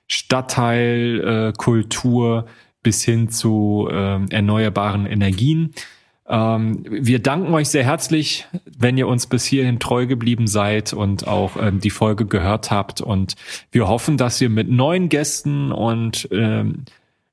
Stadtteilkultur 0.07 2.45
äh, 2.47 2.51
bis 2.81 3.03
hin 3.03 3.29
zu 3.29 3.87
äh, 3.91 4.25
erneuerbaren 4.31 5.05
Energien. 5.05 5.75
Ähm, 6.29 6.83
wir 6.89 7.19
danken 7.19 7.53
euch 7.53 7.69
sehr 7.69 7.83
herzlich, 7.83 8.45
wenn 8.77 8.97
ihr 8.97 9.07
uns 9.07 9.27
bis 9.27 9.45
hierhin 9.45 9.79
treu 9.79 10.07
geblieben 10.07 10.47
seid 10.47 10.93
und 10.93 11.27
auch 11.27 11.55
ähm, 11.59 11.79
die 11.79 11.89
Folge 11.89 12.25
gehört 12.25 12.69
habt. 12.69 13.01
Und 13.01 13.35
wir 13.71 13.87
hoffen, 13.87 14.17
dass 14.17 14.41
ihr 14.41 14.49
mit 14.49 14.69
neuen 14.69 15.09
Gästen 15.09 15.71
und 15.71 16.27
ähm, 16.31 16.85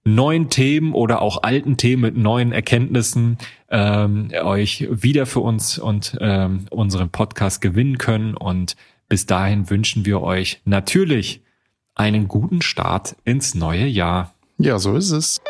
neuen 0.04 0.50
Themen 0.50 0.92
oder 0.92 1.22
auch 1.22 1.42
alten 1.42 1.76
Themen 1.76 2.02
mit 2.02 2.16
neuen 2.16 2.52
Erkenntnissen 2.52 3.38
ähm, 3.70 4.30
euch 4.42 4.86
wieder 4.90 5.26
für 5.26 5.40
uns 5.40 5.78
und 5.78 6.16
ähm, 6.20 6.66
unseren 6.70 7.10
Podcast 7.10 7.60
gewinnen 7.60 7.98
können. 7.98 8.36
Und 8.36 8.76
bis 9.08 9.26
dahin 9.26 9.70
wünschen 9.70 10.04
wir 10.04 10.22
euch 10.22 10.60
natürlich 10.64 11.40
einen 11.94 12.28
guten 12.28 12.62
Start 12.62 13.16
ins 13.24 13.54
neue 13.54 13.86
Jahr. 13.86 14.34
Ja, 14.58 14.78
so 14.78 14.94
ist 14.96 15.10
es. 15.10 15.40